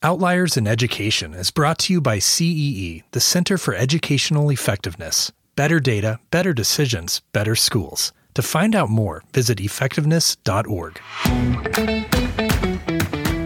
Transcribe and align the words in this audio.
Outliers 0.00 0.56
in 0.56 0.68
Education 0.68 1.34
is 1.34 1.50
brought 1.50 1.80
to 1.80 1.92
you 1.92 2.00
by 2.00 2.20
CEE, 2.20 3.02
the 3.10 3.18
Center 3.18 3.58
for 3.58 3.74
Educational 3.74 4.48
Effectiveness. 4.48 5.32
Better 5.56 5.80
data, 5.80 6.20
better 6.30 6.52
decisions, 6.52 7.20
better 7.32 7.56
schools. 7.56 8.12
To 8.34 8.42
find 8.42 8.76
out 8.76 8.90
more, 8.90 9.24
visit 9.32 9.58
effectiveness.org. 9.58 11.00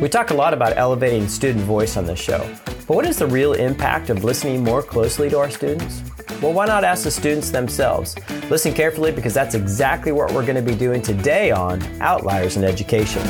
We 0.03 0.09
talk 0.11 0.29
a 0.29 0.35
lot 0.35 0.53
about 0.53 0.77
elevating 0.77 1.27
student 1.27 1.65
voice 1.65 1.96
on 1.96 2.04
this 2.04 2.21
show, 2.21 2.46
but 2.87 2.96
what 2.96 3.07
is 3.07 3.16
the 3.16 3.27
real 3.27 3.55
impact 3.55 4.11
of 4.11 4.23
listening 4.23 4.62
more 4.62 4.82
closely 4.82 5.30
to 5.30 5.39
our 5.39 5.48
students? 5.48 6.03
Well, 6.43 6.53
why 6.53 6.66
not 6.66 6.84
ask 6.84 7.05
the 7.05 7.11
students 7.11 7.50
themselves? 7.50 8.14
Listen 8.50 8.75
carefully 8.75 9.11
because 9.11 9.32
that's 9.32 9.55
exactly 9.55 10.12
what 10.12 10.30
we're 10.32 10.45
going 10.45 10.62
to 10.62 10.71
be 10.71 10.77
doing 10.77 11.00
today 11.00 11.50
on 11.50 11.82
Outliers 12.03 12.59
in 12.59 12.64
Education. 12.64 13.23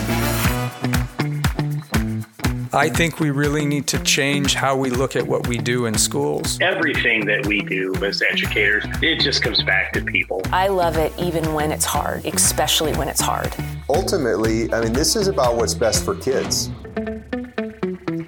I 2.74 2.88
think 2.88 3.20
we 3.20 3.30
really 3.30 3.66
need 3.66 3.86
to 3.88 4.02
change 4.02 4.54
how 4.54 4.74
we 4.74 4.88
look 4.88 5.14
at 5.14 5.26
what 5.26 5.46
we 5.46 5.58
do 5.58 5.84
in 5.84 5.98
schools. 5.98 6.58
Everything 6.62 7.26
that 7.26 7.44
we 7.44 7.60
do 7.60 7.94
as 8.02 8.22
educators, 8.22 8.86
it 9.02 9.20
just 9.20 9.42
comes 9.42 9.62
back 9.62 9.92
to 9.92 10.02
people. 10.02 10.40
I 10.46 10.68
love 10.68 10.96
it 10.96 11.12
even 11.18 11.52
when 11.52 11.70
it's 11.70 11.84
hard, 11.84 12.24
especially 12.24 12.94
when 12.94 13.08
it's 13.08 13.20
hard. 13.20 13.54
Ultimately, 13.90 14.72
I 14.72 14.80
mean, 14.80 14.94
this 14.94 15.16
is 15.16 15.28
about 15.28 15.56
what's 15.56 15.74
best 15.74 16.02
for 16.02 16.14
kids. 16.14 16.70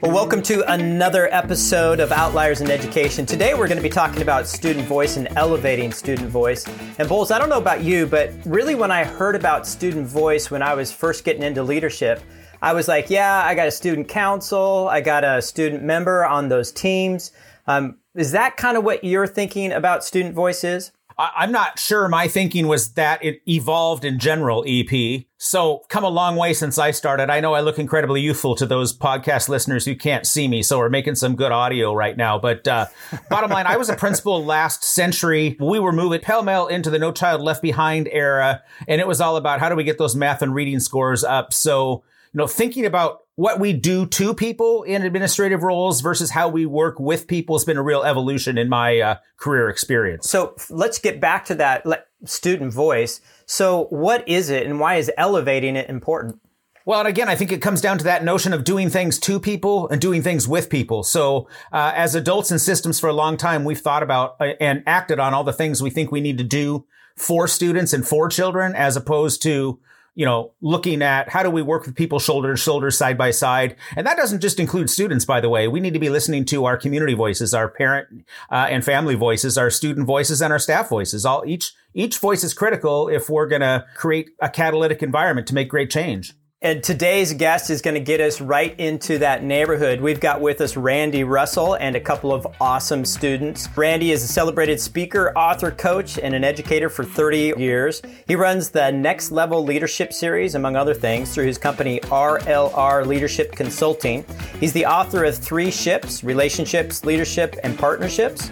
Well, 0.03 0.13
welcome 0.13 0.43
to 0.43 0.71
another 0.71 1.33
episode 1.33 1.99
of 1.99 2.13
Outliers 2.13 2.61
in 2.61 2.71
Education. 2.71 3.25
Today 3.25 3.55
we're 3.55 3.67
going 3.67 3.79
to 3.79 3.83
be 3.83 3.89
talking 3.89 4.21
about 4.21 4.47
student 4.47 4.85
voice 4.85 5.17
and 5.17 5.27
elevating 5.37 5.91
student 5.91 6.29
voice. 6.29 6.69
And 6.99 7.09
Bowles, 7.09 7.31
I 7.31 7.39
don't 7.39 7.49
know 7.49 7.57
about 7.57 7.83
you, 7.83 8.05
but 8.05 8.31
really 8.45 8.75
when 8.75 8.91
I 8.91 9.05
heard 9.05 9.37
about 9.37 9.67
student 9.67 10.07
voice 10.07 10.51
when 10.51 10.61
I 10.61 10.75
was 10.75 10.93
first 10.93 11.25
getting 11.25 11.43
into 11.43 11.63
leadership, 11.63 12.21
I 12.65 12.73
was 12.73 12.89
like, 12.89 13.11
yeah, 13.11 13.43
I 13.45 13.55
got 13.55 13.69
a 13.69 13.71
student 13.71 14.09
council, 14.09 14.89
I 14.91 15.03
got 15.03 15.23
a 15.23 15.43
student 15.43 15.83
member 15.83 16.25
on 16.25 16.49
those 16.49 16.73
teams. 16.73 17.31
Um, 17.67 17.99
is 18.15 18.33
that 18.33 18.57
kind 18.57 18.79
of 18.79 18.85
what 18.85 19.05
you're 19.05 19.27
thinking 19.27 19.71
about 19.71 20.03
student 20.03 20.35
voices? 20.35 20.91
I'm 21.19 21.53
not 21.53 21.79
sure 21.79 22.09
my 22.09 22.27
thinking 22.27 22.67
was 22.67 22.95
that 22.95 23.23
it 23.23 23.43
evolved 23.47 24.07
in 24.07 24.19
general, 24.19 24.65
EP. 24.67 25.25
So 25.37 25.83
come 25.91 26.05
a 26.05 26.09
long 26.09 26.37
way 26.37 26.55
since 26.55 26.79
I 26.79 26.91
started. 26.93 27.29
I 27.29 27.41
know 27.41 27.53
I 27.53 27.61
look 27.61 27.79
incredibly 27.79 28.23
youthful 28.23 28.55
to 28.57 28.65
those 28.65 28.97
podcast 28.97 29.51
listeners 29.51 29.85
who 29.85 29.95
can't 29.95 30.27
see 30.27 30.49
me. 30.49 30.63
So 30.63 30.79
we're 30.79 30.89
making 30.89 31.17
some 31.17 31.37
good 31.37 31.53
audio 31.53 31.93
right 31.93 32.17
now. 32.17 32.39
But 32.39 32.67
uh, 32.67 32.87
bottom 33.29 33.51
line, 33.51 33.67
I 33.67 33.77
was 33.77 33.91
a 33.91 33.97
principal 33.97 34.43
last 34.43 34.83
century. 34.83 35.59
We 35.61 35.81
were 35.81 35.93
moving 35.93 36.21
pell 36.21 36.43
mell 36.43 36.67
into 36.69 36.89
the 36.89 36.99
No 36.99 37.13
Child 37.13 37.43
Left 37.43 37.61
Behind 37.61 38.09
era. 38.11 38.63
And 38.89 39.03
it 39.03 39.07
was 39.07 39.21
all 39.21 39.37
about 39.37 39.61
how 39.61 39.69
do 39.69 39.77
we 39.77 39.85
get 39.85 39.99
those 39.99 40.17
math 40.17 40.41
and 40.41 40.55
reading 40.55 40.81
scores 40.81 41.23
up? 41.23 41.53
So 41.53 42.03
you 42.35 42.39
know, 42.39 42.49
thinking 42.49 42.85
about 42.85 43.21
what 43.37 43.61
we 43.61 43.73
do 43.73 44.07
to 44.07 44.35
people 44.35 44.83
in 44.83 45.03
administrative 45.03 45.63
roles 45.63 46.01
versus 46.01 46.31
how 46.31 46.49
we 46.49 46.67
work 46.67 46.99
with 46.99 47.29
people 47.29 47.57
has 47.57 47.65
been 47.65 47.77
a 47.77 47.83
real 47.83 48.03
evolution 48.03 48.59
in 48.59 48.69
my 48.69 48.99
uh, 48.99 49.17
career 49.37 49.69
experience. 49.69 50.29
So 50.29 50.57
let's 50.69 50.99
get 50.99 51.21
back 51.21 51.45
to 51.47 51.55
that 51.57 51.85
student 52.25 52.73
voice. 52.73 53.21
So 53.47 53.85
what 53.91 54.29
is 54.29 54.51
it 54.51 54.67
and 54.67 54.81
why 54.81 54.97
is 54.97 55.13
elevating 55.17 55.77
it 55.77 55.89
important? 55.89 56.41
Well, 56.87 57.01
and 57.01 57.09
again, 57.09 57.29
I 57.29 57.37
think 57.37 57.53
it 57.53 57.63
comes 57.63 57.81
down 57.81 57.99
to 57.99 58.05
that 58.05 58.25
notion 58.25 58.53
of 58.53 58.65
doing 58.65 58.91
things 58.91 59.19
to 59.21 59.39
people 59.39 59.89
and 59.89 60.01
doing 60.01 60.23
things 60.23 60.47
with 60.47 60.69
people. 60.69 61.03
So, 61.03 61.49
uh, 61.73 61.93
as 61.95 62.15
adults 62.15 62.51
in 62.51 62.59
systems 62.59 63.01
for 63.01 63.09
a 63.09 63.15
long 63.15 63.39
time, 63.39 63.65
we've 63.65 63.81
thought 63.81 64.03
about 64.03 64.37
uh, 64.39 64.53
and 64.61 64.83
acted 64.87 65.19
on 65.19 65.33
all 65.33 65.45
the 65.45 65.53
things 65.53 65.83
we 65.83 65.89
think 65.89 66.13
we 66.13 66.21
need 66.21 66.37
to 66.37 66.45
do 66.45 66.85
for 67.17 67.49
students 67.49 67.95
and 67.95 68.07
for 68.07 68.29
children, 68.29 68.75
as 68.75 68.97
opposed 68.99 69.41
to 69.45 69.81
you 70.15 70.25
know, 70.25 70.53
looking 70.61 71.03
at 71.03 71.29
how 71.29 71.43
do 71.43 71.51
we 71.51 71.63
work 71.63 71.87
with 71.87 71.95
people 71.95 72.19
shoulder 72.19 72.53
to 72.53 72.57
shoulder, 72.57 72.91
side 72.91 73.19
by 73.19 73.31
side. 73.31 73.77
And 73.97 74.07
that 74.07 74.17
doesn't 74.17 74.41
just 74.41 74.61
include 74.61 74.89
students, 74.89 75.25
by 75.25 75.41
the 75.41 75.49
way. 75.49 75.67
We 75.67 75.81
need 75.81 75.95
to 75.95 75.99
be 75.99 76.11
listening 76.11 76.45
to 76.47 76.65
our 76.67 76.77
community 76.77 77.15
voices, 77.15 77.53
our 77.53 77.69
parent 77.69 78.25
uh, 78.51 78.67
and 78.71 78.85
family 78.85 79.17
voices, 79.17 79.59
our 79.59 79.71
student 79.71 80.07
voices, 80.07 80.41
and 80.41 80.53
our 80.53 80.59
staff 80.59 80.89
voices. 80.89 81.27
All 81.27 81.45
each 81.47 81.73
each 81.95 82.19
voice 82.19 82.45
is 82.45 82.55
critical 82.55 83.09
if 83.09 83.29
we're 83.29 83.47
going 83.47 83.63
to 83.63 83.85
create 83.97 84.31
a 84.41 84.49
catalytic 84.49 85.03
environment 85.03 85.47
to 85.49 85.55
make 85.55 85.69
great 85.69 85.91
change. 85.91 86.35
And 86.65 86.83
today's 86.83 87.35
guest 87.35 87.69
is 87.69 87.83
going 87.83 87.93
to 87.93 88.01
get 88.01 88.23
us 88.23 88.41
right 88.41 88.75
into 88.81 89.19
that 89.19 89.45
neighborhood. 89.45 90.01
We've 90.01 90.19
got 90.19 90.41
with 90.41 90.63
us 90.63 90.79
Randy 90.79 91.23
Russell 91.23 91.75
and 91.75 91.95
a 91.95 92.01
couple 92.01 92.33
of 92.33 92.47
awesome 92.59 93.05
students. 93.05 93.69
Randy 93.77 94.13
is 94.13 94.25
a 94.25 94.27
celebrated 94.27 94.81
speaker, 94.81 95.31
author, 95.37 95.71
coach, 95.71 96.19
and 96.19 96.35
an 96.35 96.43
educator 96.43 96.89
for 96.89 97.05
30 97.05 97.53
years. 97.59 98.01
He 98.27 98.35
runs 98.35 98.71
the 98.71 98.91
Next 98.91 99.31
Level 99.31 99.63
Leadership 99.63 100.11
Series, 100.15 100.55
among 100.55 100.75
other 100.75 100.95
things, 100.95 101.35
through 101.35 101.45
his 101.45 101.59
company 101.59 102.01
RLR 102.05 103.05
Leadership 103.05 103.53
Consulting. 103.53 104.25
He's 104.59 104.73
the 104.73 104.87
author 104.87 105.23
of 105.25 105.37
three 105.37 105.71
ships 105.71 106.25
Relationships, 106.25 107.05
Leadership, 107.05 107.57
and 107.63 107.79
Partnerships. 107.79 108.51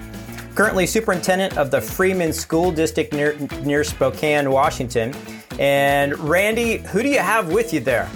Currently 0.55 0.87
superintendent 0.87 1.57
of 1.57 1.71
the 1.71 1.81
Freeman 1.81 2.35
School 2.35 2.73
District 2.73 3.11
near, 3.15 3.39
near 3.65 3.83
Spokane, 3.83 4.51
Washington. 4.51 5.15
And 5.59 6.19
Randy, 6.19 6.79
who 6.79 7.03
do 7.03 7.09
you 7.09 7.21
have 7.21 7.53
with 7.53 7.73
you 7.73 7.81
there? 7.81 8.09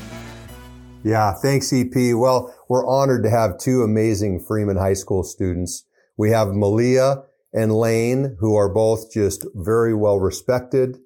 Yeah, 1.04 1.34
thanks, 1.34 1.72
EP. 1.72 1.92
Well, 1.94 2.54
we're 2.68 2.86
honored 2.86 3.22
to 3.22 3.30
have 3.30 3.58
two 3.58 3.82
amazing 3.82 4.40
Freeman 4.40 4.76
High 4.76 4.94
School 4.94 5.22
students. 5.22 5.84
We 6.16 6.30
have 6.30 6.48
Malia 6.48 7.22
and 7.52 7.72
Lane, 7.72 8.36
who 8.40 8.56
are 8.56 8.68
both 8.68 9.12
just 9.12 9.46
very 9.54 9.94
well 9.94 10.18
respected, 10.18 10.98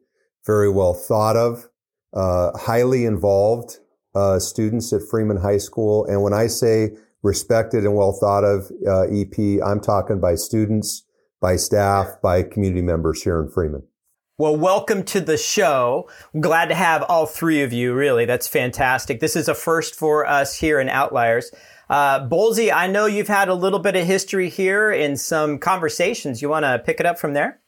very 0.46 0.70
well 0.70 0.94
thought 0.94 1.36
of, 1.36 1.68
uh, 2.14 2.56
highly 2.56 3.04
involved 3.04 3.78
uh, 4.14 4.38
students 4.38 4.92
at 4.92 5.02
Freeman 5.10 5.36
High 5.36 5.58
School. 5.58 6.06
And 6.06 6.22
when 6.22 6.32
I 6.32 6.46
say 6.46 6.92
respected 7.22 7.84
and 7.84 7.94
well 7.94 8.12
thought 8.18 8.44
of 8.44 8.70
uh, 8.86 9.02
EP, 9.02 9.62
I'm 9.64 9.80
talking 9.80 10.20
by 10.20 10.34
students, 10.34 11.04
by 11.40 11.56
staff, 11.56 12.08
by 12.22 12.42
community 12.42 12.82
members 12.82 13.22
here 13.22 13.40
in 13.40 13.50
Freeman. 13.50 13.82
Well, 14.40 14.56
welcome 14.56 15.02
to 15.02 15.20
the 15.20 15.36
show. 15.36 16.08
Glad 16.40 16.70
to 16.70 16.74
have 16.74 17.02
all 17.02 17.26
three 17.26 17.60
of 17.60 17.74
you. 17.74 17.92
Really, 17.92 18.24
that's 18.24 18.48
fantastic. 18.48 19.20
This 19.20 19.36
is 19.36 19.48
a 19.48 19.54
first 19.54 19.94
for 19.94 20.24
us 20.24 20.58
here 20.58 20.80
in 20.80 20.88
Outliers. 20.88 21.50
Uh, 21.90 22.26
Bolsey, 22.26 22.72
I 22.72 22.86
know 22.86 23.04
you've 23.04 23.28
had 23.28 23.50
a 23.50 23.54
little 23.54 23.80
bit 23.80 23.96
of 23.96 24.06
history 24.06 24.48
here 24.48 24.90
in 24.90 25.18
some 25.18 25.58
conversations. 25.58 26.40
You 26.40 26.48
want 26.48 26.64
to 26.64 26.78
pick 26.78 27.00
it 27.00 27.04
up 27.04 27.18
from 27.18 27.34
there? 27.34 27.60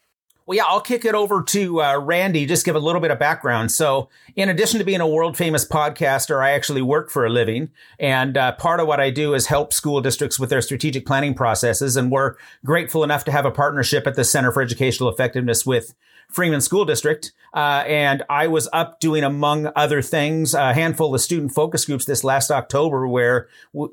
Well, 0.46 0.56
yeah, 0.56 0.64
I'll 0.66 0.80
kick 0.80 1.04
it 1.04 1.14
over 1.14 1.42
to 1.42 1.82
uh, 1.82 1.98
Randy. 1.98 2.46
Just 2.46 2.64
give 2.64 2.74
a 2.74 2.80
little 2.80 3.02
bit 3.02 3.10
of 3.10 3.18
background. 3.18 3.70
So, 3.70 4.08
in 4.34 4.48
addition 4.48 4.78
to 4.78 4.84
being 4.84 5.02
a 5.02 5.06
world 5.06 5.36
famous 5.36 5.68
podcaster, 5.68 6.42
I 6.42 6.52
actually 6.52 6.80
work 6.80 7.10
for 7.10 7.26
a 7.26 7.30
living, 7.30 7.70
and 8.00 8.38
uh, 8.38 8.52
part 8.52 8.80
of 8.80 8.86
what 8.86 8.98
I 8.98 9.10
do 9.10 9.34
is 9.34 9.46
help 9.46 9.74
school 9.74 10.00
districts 10.00 10.40
with 10.40 10.48
their 10.48 10.62
strategic 10.62 11.04
planning 11.04 11.34
processes. 11.34 11.96
And 11.96 12.10
we're 12.10 12.36
grateful 12.64 13.04
enough 13.04 13.24
to 13.26 13.30
have 13.30 13.44
a 13.44 13.50
partnership 13.50 14.06
at 14.06 14.14
the 14.14 14.24
Center 14.24 14.50
for 14.50 14.62
Educational 14.62 15.10
Effectiveness 15.10 15.66
with 15.66 15.94
Freeman 16.32 16.60
School 16.60 16.84
District. 16.84 17.32
Uh, 17.54 17.84
and 17.86 18.22
I 18.30 18.46
was 18.46 18.68
up 18.72 18.98
doing, 18.98 19.24
among 19.24 19.70
other 19.76 20.00
things, 20.00 20.54
a 20.54 20.72
handful 20.72 21.14
of 21.14 21.20
student 21.20 21.52
focus 21.52 21.84
groups 21.84 22.06
this 22.06 22.24
last 22.24 22.50
October, 22.50 23.06
where, 23.06 23.48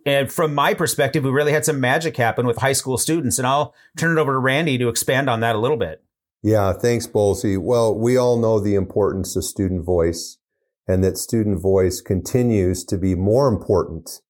and 0.05 0.31
from 0.31 0.55
my 0.55 0.73
perspective, 0.73 1.23
we 1.23 1.29
really 1.29 1.51
had 1.51 1.65
some 1.65 1.79
magic 1.79 2.15
happen 2.15 2.47
with 2.47 2.57
high 2.57 2.73
school 2.73 2.97
students. 2.97 3.37
And 3.37 3.45
I'll 3.45 3.75
turn 3.97 4.17
it 4.17 4.21
over 4.21 4.33
to 4.33 4.39
Randy 4.39 4.77
to 4.77 4.87
expand 4.87 5.29
on 5.29 5.41
that 5.41 5.55
a 5.55 5.59
little 5.59 5.77
bit. 5.77 6.03
Yeah, 6.41 6.71
thanks, 6.71 7.05
Bolsey. 7.05 7.57
Well, 7.57 7.93
we 7.93 8.15
all 8.15 8.39
know 8.39 8.59
the 8.59 8.75
importance 8.75 9.35
of 9.35 9.43
student 9.43 9.83
voice 9.83 10.37
and 10.87 11.03
that 11.03 11.17
student 11.17 11.61
voice 11.61 12.01
continues 12.01 12.83
to 12.85 12.97
be 12.97 13.13
more 13.13 13.47
important 13.47 14.21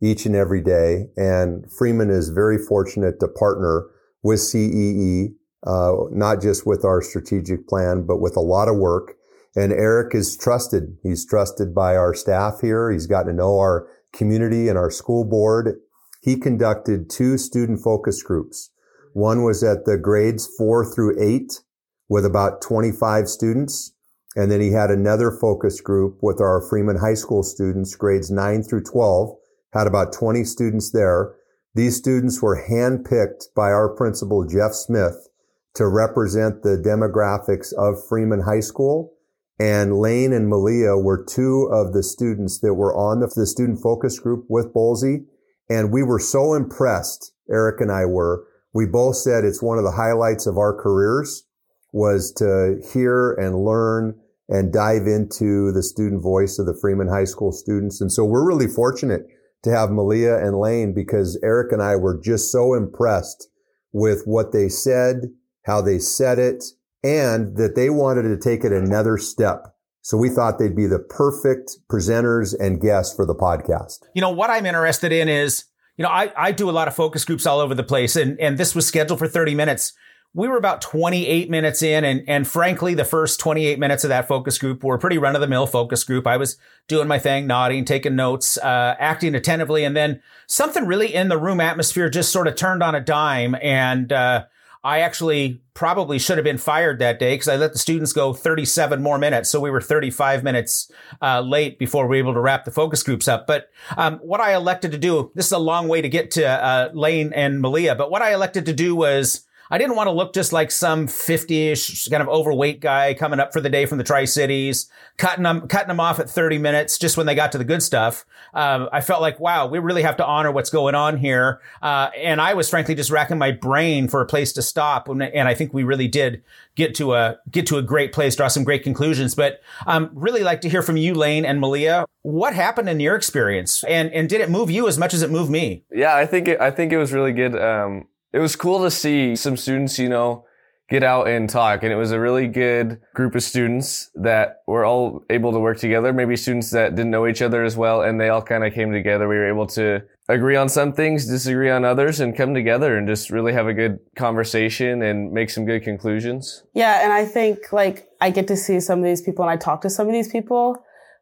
each 0.00 0.26
and 0.26 0.36
every 0.36 0.60
day. 0.60 1.08
And 1.16 1.70
Freeman 1.70 2.10
is 2.10 2.28
very 2.28 2.56
fortunate 2.56 3.18
to 3.20 3.28
partner 3.28 3.86
with 4.22 4.40
CEE 4.40 5.34
uh, 5.66 5.92
not 6.10 6.40
just 6.40 6.66
with 6.66 6.84
our 6.84 7.02
strategic 7.02 7.66
plan, 7.66 8.04
but 8.06 8.18
with 8.18 8.36
a 8.36 8.40
lot 8.40 8.68
of 8.68 8.76
work. 8.76 9.14
And 9.54 9.72
Eric 9.72 10.14
is 10.14 10.36
trusted. 10.36 10.96
He's 11.02 11.26
trusted 11.26 11.74
by 11.74 11.96
our 11.96 12.14
staff 12.14 12.60
here. 12.60 12.90
He's 12.90 13.06
gotten 13.06 13.32
to 13.32 13.36
know 13.36 13.58
our 13.58 13.88
community 14.12 14.68
and 14.68 14.78
our 14.78 14.90
school 14.90 15.24
board. 15.24 15.76
He 16.22 16.36
conducted 16.36 17.10
two 17.10 17.38
student 17.38 17.80
focus 17.80 18.22
groups. 18.22 18.70
One 19.12 19.44
was 19.44 19.64
at 19.64 19.86
the 19.86 19.96
grades 19.96 20.46
four 20.58 20.84
through 20.84 21.16
eight 21.20 21.60
with 22.08 22.24
about 22.24 22.60
25 22.60 23.28
students. 23.28 23.92
And 24.36 24.50
then 24.50 24.60
he 24.60 24.72
had 24.72 24.90
another 24.90 25.30
focus 25.30 25.80
group 25.80 26.18
with 26.20 26.40
our 26.40 26.60
Freeman 26.60 26.98
High 26.98 27.14
School 27.14 27.42
students, 27.42 27.94
grades 27.96 28.30
nine 28.30 28.62
through 28.62 28.82
12, 28.82 29.34
had 29.72 29.86
about 29.86 30.12
20 30.12 30.44
students 30.44 30.92
there. 30.92 31.34
These 31.74 31.96
students 31.96 32.42
were 32.42 32.66
handpicked 32.70 33.44
by 33.54 33.70
our 33.70 33.88
principal, 33.88 34.46
Jeff 34.46 34.72
Smith, 34.72 35.28
to 35.76 35.86
represent 35.86 36.62
the 36.62 36.76
demographics 36.76 37.72
of 37.74 38.02
Freeman 38.08 38.40
High 38.40 38.60
School. 38.60 39.12
And 39.58 39.98
Lane 39.98 40.32
and 40.32 40.48
Malia 40.48 40.96
were 40.96 41.24
two 41.24 41.68
of 41.72 41.92
the 41.92 42.02
students 42.02 42.60
that 42.60 42.74
were 42.74 42.94
on 42.94 43.20
the, 43.20 43.32
the 43.34 43.46
student 43.46 43.80
focus 43.80 44.18
group 44.18 44.44
with 44.48 44.74
Bolsey. 44.74 45.24
And 45.70 45.92
we 45.92 46.02
were 46.02 46.18
so 46.18 46.54
impressed, 46.54 47.32
Eric 47.50 47.80
and 47.80 47.90
I 47.90 48.04
were. 48.04 48.46
We 48.72 48.86
both 48.86 49.16
said 49.16 49.44
it's 49.44 49.62
one 49.62 49.78
of 49.78 49.84
the 49.84 49.92
highlights 49.92 50.46
of 50.46 50.58
our 50.58 50.74
careers 50.74 51.44
was 51.92 52.32
to 52.32 52.78
hear 52.92 53.32
and 53.32 53.64
learn 53.64 54.18
and 54.48 54.72
dive 54.72 55.06
into 55.06 55.72
the 55.72 55.82
student 55.82 56.22
voice 56.22 56.58
of 56.58 56.66
the 56.66 56.78
Freeman 56.78 57.08
High 57.08 57.24
School 57.24 57.52
students. 57.52 58.00
And 58.00 58.12
so 58.12 58.24
we're 58.24 58.46
really 58.46 58.68
fortunate 58.68 59.22
to 59.64 59.70
have 59.70 59.90
Malia 59.90 60.36
and 60.36 60.58
Lane 60.58 60.92
because 60.94 61.40
Eric 61.42 61.72
and 61.72 61.82
I 61.82 61.96
were 61.96 62.20
just 62.22 62.52
so 62.52 62.74
impressed 62.74 63.48
with 63.92 64.22
what 64.26 64.52
they 64.52 64.68
said, 64.68 65.22
how 65.66 65.80
they 65.80 65.98
said 65.98 66.38
it, 66.38 66.64
and 67.02 67.56
that 67.56 67.74
they 67.76 67.90
wanted 67.90 68.22
to 68.22 68.36
take 68.36 68.64
it 68.64 68.72
another 68.72 69.18
step. 69.18 69.74
So 70.02 70.16
we 70.16 70.28
thought 70.28 70.58
they'd 70.58 70.76
be 70.76 70.86
the 70.86 71.00
perfect 71.00 71.78
presenters 71.90 72.54
and 72.58 72.80
guests 72.80 73.14
for 73.14 73.26
the 73.26 73.34
podcast. 73.34 73.98
You 74.14 74.22
know, 74.22 74.30
what 74.30 74.50
I'm 74.50 74.64
interested 74.64 75.12
in 75.12 75.28
is, 75.28 75.64
you 75.96 76.04
know, 76.04 76.08
I, 76.08 76.32
I 76.36 76.52
do 76.52 76.70
a 76.70 76.72
lot 76.72 76.86
of 76.86 76.94
focus 76.94 77.24
groups 77.24 77.44
all 77.44 77.58
over 77.58 77.74
the 77.74 77.82
place 77.82 78.14
and, 78.14 78.38
and 78.38 78.56
this 78.56 78.74
was 78.74 78.86
scheduled 78.86 79.18
for 79.18 79.26
30 79.26 79.56
minutes 79.56 79.94
we 80.36 80.48
were 80.48 80.58
about 80.58 80.82
28 80.82 81.48
minutes 81.48 81.82
in 81.82 82.04
and, 82.04 82.22
and 82.28 82.46
frankly, 82.46 82.92
the 82.92 83.06
first 83.06 83.40
28 83.40 83.78
minutes 83.78 84.04
of 84.04 84.10
that 84.10 84.28
focus 84.28 84.58
group 84.58 84.84
were 84.84 84.98
pretty 84.98 85.16
run 85.16 85.34
of 85.34 85.40
the 85.40 85.46
mill 85.46 85.66
focus 85.66 86.04
group. 86.04 86.26
I 86.26 86.36
was 86.36 86.58
doing 86.88 87.08
my 87.08 87.18
thing, 87.18 87.46
nodding, 87.46 87.86
taking 87.86 88.16
notes, 88.16 88.58
uh, 88.58 88.96
acting 88.98 89.34
attentively. 89.34 89.82
And 89.82 89.96
then 89.96 90.20
something 90.46 90.86
really 90.86 91.14
in 91.14 91.30
the 91.30 91.38
room 91.38 91.58
atmosphere 91.58 92.10
just 92.10 92.32
sort 92.32 92.48
of 92.48 92.54
turned 92.54 92.82
on 92.82 92.94
a 92.94 93.00
dime. 93.00 93.56
And, 93.62 94.12
uh, 94.12 94.44
I 94.86 95.00
actually 95.00 95.60
probably 95.74 96.20
should 96.20 96.38
have 96.38 96.44
been 96.44 96.58
fired 96.58 97.00
that 97.00 97.18
day 97.18 97.34
because 97.34 97.48
I 97.48 97.56
let 97.56 97.72
the 97.72 97.78
students 97.80 98.12
go 98.12 98.32
37 98.32 99.02
more 99.02 99.18
minutes. 99.18 99.50
So 99.50 99.58
we 99.58 99.68
were 99.68 99.80
35 99.80 100.44
minutes 100.44 100.92
uh, 101.20 101.40
late 101.40 101.80
before 101.80 102.06
we 102.06 102.18
were 102.18 102.22
able 102.22 102.34
to 102.34 102.40
wrap 102.40 102.64
the 102.64 102.70
focus 102.70 103.02
groups 103.02 103.26
up. 103.26 103.48
But 103.48 103.68
um, 103.96 104.18
what 104.18 104.40
I 104.40 104.54
elected 104.54 104.92
to 104.92 104.98
do, 104.98 105.32
this 105.34 105.46
is 105.46 105.52
a 105.52 105.58
long 105.58 105.88
way 105.88 106.02
to 106.02 106.08
get 106.08 106.30
to 106.32 106.46
uh, 106.46 106.90
Lane 106.94 107.32
and 107.34 107.60
Malia, 107.60 107.96
but 107.96 108.12
what 108.12 108.22
I 108.22 108.32
elected 108.32 108.66
to 108.66 108.72
do 108.72 108.94
was 108.94 109.44
I 109.70 109.78
didn't 109.78 109.96
want 109.96 110.06
to 110.06 110.12
look 110.12 110.32
just 110.32 110.52
like 110.52 110.70
some 110.70 111.06
50-ish 111.06 112.08
kind 112.08 112.22
of 112.22 112.28
overweight 112.28 112.80
guy 112.80 113.14
coming 113.14 113.40
up 113.40 113.52
for 113.52 113.60
the 113.60 113.68
day 113.68 113.86
from 113.86 113.98
the 113.98 114.04
Tri-Cities, 114.04 114.90
cutting 115.16 115.44
them, 115.44 115.66
cutting 115.68 115.88
them 115.88 116.00
off 116.00 116.20
at 116.20 116.30
30 116.30 116.58
minutes 116.58 116.98
just 116.98 117.16
when 117.16 117.26
they 117.26 117.34
got 117.34 117.52
to 117.52 117.58
the 117.58 117.64
good 117.64 117.82
stuff. 117.82 118.24
Um, 118.54 118.88
I 118.92 119.00
felt 119.00 119.20
like, 119.20 119.40
wow, 119.40 119.66
we 119.66 119.78
really 119.78 120.02
have 120.02 120.16
to 120.18 120.26
honor 120.26 120.52
what's 120.52 120.70
going 120.70 120.94
on 120.94 121.16
here. 121.16 121.60
Uh, 121.82 122.10
and 122.16 122.40
I 122.40 122.54
was 122.54 122.70
frankly 122.70 122.94
just 122.94 123.10
racking 123.10 123.38
my 123.38 123.50
brain 123.50 124.08
for 124.08 124.20
a 124.20 124.26
place 124.26 124.52
to 124.54 124.62
stop. 124.62 125.08
And, 125.08 125.22
and, 125.22 125.46
I 125.46 125.54
think 125.54 125.74
we 125.74 125.84
really 125.84 126.08
did 126.08 126.42
get 126.74 126.94
to 126.96 127.14
a, 127.14 127.38
get 127.50 127.66
to 127.68 127.76
a 127.76 127.82
great 127.82 128.12
place, 128.12 128.36
draw 128.36 128.48
some 128.48 128.64
great 128.64 128.82
conclusions. 128.82 129.34
But, 129.34 129.60
um, 129.86 130.10
really 130.12 130.42
like 130.42 130.60
to 130.62 130.68
hear 130.68 130.82
from 130.82 130.96
you, 130.96 131.14
Lane 131.14 131.44
and 131.44 131.60
Malia. 131.60 132.06
What 132.22 132.54
happened 132.54 132.88
in 132.88 133.00
your 133.00 133.14
experience? 133.14 133.84
And, 133.84 134.12
and 134.12 134.28
did 134.28 134.40
it 134.40 134.50
move 134.50 134.70
you 134.70 134.88
as 134.88 134.98
much 134.98 135.14
as 135.14 135.22
it 135.22 135.30
moved 135.30 135.50
me? 135.50 135.84
Yeah, 135.92 136.16
I 136.16 136.26
think 136.26 136.48
it, 136.48 136.60
I 136.60 136.70
think 136.70 136.92
it 136.92 136.98
was 136.98 137.12
really 137.12 137.32
good. 137.32 137.56
Um, 137.60 138.06
it 138.36 138.40
was 138.40 138.54
cool 138.54 138.82
to 138.82 138.90
see 138.90 139.34
some 139.34 139.56
students, 139.56 139.98
you 139.98 140.10
know, 140.10 140.44
get 140.90 141.02
out 141.02 141.26
and 141.26 141.48
talk. 141.48 141.82
And 141.82 141.90
it 141.90 141.96
was 141.96 142.12
a 142.12 142.20
really 142.20 142.48
good 142.48 143.00
group 143.14 143.34
of 143.34 143.42
students 143.42 144.10
that 144.14 144.58
were 144.66 144.84
all 144.84 145.24
able 145.30 145.52
to 145.52 145.58
work 145.58 145.78
together. 145.78 146.12
Maybe 146.12 146.36
students 146.36 146.70
that 146.72 146.94
didn't 146.94 147.10
know 147.10 147.26
each 147.26 147.40
other 147.40 147.64
as 147.64 147.78
well. 147.78 148.02
And 148.02 148.20
they 148.20 148.28
all 148.28 148.42
kind 148.42 148.62
of 148.62 148.74
came 148.74 148.92
together. 148.92 149.26
We 149.26 149.36
were 149.36 149.48
able 149.48 149.66
to 149.68 150.02
agree 150.28 150.54
on 150.54 150.68
some 150.68 150.92
things, 150.92 151.26
disagree 151.26 151.70
on 151.70 151.86
others 151.86 152.20
and 152.20 152.36
come 152.36 152.52
together 152.52 152.98
and 152.98 153.08
just 153.08 153.30
really 153.30 153.54
have 153.54 153.68
a 153.68 153.72
good 153.72 154.00
conversation 154.16 155.00
and 155.00 155.32
make 155.32 155.48
some 155.48 155.64
good 155.64 155.82
conclusions. 155.82 156.62
Yeah. 156.74 157.04
And 157.04 157.14
I 157.14 157.24
think 157.24 157.72
like 157.72 158.06
I 158.20 158.28
get 158.28 158.48
to 158.48 158.56
see 158.56 158.80
some 158.80 158.98
of 158.98 159.04
these 159.06 159.22
people 159.22 159.44
and 159.44 159.50
I 159.50 159.56
talk 159.56 159.80
to 159.80 159.88
some 159.88 160.08
of 160.08 160.12
these 160.12 160.28
people, 160.28 160.76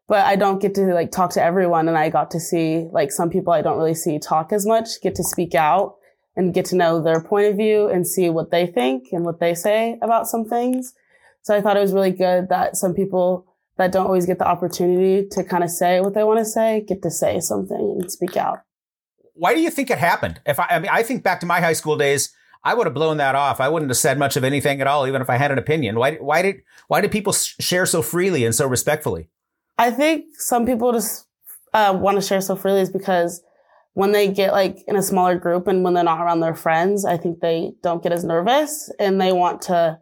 but 0.09 0.25
I 0.25 0.35
don't 0.35 0.61
get 0.61 0.75
to 0.75 0.93
like 0.93 1.11
talk 1.11 1.31
to 1.31 1.41
everyone. 1.41 1.87
And 1.87 1.97
I 1.97 2.09
got 2.09 2.31
to 2.31 2.41
see 2.41 2.89
like 2.91 3.09
some 3.09 3.29
people 3.29 3.53
I 3.53 3.61
don't 3.61 3.77
really 3.77 3.95
see 3.95 4.19
talk 4.19 4.51
as 4.51 4.65
much, 4.65 4.99
get 5.01 5.15
to 5.15 5.23
speak 5.23 5.55
out 5.55 5.95
and 6.35 6.53
get 6.53 6.65
to 6.65 6.75
know 6.75 7.01
their 7.01 7.21
point 7.21 7.47
of 7.47 7.55
view 7.55 7.87
and 7.87 8.07
see 8.07 8.29
what 8.29 8.51
they 8.51 8.65
think 8.67 9.07
and 9.11 9.23
what 9.23 9.39
they 9.39 9.55
say 9.55 9.97
about 10.01 10.27
some 10.27 10.45
things. 10.45 10.93
So 11.41 11.55
I 11.55 11.61
thought 11.61 11.77
it 11.77 11.81
was 11.81 11.93
really 11.93 12.11
good 12.11 12.49
that 12.49 12.75
some 12.75 12.93
people 12.93 13.45
that 13.77 13.91
don't 13.91 14.07
always 14.07 14.25
get 14.25 14.39
the 14.39 14.47
opportunity 14.47 15.27
to 15.29 15.43
kind 15.43 15.63
of 15.63 15.69
say 15.69 15.99
what 16.01 16.13
they 16.13 16.23
want 16.23 16.39
to 16.39 16.45
say 16.45 16.83
get 16.87 17.01
to 17.03 17.11
say 17.11 17.39
something 17.39 17.97
and 17.99 18.11
speak 18.11 18.37
out. 18.37 18.59
Why 19.33 19.53
do 19.53 19.61
you 19.61 19.69
think 19.69 19.89
it 19.89 19.97
happened? 19.97 20.39
If 20.45 20.59
I, 20.59 20.67
I 20.69 20.79
mean, 20.79 20.91
I 20.91 21.03
think 21.03 21.23
back 21.23 21.41
to 21.41 21.45
my 21.45 21.59
high 21.59 21.73
school 21.73 21.97
days, 21.97 22.33
I 22.63 22.73
would 22.73 22.87
have 22.87 22.93
blown 22.93 23.17
that 23.17 23.35
off. 23.35 23.59
I 23.59 23.69
wouldn't 23.69 23.91
have 23.91 23.97
said 23.97 24.17
much 24.17 24.37
of 24.37 24.43
anything 24.43 24.81
at 24.81 24.87
all, 24.87 25.05
even 25.07 25.21
if 25.21 25.29
I 25.29 25.37
had 25.37 25.51
an 25.51 25.59
opinion. 25.59 25.99
Why, 25.99 26.15
why 26.15 26.41
did, 26.41 26.61
why 26.87 27.01
did 27.01 27.11
people 27.11 27.33
share 27.33 27.85
so 27.85 28.01
freely 28.01 28.43
and 28.43 28.55
so 28.55 28.65
respectfully? 28.65 29.29
I 29.77 29.91
think 29.91 30.25
some 30.37 30.65
people 30.65 30.93
just 30.93 31.27
uh, 31.73 31.95
want 31.99 32.15
to 32.15 32.21
share 32.21 32.41
so 32.41 32.55
freely 32.55 32.81
is 32.81 32.89
because 32.89 33.43
when 33.95 34.11
they 34.11 34.27
get 34.27 34.51
like 34.51 34.83
in 34.87 34.95
a 34.95 35.01
smaller 35.01 35.39
group 35.39 35.67
and 35.67 35.83
when 35.83 35.93
they're 35.93 36.03
not 36.03 36.21
around 36.21 36.41
their 36.41 36.53
friends, 36.53 37.05
I 37.05 37.17
think 37.17 37.39
they 37.39 37.71
don't 37.81 38.03
get 38.03 38.11
as 38.11 38.23
nervous 38.23 38.91
and 38.99 39.19
they 39.19 39.31
want 39.31 39.63
to 39.63 39.99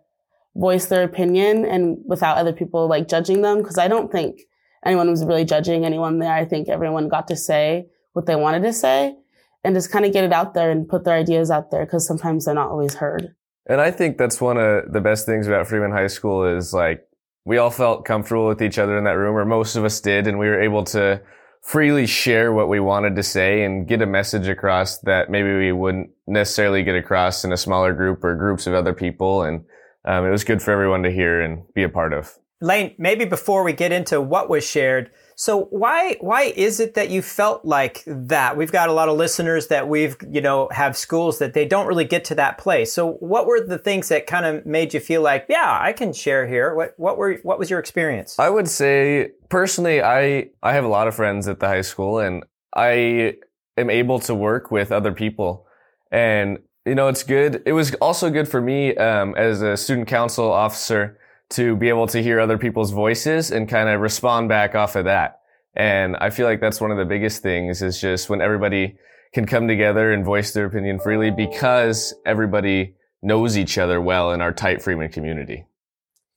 voice 0.56 0.88
their 0.88 1.04
opinion 1.04 1.64
and 1.64 2.00
without 2.06 2.38
other 2.38 2.54
people 2.54 2.88
like 2.88 3.08
judging 3.08 3.44
them. 3.44 3.64
Cause 3.64 3.78
I 3.78 3.88
don't 3.88 4.12
think 4.12 4.42
anyone 4.84 5.10
was 5.12 5.24
really 5.24 5.46
judging 5.46 5.86
anyone 5.86 6.18
there. 6.18 6.34
I 6.34 6.44
think 6.44 6.70
everyone 6.70 7.08
got 7.08 7.28
to 7.28 7.36
say 7.36 7.86
what 8.14 8.26
they 8.26 8.36
wanted 8.36 8.64
to 8.64 8.74
say 8.74 9.16
and 9.64 9.76
just 9.76 9.92
kind 9.92 10.06
of 10.06 10.12
get 10.12 10.24
it 10.24 10.34
out 10.34 10.56
there 10.56 10.72
and 10.72 10.90
put 10.90 11.04
their 11.04 11.16
ideas 11.16 11.52
out 11.52 11.70
there 11.70 11.86
because 11.86 12.06
sometimes 12.06 12.46
they're 12.46 12.56
not 12.56 12.72
always 12.72 12.96
heard. 12.96 13.36
And 13.68 13.80
I 13.80 13.92
think 13.92 14.18
that's 14.18 14.42
one 14.42 14.58
of 14.58 14.92
the 14.92 15.02
best 15.02 15.28
things 15.28 15.46
about 15.46 15.68
Freeman 15.68 15.92
High 15.92 16.08
School 16.08 16.46
is 16.46 16.74
like 16.74 17.08
we 17.46 17.58
all 17.58 17.70
felt 17.70 18.06
comfortable 18.06 18.48
with 18.48 18.62
each 18.62 18.80
other 18.80 18.98
in 18.98 19.04
that 19.04 19.12
room, 19.12 19.36
or 19.36 19.46
most 19.46 19.76
of 19.76 19.86
us 19.86 20.00
did, 20.02 20.28
and 20.28 20.40
we 20.40 20.48
were 20.48 20.60
able 20.60 20.84
to 20.86 21.22
freely 21.64 22.06
share 22.06 22.52
what 22.52 22.68
we 22.68 22.80
wanted 22.80 23.16
to 23.16 23.24
say 23.24 23.64
and 23.64 23.88
get 23.88 24.02
a 24.02 24.06
message 24.06 24.48
across 24.48 25.00
that 25.00 25.32
maybe 25.32 25.58
we 25.58 25.72
wouldn't 25.72 26.10
necessarily 26.28 26.84
get 26.84 26.96
across 26.96 27.46
in 27.46 27.54
a 27.54 27.58
smaller 27.58 27.94
group 27.94 28.24
or 28.24 28.36
groups 28.36 28.68
of 28.68 28.74
other 28.74 28.94
people. 28.94 29.44
And 29.44 29.64
um, 30.06 30.26
it 30.26 30.30
was 30.30 30.44
good 30.44 30.62
for 30.62 30.72
everyone 30.72 31.04
to 31.04 31.12
hear 31.12 31.42
and 31.42 31.64
be 31.74 31.84
a 31.84 31.90
part 31.90 32.14
of. 32.14 32.38
Lane, 32.62 32.94
maybe 32.98 33.26
before 33.26 33.64
we 33.64 33.74
get 33.74 33.92
into 33.92 34.22
what 34.22 34.50
was 34.50 34.66
shared, 34.66 35.12
so 35.36 35.66
why 35.66 36.18
why 36.20 36.44
is 36.44 36.80
it 36.80 36.94
that 36.96 37.10
you 37.10 37.22
felt 37.22 37.66
like 37.66 38.04
that? 38.06 38.58
We've 38.58 38.72
got 38.72 38.90
a 38.90 38.94
lot 38.94 39.10
of 39.10 39.18
listeners 39.18 39.68
that 39.68 39.88
we've 39.88 40.16
you 40.30 40.42
know 40.42 40.70
have 40.72 40.98
schools 40.98 41.40
that 41.40 41.54
they 41.54 41.66
don't 41.66 41.88
really 41.88 42.06
get 42.06 42.26
to 42.26 42.36
that 42.36 42.58
place. 42.58 42.94
So 42.94 43.14
what 43.14 43.48
were 43.48 43.62
the 43.62 43.78
things 43.78 44.10
that 44.10 44.28
kind 44.28 44.46
of 44.46 44.66
made 44.66 44.94
you 44.94 45.00
feel 45.00 45.22
like 45.22 45.46
yeah 45.50 45.78
I 45.82 45.94
can 45.94 46.14
share 46.14 46.48
here? 46.48 46.76
What 46.76 46.94
what 46.98 47.18
were 47.18 47.36
what 47.44 47.60
was 47.60 47.70
your 47.70 47.80
experience? 47.80 48.38
I 48.40 48.50
would 48.50 48.68
say 48.68 49.32
personally 49.50 50.02
I 50.02 50.50
I 50.62 50.74
have 50.74 50.86
a 50.86 50.90
lot 50.90 51.08
of 51.08 51.16
friends 51.16 51.48
at 51.48 51.60
the 51.60 51.68
high 51.68 51.82
school 51.82 52.20
and 52.20 52.44
I 52.76 53.36
am 53.78 53.90
able 53.90 54.20
to 54.22 54.36
work 54.36 54.72
with 54.72 54.92
other 54.92 55.12
people 55.12 55.68
and 56.12 56.60
you 56.86 56.96
know 56.96 57.08
it's 57.08 57.24
good. 57.24 57.64
It 57.66 57.74
was 57.74 57.94
also 57.96 58.30
good 58.30 58.48
for 58.48 58.62
me 58.62 58.96
um, 58.98 59.36
as 59.36 59.62
a 59.62 59.78
student 59.78 60.08
council 60.08 60.52
officer 60.52 61.18
to 61.52 61.76
be 61.76 61.90
able 61.90 62.08
to 62.08 62.22
hear 62.22 62.40
other 62.40 62.58
people's 62.58 62.92
voices 62.92 63.52
and 63.52 63.70
kind 63.70 63.90
of 63.90 64.02
respond 64.02 64.50
back 64.50 64.76
off 64.76 64.96
of 64.96 65.06
that. 65.06 65.40
And 65.76 66.16
I 66.18 66.30
feel 66.30 66.48
like 66.48 66.62
that's 66.62 66.82
one 66.82 66.92
of 66.92 66.98
the 66.98 67.06
biggest 67.06 67.42
things 67.42 67.82
is 67.82 68.00
just 68.00 68.30
when 68.30 68.42
everybody 68.42 68.98
can 69.34 69.46
come 69.46 69.68
together 69.68 70.12
and 70.12 70.24
voice 70.24 70.52
their 70.54 70.66
opinion 70.66 71.00
freely 71.00 71.32
because 71.32 72.14
everybody 72.26 72.96
knows 73.22 73.58
each 73.58 73.78
other 73.78 74.00
well 74.00 74.32
in 74.32 74.42
our 74.42 74.54
tight 74.54 74.82
Freeman 74.82 75.10
community. 75.10 75.66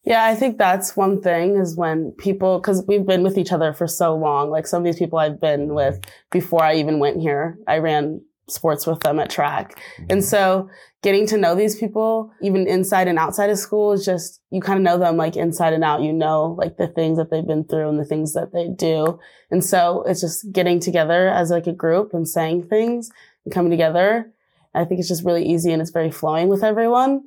Yeah, 0.05 0.25
I 0.25 0.37
think 0.37 0.57
that's 0.57 0.97
one 0.97 1.21
thing 1.21 1.57
is 1.57 1.77
when 1.77 2.13
people, 2.13 2.61
cause 2.61 2.85
we've 2.87 3.05
been 3.05 3.25
with 3.25 3.37
each 3.37 3.53
other 3.53 3.73
for 3.73 3.89
so 3.89 4.15
long. 4.15 4.51
Like 4.51 4.67
some 4.67 4.81
of 4.81 4.85
these 4.85 4.99
people 4.99 5.19
I've 5.19 5.41
been 5.41 5.75
with 5.75 6.01
mm-hmm. 6.01 6.11
before 6.31 6.63
I 6.63 6.77
even 6.77 7.01
went 7.01 7.21
here. 7.21 7.59
I 7.67 7.79
ran 7.79 8.23
sports 8.49 8.87
with 8.87 9.01
them 9.01 9.19
at 9.19 9.31
track. 9.31 9.79
Mm-hmm. 9.79 10.05
And 10.11 10.25
so 10.25 10.69
getting 11.03 11.27
to 11.29 11.37
know 11.37 11.55
these 11.55 11.77
people, 11.77 12.33
even 12.43 12.67
inside 12.67 13.09
and 13.09 13.19
outside 13.19 13.51
of 13.51 13.59
school 13.59 13.93
is 13.93 14.05
just, 14.05 14.41
you 14.51 14.61
kind 14.61 14.79
of 14.79 14.85
know 14.85 14.99
them 14.99 15.17
like 15.17 15.37
inside 15.37 15.73
and 15.73 15.85
out. 15.85 16.03
You 16.03 16.13
know, 16.13 16.57
like 16.59 16.77
the 16.77 16.89
things 16.89 17.19
that 17.19 17.31
they've 17.31 17.47
been 17.47 17.65
through 17.65 17.89
and 17.89 17.99
the 17.99 18.05
things 18.05 18.35
that 18.35 18.53
they 18.53 18.69
do. 18.69 19.19
And 19.51 19.65
so 19.65 20.03
it's 20.07 20.21
just 20.21 20.53
getting 20.53 20.81
together 20.81 21.29
as 21.29 21.51
like 21.51 21.67
a 21.67 21.73
group 21.73 22.15
and 22.15 22.29
saying 22.29 22.69
things 22.69 23.11
and 23.45 23.53
coming 23.53 23.71
together. 23.71 24.33
I 24.75 24.85
think 24.85 25.01
it's 25.01 25.09
just 25.09 25.25
really 25.25 25.47
easy 25.47 25.73
and 25.73 25.81
it's 25.81 25.91
very 25.91 26.11
flowing 26.11 26.49
with 26.49 26.63
everyone 26.63 27.23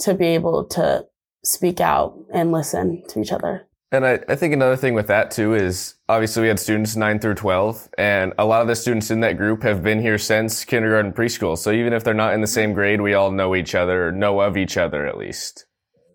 to 0.00 0.14
be 0.14 0.26
able 0.26 0.64
to 0.66 1.06
speak 1.44 1.80
out 1.80 2.16
and 2.32 2.52
listen 2.52 3.02
to 3.08 3.20
each 3.20 3.32
other. 3.32 3.66
And 3.92 4.06
I, 4.06 4.20
I 4.26 4.36
think 4.36 4.54
another 4.54 4.76
thing 4.76 4.94
with 4.94 5.06
that 5.08 5.30
too 5.30 5.54
is 5.54 5.96
obviously 6.08 6.42
we 6.42 6.48
had 6.48 6.58
students 6.58 6.96
9 6.96 7.18
through 7.18 7.34
12 7.34 7.90
and 7.98 8.32
a 8.38 8.46
lot 8.46 8.62
of 8.62 8.68
the 8.68 8.74
students 8.74 9.10
in 9.10 9.20
that 9.20 9.36
group 9.36 9.62
have 9.64 9.82
been 9.82 10.00
here 10.00 10.16
since 10.16 10.64
kindergarten 10.64 11.12
preschool. 11.12 11.58
So 11.58 11.70
even 11.70 11.92
if 11.92 12.02
they're 12.02 12.14
not 12.14 12.32
in 12.32 12.40
the 12.40 12.46
same 12.46 12.72
grade, 12.72 13.02
we 13.02 13.12
all 13.12 13.30
know 13.30 13.54
each 13.54 13.74
other 13.74 14.08
or 14.08 14.12
know 14.12 14.40
of 14.40 14.56
each 14.56 14.78
other 14.78 15.06
at 15.06 15.18
least. 15.18 15.66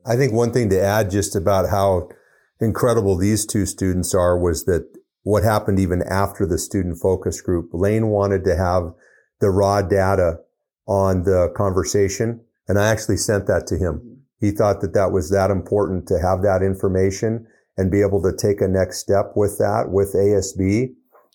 I 0.07 0.15
think 0.15 0.33
one 0.33 0.51
thing 0.51 0.71
to 0.71 0.81
add 0.81 1.11
just 1.11 1.35
about 1.35 1.69
how 1.69 2.09
incredible 2.59 3.15
these 3.15 3.45
two 3.45 3.67
students 3.67 4.15
are 4.15 4.39
was 4.39 4.65
that 4.65 4.91
what 5.21 5.43
happened 5.43 5.79
even 5.79 6.01
after 6.01 6.47
the 6.47 6.57
student 6.57 6.97
focus 6.97 7.41
group, 7.41 7.69
Lane 7.73 8.07
wanted 8.07 8.43
to 8.45 8.55
have 8.55 8.93
the 9.39 9.51
raw 9.51 9.83
data 9.83 10.37
on 10.87 11.23
the 11.23 11.53
conversation. 11.55 12.43
And 12.67 12.79
I 12.79 12.87
actually 12.87 13.17
sent 13.17 13.45
that 13.45 13.67
to 13.67 13.77
him. 13.77 14.23
He 14.39 14.49
thought 14.49 14.81
that 14.81 14.95
that 14.95 15.11
was 15.11 15.29
that 15.29 15.51
important 15.51 16.07
to 16.07 16.19
have 16.19 16.41
that 16.41 16.63
information 16.63 17.45
and 17.77 17.91
be 17.91 18.01
able 18.01 18.21
to 18.23 18.35
take 18.35 18.61
a 18.61 18.67
next 18.67 18.99
step 18.99 19.33
with 19.35 19.57
that 19.59 19.89
with 19.91 20.13
ASB 20.13 20.93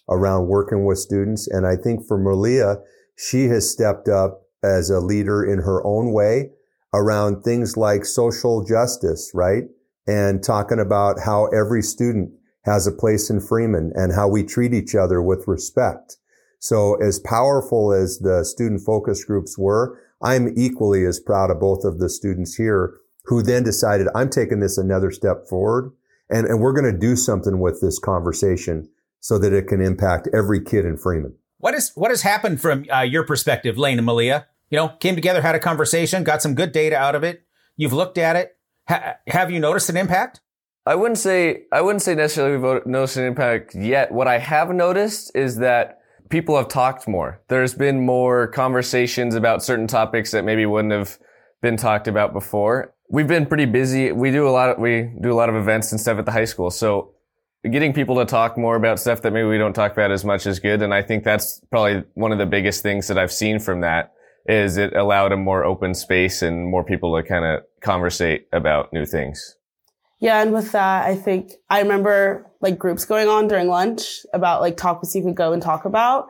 around 0.09 0.49
working 0.49 0.85
with 0.85 0.99
students. 0.99 1.49
And 1.49 1.67
I 1.67 1.77
think 1.77 2.07
for 2.07 2.19
Malia, 2.19 2.77
she 3.17 3.45
has 3.45 3.71
stepped 3.71 4.09
up 4.09 4.43
as 4.63 4.91
a 4.91 5.01
leader 5.01 5.45
in 5.45 5.61
her 5.61 5.85
own 5.87 6.13
way 6.13 6.51
around 6.95 7.43
things 7.43 7.77
like 7.77 8.05
social 8.05 8.65
justice, 8.65 9.31
right? 9.35 9.65
And 10.07 10.43
talking 10.43 10.81
about 10.81 11.21
how 11.25 11.47
every 11.47 11.83
student 11.83 12.33
has 12.65 12.87
a 12.87 12.93
place 12.93 13.31
in 13.31 13.41
Freeman 13.41 13.93
and 13.95 14.13
how 14.13 14.29
we 14.29 14.43
treat 14.43 14.75
each 14.75 14.95
other 14.95 15.23
with 15.23 15.49
respect. 15.49 16.17
So 16.59 16.95
as 17.03 17.19
powerful 17.19 17.93
as 17.93 18.19
the 18.19 18.45
student 18.45 18.83
focus 18.83 19.25
groups 19.25 19.59
were, 19.59 19.99
I'm 20.23 20.53
equally 20.57 21.05
as 21.05 21.19
proud 21.19 21.51
of 21.51 21.61
both 21.61 21.85
of 21.85 21.99
the 21.99 22.09
students 22.09 22.55
here 22.55 22.95
who 23.25 23.43
then 23.43 23.65
decided 23.65 24.07
I'm 24.15 24.31
taking 24.31 24.61
this 24.61 24.79
another 24.79 25.11
step 25.11 25.49
forward 25.49 25.93
and, 26.31 26.47
and 26.47 26.61
we're 26.61 26.73
going 26.73 26.93
to 26.93 26.99
do 26.99 27.17
something 27.17 27.61
with 27.61 27.81
this 27.81 27.99
conversation 27.99 28.88
so 29.21 29.38
that 29.38 29.52
it 29.52 29.69
can 29.69 29.81
impact 29.81 30.29
every 30.33 30.62
kid 30.62 30.85
in 30.85 30.97
Freeman. 30.97 31.35
What 31.59 31.75
is 31.75 31.93
what 31.95 32.11
has 32.11 32.23
happened 32.23 32.61
from 32.61 32.87
uh, 32.93 33.00
your 33.00 33.25
perspective, 33.25 33.79
Lane 33.79 33.99
and 33.99 34.07
Malia? 34.07 34.49
You 34.71 34.76
know, 34.76 34.88
came 35.00 35.14
together, 35.14 35.43
had 35.43 35.55
a 35.55 35.61
conversation, 35.61 36.25
got 36.25 36.43
some 36.43 36.55
good 36.55 36.73
data 36.73 36.97
out 36.97 37.14
of 37.14 37.23
it. 37.23 37.45
You've 37.76 37.93
looked 37.93 38.19
at 38.19 38.37
it. 38.37 38.57
Ha- 38.88 39.17
have 39.29 39.50
you 39.50 39.61
noticed 39.61 39.88
an 39.88 39.97
impact? 39.97 40.41
I 40.85 40.97
wouldn't 40.97 41.19
say 41.19 41.64
I 41.71 41.81
wouldn't 41.81 42.02
say 42.02 42.14
necessarily 42.14 42.57
we've 42.57 42.87
noticed 42.87 43.17
an 43.17 43.25
impact 43.25 43.75
yet. 43.75 44.11
What 44.11 44.26
I 44.26 44.38
have 44.38 44.71
noticed 44.71 45.31
is 45.37 45.59
that 45.59 46.00
people 46.29 46.57
have 46.57 46.69
talked 46.69 47.07
more. 47.07 47.41
There's 47.49 47.75
been 47.75 48.05
more 48.05 48.49
conversations 48.49 49.35
about 49.35 49.62
certain 49.62 49.87
topics 49.87 50.33
that 50.33 50.45
maybe 50.45 50.67
wouldn't 50.67 50.93
have 50.93 51.19
been 51.61 51.76
talked 51.76 52.09
about 52.09 52.33
before. 52.33 52.95
We've 53.12 53.28
been 53.28 53.45
pretty 53.45 53.66
busy. 53.66 54.11
We 54.11 54.31
do 54.31 54.49
a 54.49 54.50
lot 54.50 54.71
of, 54.71 54.78
we 54.78 55.12
do 55.21 55.31
a 55.31 55.35
lot 55.35 55.50
of 55.50 55.54
events 55.54 55.92
and 55.92 56.00
stuff 56.00 56.16
at 56.16 56.25
the 56.25 56.33
high 56.33 56.47
school. 56.47 56.71
So 56.71 57.12
getting 57.71 57.92
people 57.92 58.16
to 58.16 58.25
talk 58.25 58.57
more 58.57 58.75
about 58.75 58.99
stuff 58.99 59.21
that 59.21 59.35
maybe 59.35 59.47
we 59.47 59.59
don't 59.59 59.75
talk 59.75 59.92
about 59.92 60.11
as 60.11 60.25
much 60.25 60.47
is 60.47 60.59
good. 60.59 60.81
And 60.81 60.95
I 60.95 61.02
think 61.02 61.23
that's 61.23 61.61
probably 61.71 62.04
one 62.14 62.33
of 62.33 62.38
the 62.38 62.47
biggest 62.47 62.83
things 62.83 63.09
that 63.09 63.19
I've 63.19 63.31
seen 63.31 63.59
from 63.59 63.83
that 63.83 64.14
is 64.47 64.78
it 64.78 64.97
allowed 64.97 65.31
a 65.31 65.37
more 65.37 65.62
open 65.62 65.95
space 65.95 66.40
and 66.40 66.66
more 66.66 66.83
people 66.83 67.14
to 67.14 67.23
kind 67.23 67.45
of 67.45 67.64
conversate 67.83 68.49
about 68.50 68.90
new 68.95 69.04
things. 69.04 69.57
Yeah, 70.19 70.40
and 70.40 70.54
with 70.54 70.73
that, 70.73 71.04
I 71.04 71.14
think 71.14 71.52
I 71.69 71.83
remember 71.83 72.50
like 72.62 72.78
groups 72.78 73.04
going 73.04 73.28
on 73.28 73.47
during 73.47 73.69
lunch 73.69 74.25
about 74.33 74.62
like 74.62 74.78
topics 74.78 75.14
you 75.14 75.23
could 75.23 75.37
go 75.37 75.52
and 75.52 75.61
talk 75.61 75.85
about. 75.85 76.28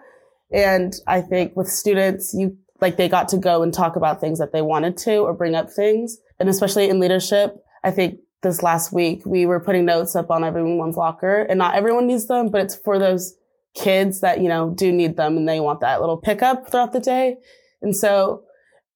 And 0.52 0.92
I 1.06 1.20
think 1.20 1.54
with 1.54 1.68
students, 1.68 2.34
you 2.34 2.56
like 2.80 2.96
they 2.96 3.08
got 3.08 3.28
to 3.28 3.38
go 3.38 3.62
and 3.62 3.72
talk 3.72 3.94
about 3.94 4.20
things 4.20 4.40
that 4.40 4.52
they 4.52 4.62
wanted 4.62 4.96
to 4.98 5.18
or 5.18 5.32
bring 5.32 5.54
up 5.54 5.70
things. 5.70 6.18
And 6.42 6.48
especially 6.48 6.88
in 6.88 6.98
leadership, 6.98 7.54
I 7.84 7.92
think 7.92 8.18
this 8.42 8.64
last 8.64 8.92
week 8.92 9.24
we 9.24 9.46
were 9.46 9.60
putting 9.60 9.84
notes 9.84 10.16
up 10.16 10.28
on 10.28 10.42
everyone's 10.42 10.96
locker 10.96 11.42
and 11.42 11.56
not 11.56 11.76
everyone 11.76 12.08
needs 12.08 12.26
them, 12.26 12.48
but 12.48 12.60
it's 12.60 12.74
for 12.74 12.98
those 12.98 13.36
kids 13.76 14.22
that, 14.22 14.40
you 14.40 14.48
know, 14.48 14.70
do 14.70 14.90
need 14.90 15.16
them 15.16 15.36
and 15.36 15.48
they 15.48 15.60
want 15.60 15.78
that 15.82 16.00
little 16.00 16.16
pickup 16.16 16.68
throughout 16.68 16.92
the 16.92 16.98
day. 16.98 17.36
And 17.80 17.96
so 17.96 18.42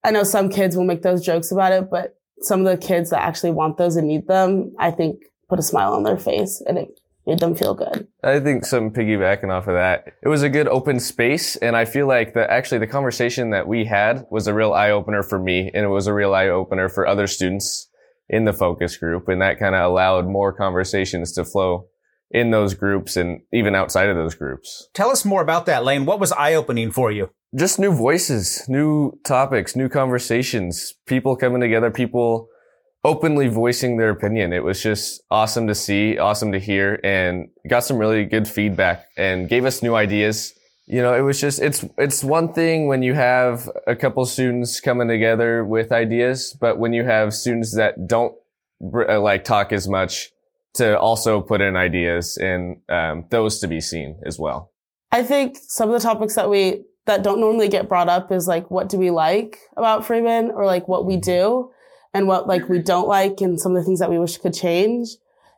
I 0.03 0.11
know 0.11 0.23
some 0.23 0.49
kids 0.49 0.75
will 0.75 0.83
make 0.83 1.03
those 1.03 1.25
jokes 1.25 1.49
about 1.49 1.71
it, 1.71 1.89
but 1.89 2.17
some 2.41 2.65
of 2.65 2.65
the 2.65 2.85
kids 2.85 3.11
that 3.11 3.21
actually 3.21 3.51
want 3.51 3.77
those 3.77 3.95
and 3.95 4.09
need 4.09 4.27
them, 4.27 4.75
I 4.77 4.91
think 4.91 5.21
put 5.47 5.57
a 5.57 5.63
smile 5.63 5.93
on 5.93 6.03
their 6.03 6.17
face 6.17 6.61
and 6.67 6.77
it 6.77 6.99
made 7.27 7.39
them 7.39 7.53
feel 7.53 7.73
good. 7.73 8.07
I 8.23 8.39
think 8.39 8.65
some 8.65 8.91
piggybacking 8.91 9.51
off 9.51 9.67
of 9.67 9.75
that, 9.75 10.05
it 10.23 10.29
was 10.29 10.41
a 10.41 10.49
good 10.49 10.67
open 10.67 10.99
space. 10.99 11.55
And 11.57 11.75
I 11.75 11.85
feel 11.85 12.07
like 12.07 12.33
that 12.33 12.49
actually 12.49 12.79
the 12.79 12.87
conversation 12.87 13.51
that 13.51 13.67
we 13.67 13.85
had 13.85 14.25
was 14.31 14.47
a 14.47 14.53
real 14.53 14.73
eye 14.73 14.91
opener 14.91 15.21
for 15.21 15.37
me 15.37 15.69
and 15.73 15.85
it 15.85 15.89
was 15.89 16.07
a 16.07 16.13
real 16.13 16.33
eye 16.33 16.47
opener 16.47 16.89
for 16.89 17.05
other 17.05 17.27
students 17.27 17.89
in 18.29 18.45
the 18.45 18.53
focus 18.53 18.97
group. 18.97 19.27
And 19.27 19.41
that 19.41 19.59
kind 19.59 19.75
of 19.75 19.83
allowed 19.83 20.27
more 20.27 20.53
conversations 20.53 21.33
to 21.33 21.45
flow 21.45 21.87
in 22.31 22.51
those 22.51 22.73
groups 22.73 23.15
and 23.15 23.41
even 23.53 23.75
outside 23.75 24.09
of 24.09 24.15
those 24.15 24.35
groups. 24.35 24.89
Tell 24.93 25.09
us 25.09 25.23
more 25.23 25.41
about 25.41 25.65
that, 25.67 25.83
Lane. 25.83 26.05
What 26.05 26.19
was 26.19 26.31
eye 26.31 26.55
opening 26.55 26.91
for 26.91 27.11
you? 27.11 27.29
just 27.55 27.79
new 27.79 27.91
voices, 27.91 28.63
new 28.67 29.17
topics, 29.23 29.75
new 29.75 29.89
conversations, 29.89 30.93
people 31.05 31.35
coming 31.35 31.61
together, 31.61 31.89
people 31.89 32.49
openly 33.07 33.47
voicing 33.47 33.95
their 33.95 34.09
opinion. 34.09 34.51
It 34.51 34.65
was 34.65 34.83
just 34.83 35.21
awesome 35.31 35.65
to 35.67 35.73
see, 35.75 36.17
awesome 36.17 36.51
to 36.51 36.59
hear, 36.59 36.99
and 37.05 37.47
got 37.69 37.85
some 37.85 37.97
really 37.97 38.25
good 38.25 38.49
feedback 38.49 39.05
and 39.15 39.47
gave 39.47 39.63
us 39.63 39.81
new 39.81 39.95
ideas. 39.95 40.53
You 40.87 41.01
know, 41.01 41.13
it 41.13 41.21
was 41.21 41.39
just, 41.39 41.61
it's, 41.61 41.85
it's 41.97 42.21
one 42.21 42.51
thing 42.51 42.87
when 42.87 43.03
you 43.03 43.13
have 43.13 43.69
a 43.87 43.95
couple 43.95 44.25
students 44.25 44.81
coming 44.81 45.07
together 45.07 45.63
with 45.63 45.93
ideas, 45.93 46.55
but 46.59 46.79
when 46.79 46.91
you 46.91 47.05
have 47.05 47.33
students 47.33 47.73
that 47.77 48.07
don't 48.07 48.35
uh, 48.93 49.21
like 49.21 49.45
talk 49.45 49.71
as 49.71 49.87
much 49.87 50.29
to 50.73 50.99
also 50.99 51.39
put 51.39 51.61
in 51.61 51.77
ideas 51.77 52.35
and 52.37 52.81
um, 52.89 53.25
those 53.29 53.59
to 53.59 53.69
be 53.69 53.79
seen 53.79 54.19
as 54.25 54.37
well. 54.37 54.73
I 55.13 55.23
think 55.23 55.57
some 55.61 55.89
of 55.89 55.93
the 55.93 56.05
topics 56.05 56.35
that 56.35 56.49
we 56.49 56.83
that 57.05 57.23
don't 57.23 57.39
normally 57.39 57.69
get 57.69 57.87
brought 57.87 58.09
up 58.09 58.33
is 58.33 58.49
like 58.49 58.69
what 58.69 58.89
do 58.89 58.97
we 58.97 59.11
like 59.11 59.59
about 59.77 60.05
Freeman 60.05 60.51
or 60.51 60.65
like 60.65 60.89
what 60.89 61.05
we 61.05 61.13
mm-hmm. 61.13 61.21
do 61.21 61.71
and 62.13 62.27
what 62.27 62.47
like 62.47 62.69
we 62.69 62.77
mm-hmm. 62.77 62.85
don't 62.85 63.07
like 63.07 63.41
and 63.41 63.59
some 63.59 63.75
of 63.75 63.81
the 63.81 63.85
things 63.85 63.99
that 63.99 64.09
we 64.09 64.19
wish 64.19 64.37
could 64.37 64.53
change. 64.53 65.09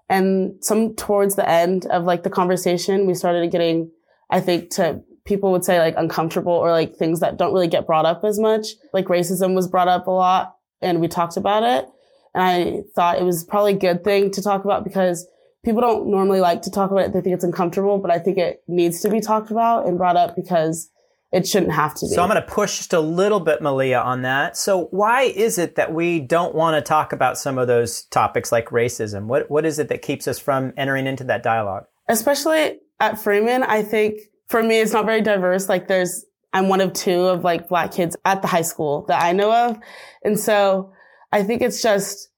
And 0.09 0.55
some 0.63 0.95
towards 0.95 1.35
the 1.35 1.47
end 1.47 1.85
of 1.85 2.03
like 2.03 2.23
the 2.23 2.29
conversation, 2.29 3.05
we 3.05 3.13
started 3.13 3.51
getting, 3.51 3.91
I 4.29 4.39
think 4.39 4.71
to 4.71 5.01
people 5.25 5.51
would 5.51 5.63
say 5.63 5.79
like 5.79 5.93
uncomfortable 5.97 6.53
or 6.53 6.71
like 6.71 6.95
things 6.95 7.19
that 7.19 7.37
don't 7.37 7.53
really 7.53 7.67
get 7.67 7.85
brought 7.85 8.05
up 8.05 8.23
as 8.23 8.39
much. 8.39 8.69
Like 8.93 9.05
racism 9.05 9.53
was 9.53 9.67
brought 9.67 9.87
up 9.87 10.07
a 10.07 10.11
lot 10.11 10.55
and 10.81 10.99
we 10.99 11.07
talked 11.07 11.37
about 11.37 11.63
it. 11.63 11.87
And 12.33 12.43
I 12.43 12.81
thought 12.95 13.19
it 13.19 13.23
was 13.23 13.43
probably 13.43 13.73
a 13.73 13.77
good 13.77 14.03
thing 14.03 14.31
to 14.31 14.41
talk 14.41 14.65
about 14.65 14.83
because 14.83 15.27
people 15.63 15.81
don't 15.81 16.07
normally 16.07 16.39
like 16.39 16.63
to 16.63 16.71
talk 16.71 16.89
about 16.89 17.05
it. 17.05 17.13
They 17.13 17.21
think 17.21 17.35
it's 17.35 17.43
uncomfortable, 17.43 17.99
but 17.99 18.11
I 18.11 18.19
think 18.19 18.37
it 18.37 18.63
needs 18.67 19.01
to 19.01 19.09
be 19.09 19.19
talked 19.19 19.51
about 19.51 19.87
and 19.87 19.97
brought 19.97 20.17
up 20.17 20.35
because 20.35 20.89
it 21.31 21.47
shouldn't 21.47 21.73
have 21.73 21.93
to 21.95 22.05
be. 22.07 22.13
So 22.13 22.23
I'm 22.23 22.29
going 22.29 22.41
to 22.41 22.47
push 22.47 22.77
just 22.77 22.93
a 22.93 22.99
little 22.99 23.39
bit, 23.39 23.61
Malia, 23.61 23.99
on 23.99 24.23
that. 24.23 24.57
So 24.57 24.85
why 24.85 25.23
is 25.23 25.57
it 25.57 25.75
that 25.75 25.93
we 25.93 26.19
don't 26.19 26.55
want 26.55 26.75
to 26.75 26.87
talk 26.87 27.13
about 27.13 27.37
some 27.37 27.57
of 27.57 27.67
those 27.67 28.03
topics 28.05 28.51
like 28.51 28.69
racism? 28.69 29.25
What 29.25 29.49
what 29.49 29.65
is 29.65 29.77
it 29.77 29.89
that 29.89 30.01
keeps 30.01 30.27
us 30.27 30.39
from 30.39 30.73
entering 30.75 31.05
into 31.05 31.23
that 31.25 31.43
dialogue? 31.43 31.85
Especially 32.07 32.79
at 32.99 33.19
Freeman, 33.19 33.63
I 33.63 33.83
think 33.83 34.21
for 34.47 34.63
me 34.63 34.79
it's 34.79 34.93
not 34.93 35.05
very 35.05 35.21
diverse. 35.21 35.69
Like 35.69 35.87
there's 35.87 36.25
I'm 36.51 36.67
one 36.67 36.81
of 36.81 36.93
two 36.93 37.21
of 37.27 37.43
like 37.43 37.69
black 37.69 37.91
kids 37.91 38.17
at 38.25 38.41
the 38.41 38.47
high 38.47 38.63
school 38.63 39.05
that 39.07 39.23
I 39.23 39.31
know 39.31 39.51
of. 39.51 39.77
And 40.23 40.39
so 40.39 40.93
I 41.31 41.43
think 41.43 41.61
it's 41.61 41.81
just 41.81 42.29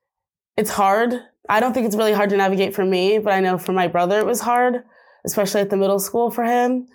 it's 0.58 0.70
hard. 0.70 1.14
I 1.48 1.62
don't 1.62 1.74
think 1.74 1.88
it's 1.88 1.96
really 1.96 2.14
hard 2.14 2.30
to 2.32 2.38
navigate 2.38 2.76
for 2.76 2.86
me, 2.86 3.20
but 3.20 3.32
I 3.32 3.40
know 3.40 3.58
for 3.58 3.72
my 3.72 3.88
brother 3.88 4.20
it 4.20 4.26
was 4.26 4.42
hard, 4.42 4.84
especially 5.26 5.62
at 5.62 5.70
the 5.70 5.78
middle 5.78 6.00
school 6.00 6.30
for 6.30 6.44
him. 6.44 6.88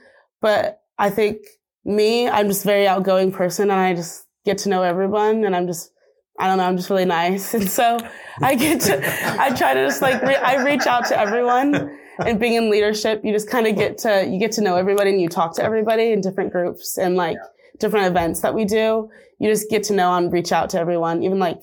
But 0.43 0.83
I 0.99 1.09
think 1.09 1.39
me, 1.87 2.29
I'm 2.29 2.49
just 2.49 2.65
very 2.65 2.87
outgoing 2.87 3.33
person 3.33 3.71
and 3.71 3.81
I 3.81 3.95
just 3.95 4.27
get 4.45 4.59
to 4.59 4.69
know 4.69 4.83
everyone 4.83 5.45
and 5.45 5.55
I'm 5.55 5.67
just, 5.67 5.93
I 6.39 6.49
don't 6.49 6.59
know, 6.59 6.65
I'm 6.65 6.77
just 6.77 6.91
really 6.91 7.05
nice. 7.05 7.55
And 7.55 7.69
so 7.79 7.99
I 8.43 8.55
get 8.57 8.81
to, 8.83 9.41
I 9.41 9.55
try 9.55 9.75
to 9.75 9.87
just 9.87 10.03
like, 10.03 10.21
re- 10.23 10.37
I 10.37 10.65
reach 10.65 10.87
out 10.87 11.07
to 11.07 11.19
everyone 11.19 11.99
and 12.19 12.41
being 12.41 12.55
in 12.55 12.71
leadership, 12.71 13.21
you 13.25 13.33
just 13.33 13.49
kind 13.49 13.67
of 13.67 13.77
get 13.77 13.99
to, 13.99 14.27
you 14.27 14.39
get 14.39 14.53
to 14.53 14.63
know 14.63 14.77
everybody 14.77 15.11
and 15.11 15.21
you 15.21 15.29
talk 15.29 15.55
to 15.57 15.63
everybody 15.63 16.11
in 16.13 16.21
different 16.21 16.51
groups 16.51 16.99
and 16.99 17.15
like 17.15 17.39
different 17.79 18.07
events 18.07 18.41
that 18.41 18.55
we 18.55 18.65
do. 18.65 19.09
You 19.39 19.51
just 19.51 19.71
get 19.71 19.85
to 19.85 19.95
know 19.95 20.15
and 20.15 20.33
reach 20.33 20.51
out 20.51 20.71
to 20.71 20.81
everyone, 20.81 21.23
even 21.23 21.39
like, 21.39 21.61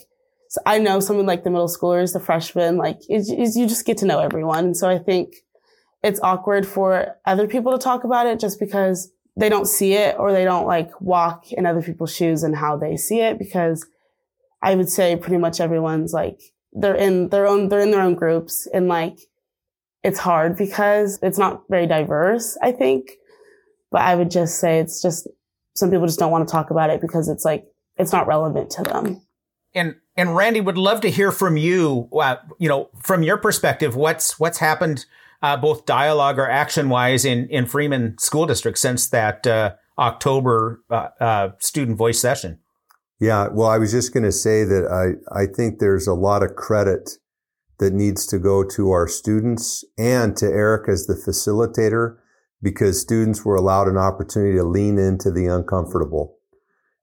so 0.48 0.62
I 0.66 0.78
know 0.78 1.00
some 1.00 1.18
of 1.18 1.26
like 1.26 1.44
the 1.44 1.50
middle 1.50 1.68
schoolers, 1.68 2.14
the 2.14 2.20
freshmen, 2.20 2.78
like 2.78 3.00
it's, 3.10 3.30
it's, 3.30 3.56
you 3.56 3.68
just 3.68 3.86
get 3.86 3.98
to 3.98 4.06
know 4.06 4.20
everyone. 4.20 4.66
And 4.66 4.78
so 4.78 4.88
I 4.88 5.00
think 5.00 5.38
it's 6.04 6.20
awkward 6.22 6.68
for 6.68 7.18
other 7.26 7.48
people 7.48 7.72
to 7.72 7.84
talk 7.84 8.04
about 8.04 8.28
it 8.28 8.40
just 8.40 8.60
because 8.60 9.12
they 9.36 9.50
don't 9.50 9.68
see 9.68 9.94
it 9.94 10.16
or 10.20 10.32
they 10.32 10.44
don't 10.44 10.68
like 10.68 11.02
walk 11.02 11.52
in 11.52 11.66
other 11.66 11.82
people's 11.82 12.16
shoes 12.16 12.44
and 12.44 12.56
how 12.56 12.78
they 12.78 12.98
see 12.98 13.20
it 13.20 13.40
because 13.40 13.86
I 14.62 14.76
would 14.76 14.90
say 14.90 15.16
pretty 15.16 15.38
much 15.38 15.60
everyone's 15.60 16.14
like 16.14 16.40
they're 16.72 16.96
in 16.96 17.30
their 17.30 17.48
own 17.48 17.70
they're 17.70 17.82
in 17.82 17.92
their 17.92 18.02
own 18.02 18.16
groups 18.16 18.68
and 18.74 18.88
like 18.88 19.18
it's 20.04 20.20
hard 20.20 20.58
because 20.58 21.18
it's 21.24 21.38
not 21.38 21.64
very 21.70 21.88
diverse, 21.88 22.58
I 22.62 22.74
think. 22.74 23.12
But 23.90 24.02
I 24.02 24.16
would 24.16 24.30
just 24.30 24.60
say 24.60 24.80
it's 24.80 25.02
just 25.02 25.28
some 25.76 25.90
people 25.90 26.06
just 26.06 26.20
don't 26.20 26.32
want 26.32 26.48
to 26.48 26.52
talk 26.52 26.70
about 26.70 26.90
it 26.90 27.02
because 27.02 27.30
it's 27.30 27.46
like 27.46 27.66
it's 27.98 28.12
not 28.12 28.28
relevant 28.28 28.70
to 28.72 28.84
them. 28.84 29.22
And 29.74 29.96
and 30.16 30.36
Randy 30.36 30.62
would 30.62 30.78
love 30.78 31.02
to 31.02 31.10
hear 31.10 31.32
from 31.32 31.58
you. 31.58 32.10
Uh, 32.12 32.36
you 32.60 32.70
know, 32.70 32.90
from 33.02 33.24
your 33.24 33.38
perspective, 33.38 33.96
what's 33.96 34.40
what's 34.40 34.58
happened 34.58 35.06
uh, 35.44 35.58
both 35.58 35.86
dialogue 35.86 36.40
or 36.40 36.50
action 36.50 36.90
wise 36.90 37.26
in, 37.26 37.48
in 37.50 37.66
Freeman 37.68 38.18
School 38.18 38.48
District 38.48 38.78
since 38.78 39.10
that 39.10 39.46
uh, 39.46 39.74
October 40.00 40.82
uh, 40.90 41.10
uh 41.20 41.50
student 41.60 41.98
voice 41.98 42.20
session? 42.20 42.60
Yeah, 43.20 43.50
well, 43.52 43.70
I 43.70 43.78
was 43.78 43.92
just 43.92 44.14
going 44.14 44.24
to 44.24 44.32
say 44.32 44.64
that 44.64 44.88
I, 44.90 45.42
I 45.44 45.46
think 45.46 45.80
there's 45.80 46.08
a 46.08 46.14
lot 46.14 46.44
of 46.44 46.56
credit 46.56 47.12
that 47.80 47.94
needs 47.94 48.26
to 48.28 48.40
go 48.40 48.64
to 48.64 48.92
our 48.92 49.08
students 49.08 49.84
and 49.98 50.36
to 50.38 50.46
Eric 50.46 50.90
as 50.90 51.06
the 51.06 51.14
facilitator 51.14 52.18
because 52.62 53.02
students 53.02 53.44
were 53.44 53.56
allowed 53.56 53.88
an 53.88 53.98
opportunity 53.98 54.58
to 54.58 54.64
lean 54.64 54.98
into 54.98 55.30
the 55.32 55.48
uncomfortable. 55.48 56.38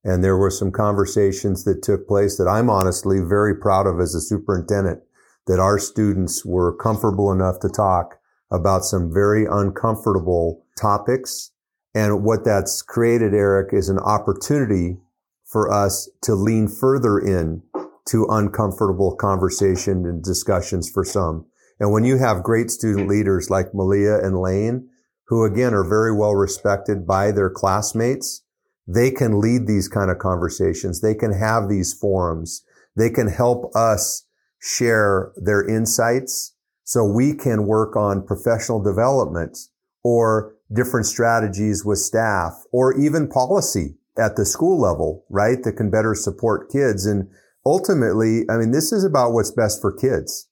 And 0.03 0.25
there 0.25 0.37
were 0.37 0.51
some 0.51 0.73
conversations 0.73 1.65
that 1.65 1.83
took 1.83 2.09
place 2.09 2.39
that 2.39 2.49
I'm 2.49 2.71
honestly 2.71 3.21
very 3.21 3.55
proud 3.55 3.87
of 3.87 4.01
as 4.01 4.15
a 4.15 4.21
superintendent 4.21 5.03
that 5.47 5.59
our 5.59 5.79
students 5.79 6.45
were 6.45 6.75
comfortable 6.75 7.31
enough 7.31 7.61
to 7.61 7.69
talk 7.69 8.20
about 8.51 8.85
some 8.85 9.13
very 9.13 9.47
uncomfortable 9.51 10.65
topics. 10.77 11.51
And 11.95 12.25
what 12.25 12.45
that's 12.45 12.83
created, 12.83 13.35
Eric, 13.35 13.73
is 13.73 13.89
an 13.89 13.99
opportunity 13.99 14.99
for 15.45 15.73
us 15.73 16.09
to 16.23 16.35
lean 16.35 16.69
further 16.69 17.19
in 17.19 17.63
to 18.09 18.27
uncomfortable 18.29 19.15
conversation 19.17 20.07
and 20.07 20.23
discussions 20.23 20.89
for 20.89 21.05
some. 21.05 21.47
And 21.79 21.93
when 21.93 22.05
you 22.05 22.19
have 22.19 22.43
great 22.43 22.71
student 22.71 23.09
leaders 23.09 23.51
like 23.51 23.75
Malia 23.75 24.19
and 24.19 24.39
Lane 24.39 24.89
who 25.31 25.45
again 25.45 25.73
are 25.73 25.89
very 25.89 26.13
well 26.13 26.35
respected 26.35 27.07
by 27.07 27.31
their 27.31 27.49
classmates, 27.49 28.43
they 28.87 29.13
can 29.13 29.41
lead 29.41 29.67
these 29.67 29.87
kind 29.89 30.11
of 30.11 30.19
conversations. 30.19 31.01
They 31.01 31.15
can 31.15 31.33
have 31.33 31.69
these 31.69 31.95
forums. 31.95 32.65
They 32.97 33.11
can 33.11 33.29
help 33.29 33.75
us 33.75 34.27
share 34.59 35.31
their 35.37 35.65
insights 35.67 36.57
so 36.91 37.05
we 37.05 37.33
can 37.33 37.69
work 37.69 37.95
on 37.95 38.27
professional 38.27 38.83
development 38.83 39.57
or 40.03 40.57
different 40.75 41.07
strategies 41.07 41.85
with 41.85 41.99
staff 41.99 42.65
or 42.73 42.99
even 42.99 43.29
policy 43.29 43.95
at 44.19 44.35
the 44.35 44.45
school 44.45 44.81
level, 44.81 45.25
right? 45.31 45.63
That 45.63 45.75
can 45.75 45.89
better 45.89 46.17
support 46.17 46.69
kids. 46.69 47.07
And 47.07 47.31
ultimately, 47.65 48.43
I 48.51 48.57
mean, 48.57 48.73
this 48.73 48.91
is 48.91 49.05
about 49.05 49.31
what's 49.31 49.53
best 49.53 49.81
for 49.81 49.93
kids. 49.93 50.49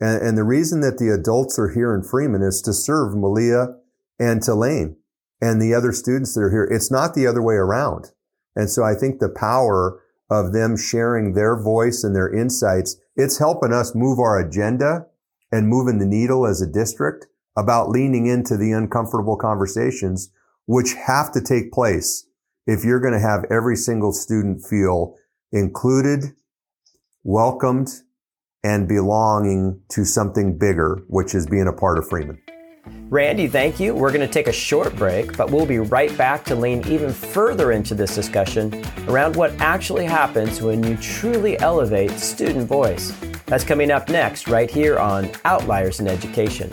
And, 0.00 0.22
and 0.22 0.38
the 0.38 0.44
reason 0.44 0.80
that 0.82 0.98
the 0.98 1.08
adults 1.08 1.58
are 1.58 1.70
here 1.70 1.92
in 1.92 2.04
Freeman 2.04 2.42
is 2.42 2.62
to 2.62 2.72
serve 2.72 3.16
Malia 3.16 3.74
and 4.16 4.40
Tulane 4.40 4.94
and 5.40 5.60
the 5.60 5.74
other 5.74 5.90
students 5.90 6.34
that 6.34 6.42
are 6.42 6.52
here. 6.52 6.68
It's 6.70 6.92
not 6.92 7.14
the 7.14 7.26
other 7.26 7.42
way 7.42 7.56
around. 7.56 8.12
And 8.54 8.70
so 8.70 8.84
I 8.84 8.94
think 8.94 9.18
the 9.18 9.28
power 9.28 10.00
of 10.30 10.52
them 10.52 10.76
sharing 10.76 11.34
their 11.34 11.60
voice 11.60 12.04
and 12.04 12.14
their 12.14 12.32
insights, 12.32 12.96
it's 13.16 13.38
helping 13.38 13.72
us 13.72 13.96
move 13.96 14.20
our 14.20 14.38
agenda 14.38 15.06
and 15.52 15.68
moving 15.68 15.98
the 15.98 16.06
needle 16.06 16.46
as 16.46 16.60
a 16.60 16.66
district 16.66 17.26
about 17.56 17.90
leaning 17.90 18.26
into 18.26 18.56
the 18.56 18.72
uncomfortable 18.72 19.36
conversations, 19.36 20.30
which 20.66 20.94
have 20.94 21.32
to 21.32 21.40
take 21.40 21.72
place 21.72 22.26
if 22.66 22.84
you're 22.84 23.00
going 23.00 23.12
to 23.12 23.20
have 23.20 23.44
every 23.50 23.76
single 23.76 24.12
student 24.12 24.64
feel 24.64 25.16
included, 25.52 26.24
welcomed, 27.24 27.88
and 28.62 28.86
belonging 28.86 29.80
to 29.88 30.04
something 30.04 30.56
bigger, 30.58 31.02
which 31.08 31.34
is 31.34 31.46
being 31.46 31.66
a 31.66 31.72
part 31.72 31.98
of 31.98 32.08
Freeman. 32.08 32.40
Randy, 33.08 33.48
thank 33.48 33.80
you. 33.80 33.94
We're 33.94 34.12
going 34.12 34.26
to 34.26 34.32
take 34.32 34.46
a 34.46 34.52
short 34.52 34.94
break, 34.96 35.36
but 35.36 35.50
we'll 35.50 35.66
be 35.66 35.78
right 35.78 36.16
back 36.16 36.44
to 36.46 36.54
lean 36.54 36.86
even 36.86 37.12
further 37.12 37.72
into 37.72 37.94
this 37.94 38.14
discussion 38.14 38.84
around 39.08 39.36
what 39.36 39.52
actually 39.60 40.04
happens 40.04 40.62
when 40.62 40.82
you 40.84 40.96
truly 40.96 41.58
elevate 41.58 42.12
student 42.12 42.68
voice. 42.68 43.12
That's 43.50 43.64
coming 43.64 43.90
up 43.90 44.08
next, 44.08 44.46
right 44.46 44.70
here 44.70 44.96
on 44.96 45.28
Outliers 45.44 45.98
in 45.98 46.06
Education. 46.06 46.70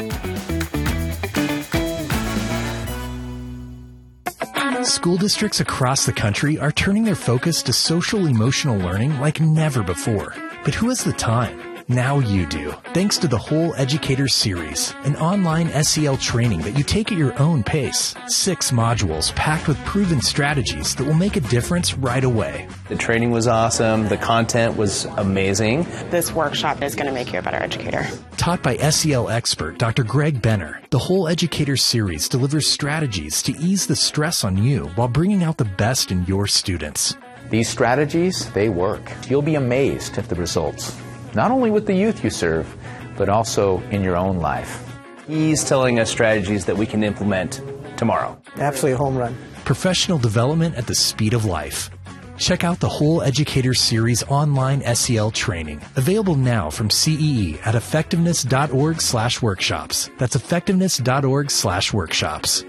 School 4.83 5.17
districts 5.17 5.59
across 5.59 6.05
the 6.05 6.13
country 6.13 6.59
are 6.59 6.71
turning 6.71 7.03
their 7.03 7.15
focus 7.15 7.63
to 7.63 7.73
social 7.73 8.27
emotional 8.27 8.77
learning 8.77 9.19
like 9.19 9.41
never 9.41 9.81
before. 9.81 10.35
But 10.63 10.75
who 10.75 10.89
has 10.89 11.03
the 11.03 11.13
time? 11.13 11.66
Now 11.89 12.19
you 12.19 12.45
do, 12.45 12.73
thanks 12.93 13.17
to 13.19 13.29
the 13.29 13.37
Whole 13.37 13.73
Educator 13.75 14.27
Series, 14.27 14.93
an 15.05 15.15
online 15.15 15.69
SEL 15.85 16.17
training 16.17 16.59
that 16.63 16.77
you 16.77 16.83
take 16.83 17.13
at 17.13 17.17
your 17.17 17.39
own 17.39 17.63
pace. 17.63 18.13
Six 18.27 18.71
modules 18.71 19.33
packed 19.35 19.69
with 19.69 19.77
proven 19.85 20.19
strategies 20.19 20.95
that 20.95 21.05
will 21.05 21.13
make 21.13 21.37
a 21.37 21.39
difference 21.39 21.93
right 21.93 22.25
away. 22.25 22.67
The 22.89 22.97
training 22.97 23.31
was 23.31 23.47
awesome. 23.47 24.09
The 24.09 24.17
content 24.17 24.75
was 24.75 25.05
amazing. 25.15 25.83
This 26.09 26.33
workshop 26.33 26.81
is 26.81 26.93
going 26.93 27.07
to 27.07 27.13
make 27.13 27.31
you 27.31 27.39
a 27.39 27.41
better 27.41 27.55
educator. 27.55 28.05
Taught 28.35 28.63
by 28.63 28.75
SEL 28.89 29.29
expert 29.29 29.77
Dr. 29.77 30.03
Greg 30.03 30.41
Benner, 30.41 30.81
the 30.89 30.99
Whole 30.99 31.29
Educator 31.29 31.77
Series 31.77 32.27
delivers 32.27 32.67
strategies 32.67 33.41
to 33.43 33.53
ease 33.59 33.87
the 33.87 33.95
stress 33.95 34.43
on 34.43 34.61
you 34.61 34.87
while 34.95 35.07
bringing 35.07 35.41
out 35.41 35.55
the 35.55 35.63
best 35.63 36.11
in 36.11 36.25
your 36.25 36.47
students. 36.47 37.15
These 37.49 37.69
strategies, 37.69 38.51
they 38.51 38.67
work. 38.67 39.09
You'll 39.29 39.41
be 39.41 39.55
amazed 39.55 40.17
at 40.17 40.27
the 40.27 40.35
results 40.35 40.93
not 41.33 41.51
only 41.51 41.71
with 41.71 41.85
the 41.85 41.93
youth 41.93 42.23
you 42.23 42.29
serve, 42.29 42.75
but 43.17 43.29
also 43.29 43.81
in 43.91 44.03
your 44.03 44.15
own 44.15 44.37
life. 44.37 44.83
He's 45.27 45.63
telling 45.63 45.99
us 45.99 46.09
strategies 46.09 46.65
that 46.65 46.77
we 46.77 46.85
can 46.85 47.03
implement 47.03 47.61
tomorrow. 47.97 48.39
Absolutely 48.57 48.93
a 48.93 48.97
home 48.97 49.17
run. 49.17 49.37
Professional 49.65 50.17
development 50.17 50.75
at 50.75 50.87
the 50.87 50.95
speed 50.95 51.33
of 51.33 51.45
life. 51.45 51.89
Check 52.37 52.63
out 52.63 52.79
the 52.79 52.87
whole 52.87 53.21
Educator 53.23 53.73
Series 53.73 54.23
online 54.23 54.81
SEL 54.95 55.31
training, 55.31 55.81
available 55.95 56.35
now 56.35 56.69
from 56.69 56.89
CEE 56.89 57.59
at 57.65 57.73
effectiveness.org 57.75 59.01
slash 59.01 59.41
workshops. 59.41 60.09
That's 60.19 60.35
effectiveness.org 60.35 61.49
slash 61.49 61.93
workshops. 61.93 62.63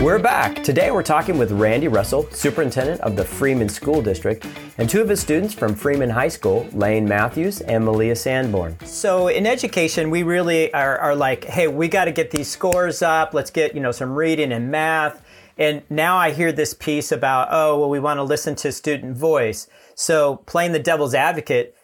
We're 0.00 0.18
back. 0.18 0.64
Today 0.64 0.90
we're 0.90 1.02
talking 1.02 1.36
with 1.36 1.52
Randy 1.52 1.86
Russell, 1.86 2.26
superintendent 2.30 3.02
of 3.02 3.16
the 3.16 3.24
Freeman 3.24 3.68
School 3.68 4.00
District, 4.00 4.46
and 4.78 4.88
two 4.88 5.02
of 5.02 5.10
his 5.10 5.20
students 5.20 5.52
from 5.52 5.74
Freeman 5.74 6.08
High 6.08 6.28
School, 6.28 6.66
Lane 6.72 7.06
Matthews 7.06 7.60
and 7.60 7.84
Malia 7.84 8.16
Sanborn. 8.16 8.78
So 8.86 9.28
in 9.28 9.46
education, 9.46 10.08
we 10.08 10.22
really 10.22 10.72
are, 10.72 10.96
are 10.96 11.14
like, 11.14 11.44
hey, 11.44 11.68
we 11.68 11.86
got 11.86 12.06
to 12.06 12.12
get 12.12 12.30
these 12.30 12.48
scores 12.48 13.02
up. 13.02 13.34
Let's 13.34 13.50
get, 13.50 13.74
you 13.74 13.80
know, 13.82 13.92
some 13.92 14.14
reading 14.14 14.52
and 14.52 14.70
math. 14.70 15.22
And 15.58 15.82
now 15.90 16.16
I 16.16 16.30
hear 16.30 16.50
this 16.50 16.72
piece 16.72 17.12
about, 17.12 17.48
oh, 17.50 17.78
well, 17.78 17.90
we 17.90 18.00
want 18.00 18.16
to 18.16 18.22
listen 18.22 18.54
to 18.56 18.72
student 18.72 19.18
voice. 19.18 19.68
So 19.94 20.36
playing 20.46 20.72
the 20.72 20.78
devil's 20.78 21.12
advocate, 21.12 21.76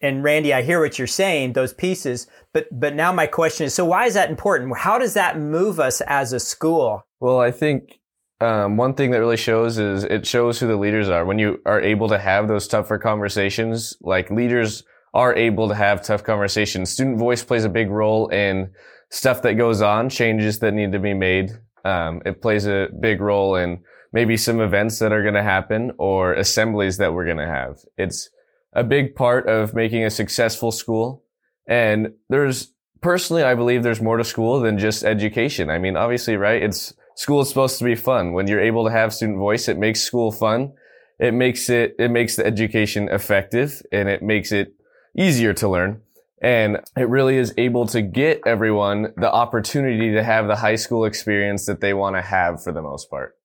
and 0.00 0.22
Randy, 0.22 0.54
I 0.54 0.62
hear 0.62 0.80
what 0.80 0.98
you're 0.98 1.06
saying, 1.06 1.52
those 1.52 1.74
pieces, 1.74 2.26
but, 2.52 2.66
but 2.70 2.94
now 2.94 3.12
my 3.12 3.26
question 3.26 3.66
is, 3.66 3.74
so 3.74 3.84
why 3.84 4.06
is 4.06 4.14
that 4.14 4.30
important? 4.30 4.76
How 4.76 4.98
does 4.98 5.14
that 5.14 5.38
move 5.38 5.80
us 5.80 6.00
as 6.02 6.32
a 6.32 6.40
school? 6.40 7.04
Well, 7.20 7.40
I 7.40 7.50
think 7.50 7.98
um, 8.40 8.76
one 8.76 8.94
thing 8.94 9.10
that 9.10 9.18
really 9.18 9.36
shows 9.36 9.78
is 9.78 10.04
it 10.04 10.26
shows 10.26 10.60
who 10.60 10.68
the 10.68 10.76
leaders 10.76 11.08
are. 11.08 11.24
When 11.24 11.38
you 11.38 11.60
are 11.66 11.80
able 11.80 12.08
to 12.08 12.18
have 12.18 12.46
those 12.46 12.68
tougher 12.68 12.98
conversations, 12.98 13.96
like 14.00 14.30
leaders 14.30 14.84
are 15.14 15.34
able 15.34 15.68
to 15.68 15.74
have 15.74 16.02
tough 16.02 16.22
conversations. 16.22 16.90
Student 16.90 17.18
voice 17.18 17.42
plays 17.42 17.64
a 17.64 17.68
big 17.68 17.90
role 17.90 18.28
in 18.28 18.70
stuff 19.10 19.42
that 19.42 19.54
goes 19.54 19.82
on, 19.82 20.08
changes 20.08 20.60
that 20.60 20.74
need 20.74 20.92
to 20.92 21.00
be 21.00 21.14
made. 21.14 21.50
Um, 21.84 22.22
it 22.24 22.40
plays 22.42 22.66
a 22.66 22.88
big 23.00 23.20
role 23.20 23.56
in 23.56 23.82
maybe 24.12 24.36
some 24.36 24.60
events 24.60 24.98
that 25.00 25.12
are 25.12 25.22
going 25.22 25.34
to 25.34 25.42
happen 25.42 25.92
or 25.98 26.34
assemblies 26.34 26.98
that 26.98 27.12
we're 27.12 27.24
going 27.24 27.38
to 27.38 27.46
have. 27.46 27.78
It's 27.96 28.30
a 28.72 28.84
big 28.84 29.14
part 29.14 29.48
of 29.48 29.74
making 29.74 30.04
a 30.04 30.10
successful 30.10 30.70
school. 30.70 31.24
And 31.66 32.14
there's 32.28 32.72
personally, 33.00 33.42
I 33.42 33.54
believe 33.54 33.82
there's 33.82 34.00
more 34.00 34.16
to 34.16 34.24
school 34.24 34.60
than 34.60 34.78
just 34.78 35.04
education. 35.04 35.70
I 35.70 35.78
mean, 35.78 35.96
obviously, 35.96 36.36
right? 36.36 36.62
It's 36.62 36.94
school 37.14 37.40
is 37.40 37.48
supposed 37.48 37.78
to 37.78 37.84
be 37.84 37.94
fun. 37.94 38.32
When 38.32 38.46
you're 38.46 38.60
able 38.60 38.84
to 38.84 38.90
have 38.90 39.12
student 39.12 39.38
voice, 39.38 39.68
it 39.68 39.78
makes 39.78 40.00
school 40.00 40.32
fun. 40.32 40.72
It 41.18 41.34
makes 41.34 41.68
it, 41.68 41.96
it 41.98 42.10
makes 42.10 42.36
the 42.36 42.46
education 42.46 43.08
effective 43.08 43.82
and 43.90 44.08
it 44.08 44.22
makes 44.22 44.52
it 44.52 44.74
easier 45.16 45.52
to 45.54 45.68
learn. 45.68 46.02
And 46.40 46.78
it 46.96 47.08
really 47.08 47.36
is 47.36 47.52
able 47.58 47.86
to 47.86 48.00
get 48.00 48.42
everyone 48.46 49.12
the 49.16 49.30
opportunity 49.30 50.12
to 50.12 50.22
have 50.22 50.46
the 50.46 50.54
high 50.54 50.76
school 50.76 51.04
experience 51.04 51.66
that 51.66 51.80
they 51.80 51.92
want 51.92 52.14
to 52.14 52.22
have 52.22 52.62
for 52.62 52.72
the 52.72 52.82
most 52.82 53.10
part. 53.10 53.36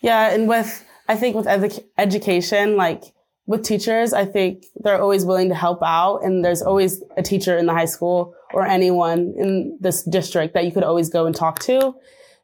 Yeah. 0.00 0.32
And 0.32 0.48
with, 0.48 0.84
I 1.06 1.16
think 1.16 1.36
with 1.36 1.44
edu- 1.44 1.84
education, 1.98 2.76
like 2.76 3.04
with 3.48 3.62
teachers, 3.62 4.12
I 4.12 4.26
think 4.26 4.66
they're 4.76 5.00
always 5.00 5.24
willing 5.24 5.48
to 5.48 5.54
help 5.54 5.82
out. 5.82 6.18
And 6.18 6.44
there's 6.44 6.60
always 6.60 7.02
a 7.16 7.22
teacher 7.22 7.56
in 7.56 7.64
the 7.64 7.72
high 7.72 7.86
school 7.86 8.34
or 8.52 8.66
anyone 8.66 9.34
in 9.38 9.78
this 9.80 10.02
district 10.02 10.52
that 10.52 10.66
you 10.66 10.70
could 10.70 10.84
always 10.84 11.08
go 11.08 11.24
and 11.24 11.34
talk 11.34 11.58
to. 11.60 11.94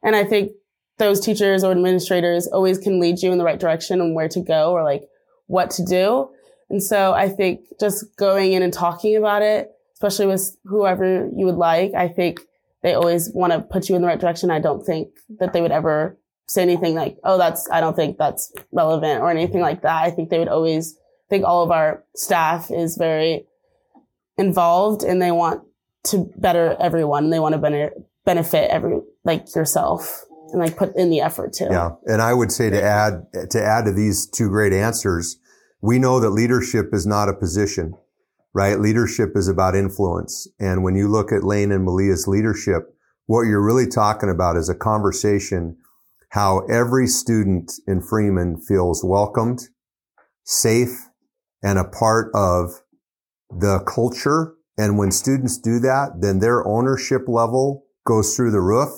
And 0.02 0.16
I 0.16 0.24
think 0.24 0.52
those 0.96 1.20
teachers 1.20 1.62
or 1.62 1.72
administrators 1.72 2.46
always 2.46 2.78
can 2.78 3.00
lead 3.00 3.20
you 3.20 3.32
in 3.32 3.38
the 3.38 3.44
right 3.44 3.60
direction 3.60 4.00
and 4.00 4.14
where 4.14 4.30
to 4.30 4.40
go 4.40 4.72
or 4.72 4.82
like 4.82 5.02
what 5.46 5.70
to 5.72 5.84
do. 5.84 6.30
And 6.70 6.82
so 6.82 7.12
I 7.12 7.28
think 7.28 7.66
just 7.78 8.16
going 8.16 8.54
in 8.54 8.62
and 8.62 8.72
talking 8.72 9.14
about 9.14 9.42
it, 9.42 9.72
especially 9.92 10.26
with 10.26 10.56
whoever 10.64 11.28
you 11.36 11.44
would 11.44 11.56
like, 11.56 11.92
I 11.92 12.08
think 12.08 12.40
they 12.82 12.94
always 12.94 13.30
want 13.34 13.52
to 13.52 13.60
put 13.60 13.90
you 13.90 13.94
in 13.94 14.00
the 14.00 14.08
right 14.08 14.20
direction. 14.20 14.50
I 14.50 14.58
don't 14.58 14.86
think 14.86 15.08
that 15.38 15.52
they 15.52 15.60
would 15.60 15.70
ever 15.70 16.16
say 16.48 16.62
anything 16.62 16.94
like, 16.94 17.16
oh, 17.24 17.38
that's, 17.38 17.68
I 17.70 17.80
don't 17.80 17.96
think 17.96 18.18
that's 18.18 18.52
relevant 18.72 19.22
or 19.22 19.30
anything 19.30 19.60
like 19.60 19.82
that. 19.82 20.02
I 20.02 20.10
think 20.10 20.30
they 20.30 20.38
would 20.38 20.48
always 20.48 20.96
think 21.30 21.44
all 21.44 21.62
of 21.62 21.70
our 21.70 22.04
staff 22.14 22.70
is 22.70 22.96
very 22.96 23.46
involved 24.36 25.02
and 25.02 25.22
they 25.22 25.30
want 25.30 25.62
to 26.04 26.30
better 26.36 26.76
everyone. 26.78 27.30
They 27.30 27.40
want 27.40 27.54
to 27.54 27.90
benefit 28.26 28.70
every, 28.70 29.00
like 29.24 29.54
yourself 29.54 30.22
and 30.52 30.60
like 30.60 30.76
put 30.76 30.94
in 30.96 31.08
the 31.08 31.20
effort 31.20 31.54
too. 31.54 31.68
Yeah. 31.70 31.92
And 32.04 32.20
I 32.20 32.34
would 32.34 32.52
say 32.52 32.68
to 32.68 32.82
add, 32.82 33.26
to 33.50 33.62
add 33.62 33.86
to 33.86 33.92
these 33.92 34.26
two 34.26 34.48
great 34.48 34.72
answers, 34.74 35.38
we 35.80 35.98
know 35.98 36.20
that 36.20 36.30
leadership 36.30 36.90
is 36.92 37.06
not 37.06 37.28
a 37.28 37.34
position, 37.34 37.94
right? 38.54 38.78
Leadership 38.78 39.30
is 39.34 39.48
about 39.48 39.74
influence. 39.74 40.46
And 40.60 40.82
when 40.82 40.94
you 40.94 41.08
look 41.08 41.32
at 41.32 41.44
Lane 41.44 41.72
and 41.72 41.84
Malia's 41.84 42.28
leadership, 42.28 42.94
what 43.26 43.42
you're 43.42 43.64
really 43.64 43.86
talking 43.86 44.28
about 44.28 44.56
is 44.56 44.68
a 44.68 44.74
conversation 44.74 45.78
how 46.34 46.66
every 46.70 47.06
student 47.06 47.72
in 47.86 48.02
Freeman 48.02 48.60
feels 48.60 49.04
welcomed, 49.04 49.68
safe, 50.44 51.08
and 51.62 51.78
a 51.78 51.84
part 51.84 52.30
of 52.34 52.82
the 53.48 53.78
culture. 53.86 54.54
And 54.76 54.98
when 54.98 55.12
students 55.12 55.58
do 55.58 55.78
that, 55.78 56.20
then 56.20 56.40
their 56.40 56.66
ownership 56.66 57.22
level 57.28 57.84
goes 58.04 58.34
through 58.34 58.50
the 58.50 58.60
roof 58.60 58.90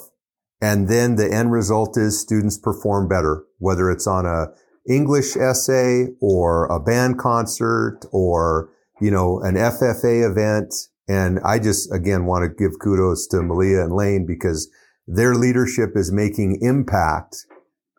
and 0.61 0.89
then 0.89 1.17
the 1.17 1.31
end 1.31 1.53
result 1.53 1.99
is 1.99 2.19
students 2.19 2.57
perform 2.57 3.09
better, 3.09 3.45
whether 3.59 3.91
it's 3.91 4.07
on 4.07 4.25
a 4.25 4.47
English 4.89 5.37
essay 5.37 6.07
or 6.21 6.67
a 6.67 6.81
band 6.81 7.19
concert 7.19 8.01
or, 8.13 8.71
you 9.01 9.11
know, 9.11 9.41
an 9.41 9.57
FFA 9.57 10.29
event. 10.29 10.73
And 11.09 11.39
I 11.45 11.59
just, 11.59 11.93
again, 11.93 12.25
want 12.25 12.45
to 12.45 12.49
give 12.49 12.79
kudos 12.83 13.27
to 13.29 13.43
Malia 13.43 13.83
and 13.83 13.95
Lane 13.95 14.25
because 14.27 14.71
their 15.07 15.35
leadership 15.35 15.91
is 15.95 16.13
making 16.13 16.59
impact, 16.63 17.47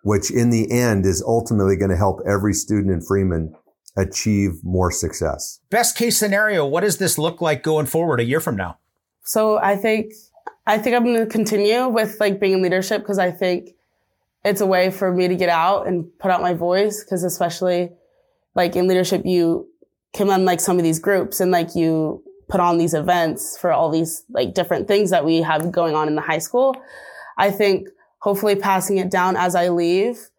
which 0.03 0.31
in 0.31 0.49
the 0.49 0.71
end 0.71 1.05
is 1.05 1.23
ultimately 1.25 1.75
going 1.75 1.91
to 1.91 1.97
help 1.97 2.19
every 2.25 2.53
student 2.53 2.91
in 2.91 3.01
Freeman 3.01 3.55
achieve 3.95 4.63
more 4.63 4.91
success. 4.91 5.59
Best 5.69 5.97
case 5.97 6.17
scenario, 6.17 6.65
what 6.65 6.81
does 6.81 6.97
this 6.97 7.17
look 7.17 7.41
like 7.41 7.63
going 7.63 7.85
forward 7.85 8.19
a 8.19 8.23
year 8.23 8.39
from 8.39 8.55
now? 8.55 8.77
So 9.23 9.57
I 9.57 9.75
think, 9.75 10.13
I 10.65 10.77
think 10.77 10.95
I'm 10.95 11.03
going 11.03 11.17
to 11.17 11.25
continue 11.25 11.87
with 11.87 12.19
like 12.19 12.39
being 12.39 12.53
in 12.53 12.61
leadership 12.61 13.01
because 13.01 13.19
I 13.19 13.31
think 13.31 13.71
it's 14.45 14.61
a 14.61 14.65
way 14.65 14.91
for 14.91 15.13
me 15.13 15.27
to 15.27 15.35
get 15.35 15.49
out 15.49 15.87
and 15.87 16.05
put 16.19 16.31
out 16.31 16.41
my 16.41 16.53
voice. 16.53 17.03
Cause 17.03 17.23
especially 17.23 17.89
like 18.55 18.75
in 18.75 18.87
leadership, 18.87 19.23
you 19.25 19.67
come 20.15 20.29
on 20.29 20.45
like 20.45 20.59
some 20.59 20.77
of 20.77 20.83
these 20.83 20.99
groups 20.99 21.39
and 21.39 21.51
like 21.51 21.75
you 21.75 22.23
put 22.49 22.59
on 22.59 22.77
these 22.77 22.93
events 22.93 23.57
for 23.57 23.71
all 23.71 23.89
these 23.89 24.23
like 24.29 24.53
different 24.53 24.87
things 24.87 25.09
that 25.09 25.25
we 25.25 25.41
have 25.41 25.71
going 25.71 25.95
on 25.95 26.07
in 26.07 26.15
the 26.15 26.21
high 26.21 26.37
school. 26.37 26.75
I 27.37 27.51
think 27.51 27.89
hopefully 28.19 28.55
passing 28.55 28.97
it 28.97 29.11
down 29.11 29.35
as 29.35 29.55
I 29.55 29.69
leave 29.69 30.29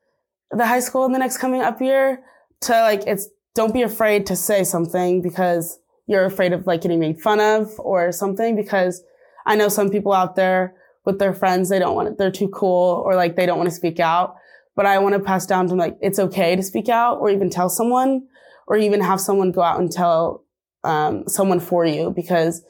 the 0.51 0.66
high 0.66 0.81
school 0.81 1.05
in 1.05 1.12
the 1.12 1.18
next 1.18 1.38
coming 1.38 1.61
up 1.61 1.81
year 1.81 2.23
to 2.62 2.73
like, 2.73 3.07
it's 3.07 3.29
don't 3.55 3.75
be 3.75 3.83
afraid 3.83 4.27
to 4.27 4.37
say 4.37 4.64
something 4.64 5.21
because 5.21 5.79
you're 6.07 6.25
afraid 6.25 6.53
of 6.53 6.66
like 6.66 6.81
getting 6.81 7.01
made 7.01 7.21
fun 7.21 7.40
of 7.40 7.79
or 7.79 8.12
something 8.12 8.57
because 8.57 9.03
I 9.47 9.57
know 9.57 9.68
some 9.68 9.90
people 9.90 10.12
out 10.12 10.37
there 10.37 10.75
with 11.05 11.18
their 11.18 11.35
friends, 11.35 11.68
they 11.68 11.79
don't 11.79 11.94
want 11.94 12.09
it, 12.09 12.18
they're 12.18 12.31
too 12.31 12.49
cool 12.49 13.03
or 13.05 13.14
like 13.14 13.37
they 13.37 13.47
don't 13.47 13.59
want 13.59 13.68
to 13.68 13.75
speak 13.75 14.01
out. 14.01 14.37
But 14.77 14.87
I 14.87 14.99
want 14.99 15.14
to 15.14 15.21
pass 15.21 15.44
down 15.44 15.66
to 15.68 15.75
like, 15.75 15.97
it's 16.01 16.18
okay 16.18 16.55
to 16.55 16.62
speak 16.62 16.88
out 16.88 17.18
or 17.18 17.31
even 17.31 17.51
tell 17.51 17.68
someone 17.68 18.29
or 18.66 18.77
even 18.77 19.01
have 19.01 19.21
someone 19.21 19.51
go 19.51 19.62
out 19.62 19.81
and 19.81 19.90
tell 19.90 20.44
um, 20.84 21.24
someone 21.26 21.60
for 21.60 21.84
you 21.84 22.12
because 22.14 22.62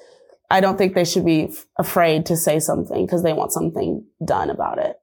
I 0.51 0.61
don't 0.61 0.79
think 0.79 0.95
they 0.95 1.05
should 1.05 1.25
be 1.25 1.45
f- 1.45 1.67
afraid 1.79 2.27
to 2.27 2.37
say 2.37 2.59
something 2.59 3.05
because 3.05 3.23
they 3.23 3.33
want 3.33 3.53
something 3.53 4.05
done 4.25 4.51
about 4.51 4.79
it. 4.79 4.97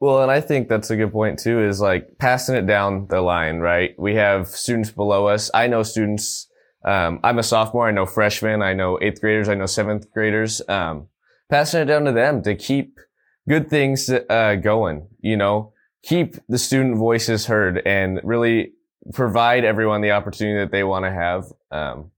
Well, 0.00 0.22
and 0.22 0.30
I 0.30 0.40
think 0.40 0.68
that's 0.68 0.90
a 0.90 0.96
good 0.96 1.12
point 1.12 1.38
too, 1.38 1.62
is 1.62 1.80
like 1.80 2.18
passing 2.18 2.56
it 2.56 2.66
down 2.66 3.06
the 3.08 3.20
line, 3.20 3.58
right? 3.58 3.94
We 3.98 4.14
have 4.14 4.48
students 4.48 4.90
below 4.90 5.26
us. 5.26 5.50
I 5.52 5.66
know 5.66 5.82
students, 5.82 6.48
um, 6.84 7.20
I'm 7.22 7.38
a 7.38 7.42
sophomore. 7.42 7.86
I 7.86 7.92
know 7.92 8.06
freshmen. 8.06 8.62
I 8.62 8.72
know 8.72 8.98
eighth 9.02 9.20
graders. 9.20 9.48
I 9.48 9.54
know 9.54 9.66
seventh 9.66 10.10
graders. 10.12 10.62
Um, 10.68 11.08
passing 11.50 11.82
it 11.82 11.84
down 11.84 12.06
to 12.06 12.12
them 12.12 12.42
to 12.44 12.54
keep 12.54 12.98
good 13.46 13.68
things, 13.68 14.08
uh, 14.08 14.54
going, 14.54 15.08
you 15.20 15.36
know, 15.36 15.72
keep 16.02 16.36
the 16.48 16.58
student 16.58 16.96
voices 16.96 17.46
heard 17.46 17.82
and 17.84 18.20
really 18.24 18.72
provide 19.12 19.64
everyone 19.64 20.00
the 20.00 20.12
opportunity 20.12 20.58
that 20.58 20.72
they 20.72 20.84
want 20.84 21.04
to 21.04 21.10
have. 21.10 21.44
Um, 21.70 22.10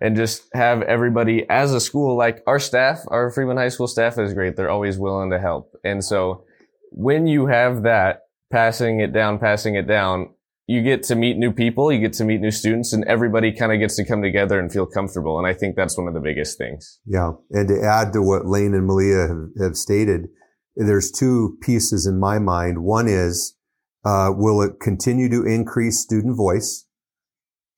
and 0.00 0.16
just 0.16 0.48
have 0.54 0.82
everybody 0.82 1.44
as 1.48 1.74
a 1.74 1.80
school, 1.80 2.16
like 2.16 2.42
our 2.46 2.58
staff, 2.58 3.00
our 3.08 3.30
Freeman 3.30 3.56
High 3.56 3.68
School 3.68 3.86
staff 3.86 4.18
is 4.18 4.32
great. 4.32 4.56
They're 4.56 4.70
always 4.70 4.98
willing 4.98 5.30
to 5.30 5.38
help. 5.38 5.72
And 5.84 6.02
so 6.04 6.44
when 6.90 7.26
you 7.26 7.46
have 7.46 7.82
that 7.82 8.22
passing 8.50 9.00
it 9.00 9.12
down, 9.12 9.38
passing 9.38 9.74
it 9.74 9.86
down, 9.86 10.30
you 10.66 10.82
get 10.82 11.02
to 11.02 11.16
meet 11.16 11.36
new 11.36 11.52
people, 11.52 11.92
you 11.92 11.98
get 12.00 12.12
to 12.14 12.24
meet 12.24 12.40
new 12.40 12.50
students, 12.50 12.92
and 12.92 13.04
everybody 13.06 13.52
kind 13.52 13.72
of 13.72 13.80
gets 13.80 13.96
to 13.96 14.04
come 14.04 14.22
together 14.22 14.58
and 14.58 14.72
feel 14.72 14.86
comfortable. 14.86 15.36
And 15.38 15.46
I 15.46 15.52
think 15.52 15.74
that's 15.74 15.98
one 15.98 16.06
of 16.06 16.14
the 16.14 16.20
biggest 16.20 16.56
things. 16.58 17.00
Yeah. 17.04 17.32
And 17.50 17.68
to 17.68 17.82
add 17.82 18.12
to 18.12 18.22
what 18.22 18.46
Lane 18.46 18.74
and 18.74 18.86
Malia 18.86 19.26
have, 19.26 19.48
have 19.60 19.76
stated, 19.76 20.28
there's 20.76 21.10
two 21.10 21.58
pieces 21.60 22.06
in 22.06 22.20
my 22.20 22.38
mind. 22.38 22.84
One 22.84 23.08
is, 23.08 23.56
uh, 24.04 24.30
will 24.32 24.62
it 24.62 24.80
continue 24.80 25.28
to 25.28 25.44
increase 25.44 25.98
student 25.98 26.36
voice? 26.36 26.86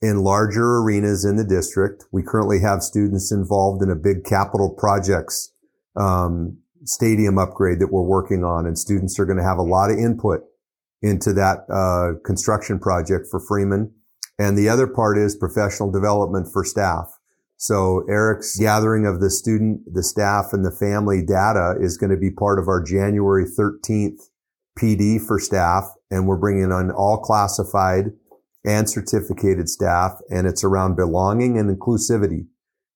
In 0.03 0.25
larger 0.25 0.79
arenas 0.79 1.25
in 1.25 1.37
the 1.37 1.45
district. 1.45 2.05
We 2.11 2.23
currently 2.23 2.61
have 2.61 2.83
students 2.83 3.31
involved 3.31 3.83
in 3.83 3.91
a 3.91 3.95
big 3.95 4.25
capital 4.25 4.75
projects 4.77 5.53
um, 5.97 6.59
stadium 6.85 7.39
upgrade 7.39 7.79
that 7.79 7.93
we're 7.93 8.03
working 8.03 8.43
on, 8.43 8.67
and 8.67 8.77
students 8.77 9.19
are 9.21 9.25
going 9.25 9.39
to 9.39 9.45
have 9.45 9.59
a 9.59 9.63
lot 9.63 9.91
of 9.91 9.99
input 9.99 10.41
into 11.01 11.33
that 11.33 11.65
uh, 11.71 12.19
construction 12.25 12.81
project 12.81 13.29
for 13.31 13.39
Freeman. 13.39 13.93
And 14.39 14.59
the 14.59 14.69
other 14.69 14.89
part 14.89 15.19
is 15.19 15.37
professional 15.37 15.93
development 15.93 16.49
for 16.53 16.65
staff. 16.65 17.19
So 17.57 18.05
Eric's 18.09 18.59
gathering 18.59 19.07
of 19.07 19.21
the 19.21 19.31
student, 19.31 19.83
the 19.93 20.03
staff, 20.03 20.47
and 20.53 20.65
the 20.65 20.73
family 20.73 21.25
data 21.25 21.77
is 21.81 21.97
going 21.97 22.11
to 22.11 22.17
be 22.17 22.31
part 22.31 22.59
of 22.59 22.67
our 22.67 22.83
January 22.83 23.45
13th 23.45 24.19
PD 24.77 25.25
for 25.25 25.39
staff, 25.39 25.85
and 26.11 26.27
we're 26.27 26.39
bringing 26.39 26.73
on 26.73 26.91
all 26.91 27.19
classified 27.19 28.07
and 28.65 28.89
certificated 28.89 29.69
staff, 29.69 30.19
and 30.31 30.47
it's 30.47 30.65
around 30.65 30.97
belonging 30.97 31.59
and 31.59 31.77
inclusivity. 31.77 32.47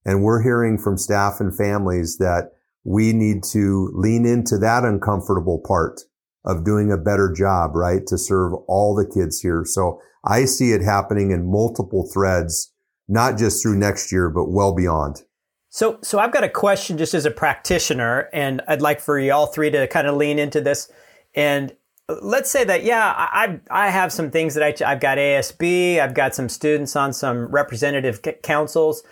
And 0.04 0.22
we're 0.22 0.42
hearing 0.42 0.78
from 0.78 0.96
staff 0.96 1.40
and 1.40 1.56
families 1.56 2.18
that 2.18 2.52
we 2.84 3.12
need 3.12 3.42
to 3.42 3.90
lean 3.94 4.24
into 4.24 4.58
that 4.58 4.84
uncomfortable 4.84 5.60
part 5.66 6.02
of 6.44 6.64
doing 6.64 6.92
a 6.92 6.96
better 6.96 7.32
job, 7.32 7.74
right? 7.74 8.06
To 8.06 8.16
serve 8.16 8.52
all 8.68 8.94
the 8.94 9.04
kids 9.04 9.40
here. 9.40 9.64
So 9.66 10.00
I 10.24 10.44
see 10.44 10.70
it 10.70 10.82
happening 10.82 11.32
in 11.32 11.50
multiple 11.50 12.08
threads, 12.12 12.72
not 13.08 13.36
just 13.36 13.60
through 13.60 13.78
next 13.78 14.12
year, 14.12 14.30
but 14.30 14.50
well 14.50 14.72
beyond. 14.72 15.22
So, 15.68 15.98
so 16.02 16.20
I've 16.20 16.32
got 16.32 16.44
a 16.44 16.48
question 16.48 16.96
just 16.96 17.12
as 17.12 17.26
a 17.26 17.30
practitioner, 17.30 18.30
and 18.32 18.62
I'd 18.68 18.80
like 18.80 19.00
for 19.00 19.18
you 19.18 19.32
all 19.32 19.46
three 19.46 19.70
to 19.70 19.88
kind 19.88 20.06
of 20.06 20.16
lean 20.16 20.38
into 20.38 20.60
this. 20.60 20.90
And 21.34 21.74
let's 22.08 22.50
say 22.50 22.62
that 22.62 22.84
yeah 22.84 23.12
i 23.16 23.58
i 23.70 23.88
have 23.88 24.12
some 24.12 24.30
things 24.30 24.54
that 24.54 24.62
I, 24.62 24.92
i've 24.92 25.00
got 25.00 25.18
asb 25.18 26.00
i've 26.00 26.14
got 26.14 26.34
some 26.34 26.48
students 26.48 26.94
on 26.96 27.12
some 27.12 27.46
representative 27.46 28.20
councils. 28.42 29.02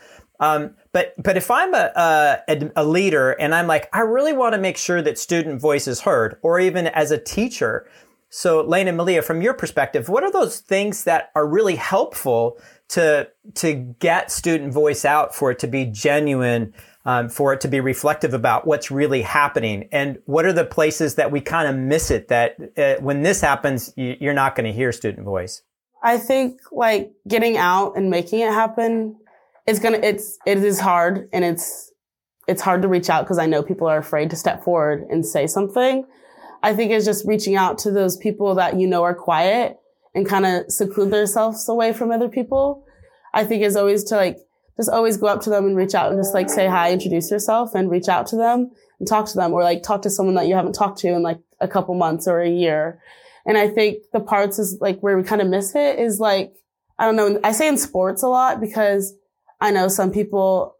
Um, 0.41 0.75
but 0.93 1.15
but 1.23 1.37
if 1.37 1.51
i'm 1.51 1.75
a, 1.75 2.39
a, 2.49 2.71
a 2.77 2.85
leader 2.85 3.33
and 3.33 3.55
i'm 3.55 3.67
like 3.67 3.89
i 3.93 4.01
really 4.01 4.33
want 4.33 4.55
to 4.55 4.61
make 4.61 4.77
sure 4.77 5.03
that 5.03 5.19
student 5.19 5.61
voice 5.61 5.89
is 5.89 6.01
heard 6.01 6.39
or 6.43 6.61
even 6.61 6.87
as 6.89 7.11
a 7.11 7.19
teacher. 7.19 7.89
So 8.31 8.63
lane 8.63 8.89
and 8.89 8.97
malia 8.97 9.23
from 9.23 9.43
your 9.43 9.55
perspective 9.55 10.09
what 10.09 10.23
are 10.25 10.33
those 10.33 10.61
things 10.61 11.05
that 11.05 11.31
are 11.35 11.47
really 11.47 11.77
helpful 11.77 12.59
to 12.89 13.29
to 13.55 13.75
get 13.75 14.31
student 14.31 14.73
voice 14.73 15.05
out 15.05 15.35
for 15.35 15.51
it 15.51 15.59
to 15.61 15.67
be 15.67 15.85
genuine 15.85 16.75
um, 17.05 17.29
for 17.29 17.53
it 17.53 17.61
to 17.63 17.69
be 17.69 17.81
reflective 17.81 18.35
about 18.35 18.67
what's 18.67 18.91
really 18.91 19.23
happening. 19.23 19.89
And 19.93 20.19
what 20.25 20.47
are 20.47 20.53
the 20.53 20.65
places 20.65 21.17
that 21.17 21.31
we 21.31 21.41
kind 21.41 21.69
of 21.69 21.77
miss 21.77 22.11
it 22.11 22.29
that 22.29 22.57
uh, 22.79 22.95
when 23.03 23.23
this 23.23 23.41
happens 23.41 23.93
you, 23.97 24.17
you're 24.21 24.35
not 24.35 24.57
going 24.57 24.67
to 24.67 24.73
hear 24.73 24.93
student 24.93 25.25
voice? 25.25 25.63
I 26.03 26.19
think 26.19 26.61
like 26.71 27.13
getting 27.27 27.57
out 27.57 27.97
and 27.97 28.11
making 28.11 28.41
it 28.41 28.53
happen 28.53 29.17
is 29.67 29.79
gonna 29.79 29.99
it's 30.03 30.39
it 30.45 30.59
is 30.59 30.79
hard 30.79 31.31
and 31.33 31.43
it's 31.43 31.91
it's 32.47 32.61
hard 32.61 32.83
to 32.83 32.89
reach 32.89 33.09
out 33.09 33.25
because 33.25 33.39
i 33.39 33.47
know 33.47 33.63
people 33.63 33.87
are 33.87 33.97
afraid 33.97 34.29
to 34.29 34.37
step 34.37 34.63
forward 34.63 35.07
and 35.09 35.25
say 35.25 35.47
something. 35.47 36.05
I 36.63 36.75
think 36.75 36.93
it's 36.93 37.05
just 37.05 37.27
reaching 37.27 37.57
out 37.57 37.79
to 37.79 37.91
those 37.91 38.17
people 38.17 38.55
that 38.57 38.79
you 38.79 38.87
know 38.87 39.03
are 39.03 39.15
quiet 39.15 39.79
and 40.15 40.27
kind 40.29 40.47
of 40.47 40.71
seclude 40.71 41.11
themselves 41.11 41.69
away 41.69 41.93
from 41.93 42.11
other 42.11 42.29
people. 42.29 42.85
I 43.33 43.45
think 43.45 43.63
is 43.63 43.77
always 43.77 44.05
to 44.05 44.17
like 44.17 44.39
just 44.77 44.91
always 44.91 45.17
go 45.17 45.27
up 45.27 45.43
to 45.43 45.51
them 45.51 45.67
and 45.67 45.77
reach 45.77 45.95
out 45.95 46.11
and 46.11 46.19
just 46.19 46.35
like 46.35 46.51
say 46.51 46.67
hi, 46.67 46.93
introduce 46.93 47.31
yourself 47.31 47.75
and 47.75 47.91
reach 47.91 48.09
out 48.09 48.27
to 48.29 48.37
them 48.37 48.71
and 48.99 49.09
talk 49.09 49.27
to 49.27 49.37
them 49.37 49.53
or 49.53 49.63
like 49.63 49.83
talk 49.83 50.03
to 50.03 50.11
someone 50.11 50.35
that 50.35 50.47
you 50.47 50.55
haven't 50.55 50.75
talked 50.75 50.99
to 51.01 51.09
in 51.09 51.23
like 51.23 51.39
a 51.61 51.69
couple 51.69 51.95
months 51.95 52.27
or 52.27 52.41
a 52.41 52.51
year. 52.51 53.01
And 53.47 53.59
I 53.59 53.69
think 53.69 53.99
the 54.13 54.21
parts 54.21 54.59
is 54.59 54.79
like 54.81 55.01
where 55.01 55.17
we 55.17 55.23
kind 55.23 55.43
of 55.43 55.49
miss 55.49 55.75
it 55.75 55.99
is 55.99 56.19
like, 56.19 56.55
I 56.99 57.07
don't 57.07 57.17
know. 57.17 57.41
I 57.45 57.53
say 57.53 57.69
in 57.69 57.79
sports 57.79 58.23
a 58.23 58.29
lot 58.29 58.61
because 58.61 59.15
I 59.61 59.71
know 59.71 59.89
some 59.89 60.11
people 60.11 60.77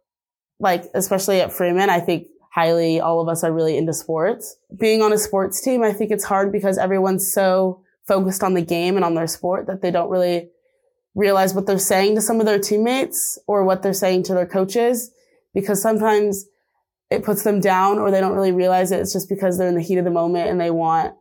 like, 0.59 0.85
especially 0.93 1.41
at 1.41 1.53
Freeman, 1.53 1.89
I 1.89 1.99
think 1.99 2.27
highly 2.51 2.99
all 3.01 3.21
of 3.21 3.27
us 3.27 3.43
are 3.43 3.51
really 3.51 3.77
into 3.77 3.93
sports. 3.93 4.55
Being 4.75 5.01
on 5.01 5.11
a 5.11 5.17
sports 5.17 5.61
team, 5.61 5.83
I 5.83 5.91
think 5.91 6.11
it's 6.11 6.23
hard 6.23 6.51
because 6.51 6.77
everyone's 6.77 7.31
so 7.31 7.83
focused 8.07 8.43
on 8.43 8.53
the 8.53 8.61
game 8.61 8.95
and 8.95 9.03
on 9.03 9.15
their 9.15 9.27
sport 9.27 9.67
that 9.67 9.81
they 9.81 9.91
don't 9.91 10.09
really 10.09 10.49
realize 11.15 11.53
what 11.53 11.65
they're 11.65 11.79
saying 11.79 12.15
to 12.15 12.21
some 12.21 12.39
of 12.39 12.45
their 12.45 12.59
teammates 12.59 13.39
or 13.47 13.63
what 13.63 13.81
they're 13.81 13.93
saying 13.93 14.23
to 14.23 14.33
their 14.33 14.45
coaches 14.45 15.11
because 15.53 15.81
sometimes 15.81 16.45
it 17.09 17.23
puts 17.23 17.43
them 17.43 17.59
down 17.61 17.97
or 17.97 18.11
they 18.11 18.19
don't 18.19 18.33
really 18.33 18.51
realize 18.51 18.91
it. 18.91 18.99
It's 18.99 19.13
just 19.13 19.29
because 19.29 19.57
they're 19.57 19.69
in 19.69 19.75
the 19.75 19.81
heat 19.81 19.97
of 19.97 20.05
the 20.05 20.11
moment 20.11 20.49
and 20.49 20.59
they 20.59 20.71
want, 20.71 21.15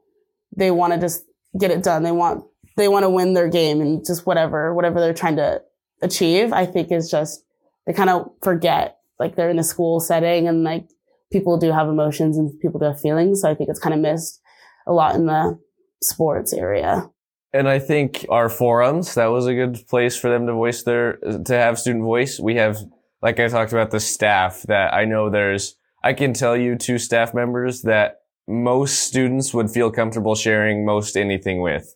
they 0.56 0.70
want 0.70 0.92
to 0.92 0.98
just 0.98 1.24
get 1.58 1.70
it 1.70 1.82
done. 1.82 2.02
They 2.02 2.12
want, 2.12 2.44
they 2.76 2.88
want 2.88 3.04
to 3.04 3.10
win 3.10 3.34
their 3.34 3.48
game 3.48 3.80
and 3.80 4.04
just 4.04 4.26
whatever, 4.26 4.74
whatever 4.74 5.00
they're 5.00 5.14
trying 5.14 5.36
to 5.36 5.62
achieve, 6.02 6.52
I 6.52 6.66
think 6.66 6.90
is 6.90 7.10
just, 7.10 7.44
they 7.86 7.92
kind 7.92 8.10
of 8.10 8.30
forget 8.42 8.98
like 9.20 9.36
they're 9.36 9.50
in 9.50 9.58
a 9.58 9.64
school 9.64 10.00
setting 10.00 10.48
and 10.48 10.64
like 10.64 10.88
people 11.30 11.56
do 11.56 11.70
have 11.70 11.88
emotions 11.88 12.36
and 12.36 12.58
people 12.60 12.80
do 12.80 12.86
have 12.86 13.00
feelings. 13.00 13.42
So 13.42 13.50
I 13.50 13.54
think 13.54 13.70
it's 13.70 13.78
kind 13.78 13.94
of 13.94 14.00
missed 14.00 14.40
a 14.86 14.92
lot 14.92 15.14
in 15.14 15.26
the 15.26 15.58
sports 16.02 16.52
area. 16.52 17.08
And 17.54 17.68
I 17.68 17.78
think 17.78 18.26
our 18.30 18.48
forums, 18.48 19.14
that 19.14 19.26
was 19.26 19.46
a 19.46 19.54
good 19.54 19.86
place 19.86 20.16
for 20.16 20.28
them 20.28 20.48
to 20.48 20.52
voice 20.52 20.82
their, 20.82 21.18
to 21.18 21.54
have 21.54 21.78
student 21.78 22.02
voice. 22.02 22.40
We 22.40 22.56
have, 22.56 22.78
like 23.22 23.38
I 23.38 23.46
talked 23.46 23.72
about 23.72 23.92
the 23.92 24.00
staff 24.00 24.62
that 24.62 24.92
I 24.92 25.04
know 25.04 25.30
there's, 25.30 25.76
I 26.02 26.14
can 26.14 26.34
tell 26.34 26.56
you 26.56 26.74
two 26.74 26.98
staff 26.98 27.32
members 27.32 27.82
that 27.82 28.22
most 28.48 29.04
students 29.04 29.54
would 29.54 29.70
feel 29.70 29.92
comfortable 29.92 30.34
sharing 30.34 30.84
most 30.84 31.16
anything 31.16 31.62
with. 31.62 31.94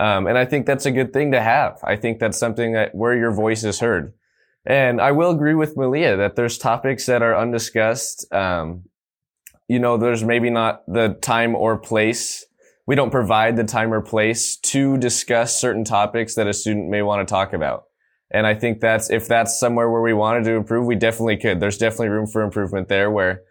Um, 0.00 0.26
and 0.26 0.38
I 0.38 0.46
think 0.46 0.64
that's 0.64 0.86
a 0.86 0.90
good 0.90 1.12
thing 1.12 1.32
to 1.32 1.40
have. 1.40 1.78
I 1.84 1.96
think 1.96 2.18
that's 2.18 2.38
something 2.38 2.72
that 2.72 2.94
where 2.94 3.14
your 3.14 3.30
voice 3.30 3.62
is 3.62 3.80
heard. 3.80 4.14
And 4.64 5.02
I 5.02 5.12
will 5.12 5.30
agree 5.30 5.54
with 5.54 5.76
Malia 5.76 6.16
that 6.16 6.34
there's 6.34 6.56
topics 6.56 7.04
that 7.06 7.20
are 7.20 7.36
undiscussed. 7.36 8.32
Um, 8.32 8.84
you 9.68 9.78
know, 9.78 9.98
there's 9.98 10.24
maybe 10.24 10.48
not 10.48 10.82
the 10.86 11.10
time 11.20 11.54
or 11.54 11.76
place. 11.76 12.46
We 12.86 12.94
don't 12.94 13.10
provide 13.10 13.56
the 13.56 13.64
time 13.64 13.92
or 13.92 14.02
place 14.02 14.56
to 14.56 14.98
discuss 14.98 15.58
certain 15.58 15.84
topics 15.84 16.34
that 16.34 16.46
a 16.46 16.52
student 16.52 16.90
may 16.90 17.02
want 17.02 17.26
to 17.26 17.32
talk 17.32 17.52
about. 17.52 17.84
And 18.30 18.46
I 18.46 18.54
think 18.54 18.80
that's, 18.80 19.10
if 19.10 19.28
that's 19.28 19.58
somewhere 19.58 19.90
where 19.90 20.02
we 20.02 20.12
wanted 20.12 20.44
to 20.44 20.52
improve, 20.52 20.86
we 20.86 20.96
definitely 20.96 21.36
could. 21.36 21.60
There's 21.60 21.78
definitely 21.78 22.08
room 22.08 22.26
for 22.26 22.42
improvement 22.42 22.88
there 22.88 23.10
where 23.10 23.42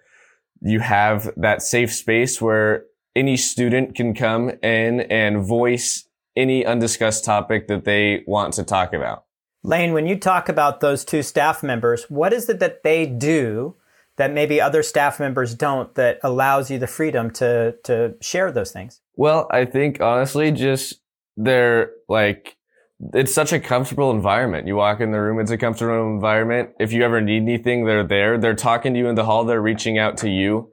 you 0.62 0.80
have 0.80 1.32
that 1.38 1.62
safe 1.62 1.94
space 1.94 2.42
where 2.42 2.86
any 3.16 3.38
student 3.38 3.96
can 3.96 4.14
come 4.14 4.50
in 4.62 5.02
and 5.02 5.46
voice 5.46 6.08
any 6.36 6.66
undiscussed 6.66 7.24
topic 7.24 7.68
that 7.68 7.86
they 7.86 8.24
want 8.26 8.54
to 8.56 8.64
talk 8.64 8.94
about. 8.94 9.26
Lane, 9.64 9.94
when 9.94 10.08
you 10.08 10.18
talk 10.18 10.50
about 10.50 10.80
those 10.80 11.06
two 11.06 11.24
staff 11.24 11.64
members, 11.64 12.06
what 12.10 12.34
is 12.34 12.50
it 12.50 12.60
that 12.60 12.84
they 12.84 13.06
do 13.06 13.76
that 14.18 14.32
maybe 14.32 14.62
other 14.62 14.84
staff 14.84 15.20
members 15.20 15.56
don't 15.56 15.94
that 15.96 16.20
allows 16.24 16.70
you 16.70 16.78
the 16.78 16.88
freedom 16.88 17.32
to 17.32 17.76
to 17.84 18.16
share 18.22 18.52
those 18.52 18.72
things? 18.72 19.02
Well, 19.16 19.48
I 19.52 19.66
think 19.66 20.02
honestly, 20.02 20.52
just 20.52 21.02
they're 21.38 21.92
like 22.08 22.58
it's 23.14 23.34
such 23.34 23.52
a 23.52 23.60
comfortable 23.60 24.12
environment. 24.12 24.68
You 24.68 24.76
walk 24.76 25.02
in 25.02 25.12
the 25.12 25.20
room, 25.20 25.40
it's 25.40 25.52
a 25.52 25.58
comfortable 25.58 26.14
environment. 26.14 26.70
If 26.80 26.94
you 26.94 27.04
ever 27.04 27.22
need 27.22 27.42
anything, 27.42 27.86
they're 27.86 28.08
there. 28.08 28.38
They're 28.38 28.56
talking 28.56 28.94
to 28.94 29.00
you 29.00 29.08
in 29.08 29.16
the 29.16 29.26
hall. 29.26 29.44
They're 29.44 29.62
reaching 29.62 29.98
out 29.98 30.18
to 30.18 30.30
you. 30.30 30.70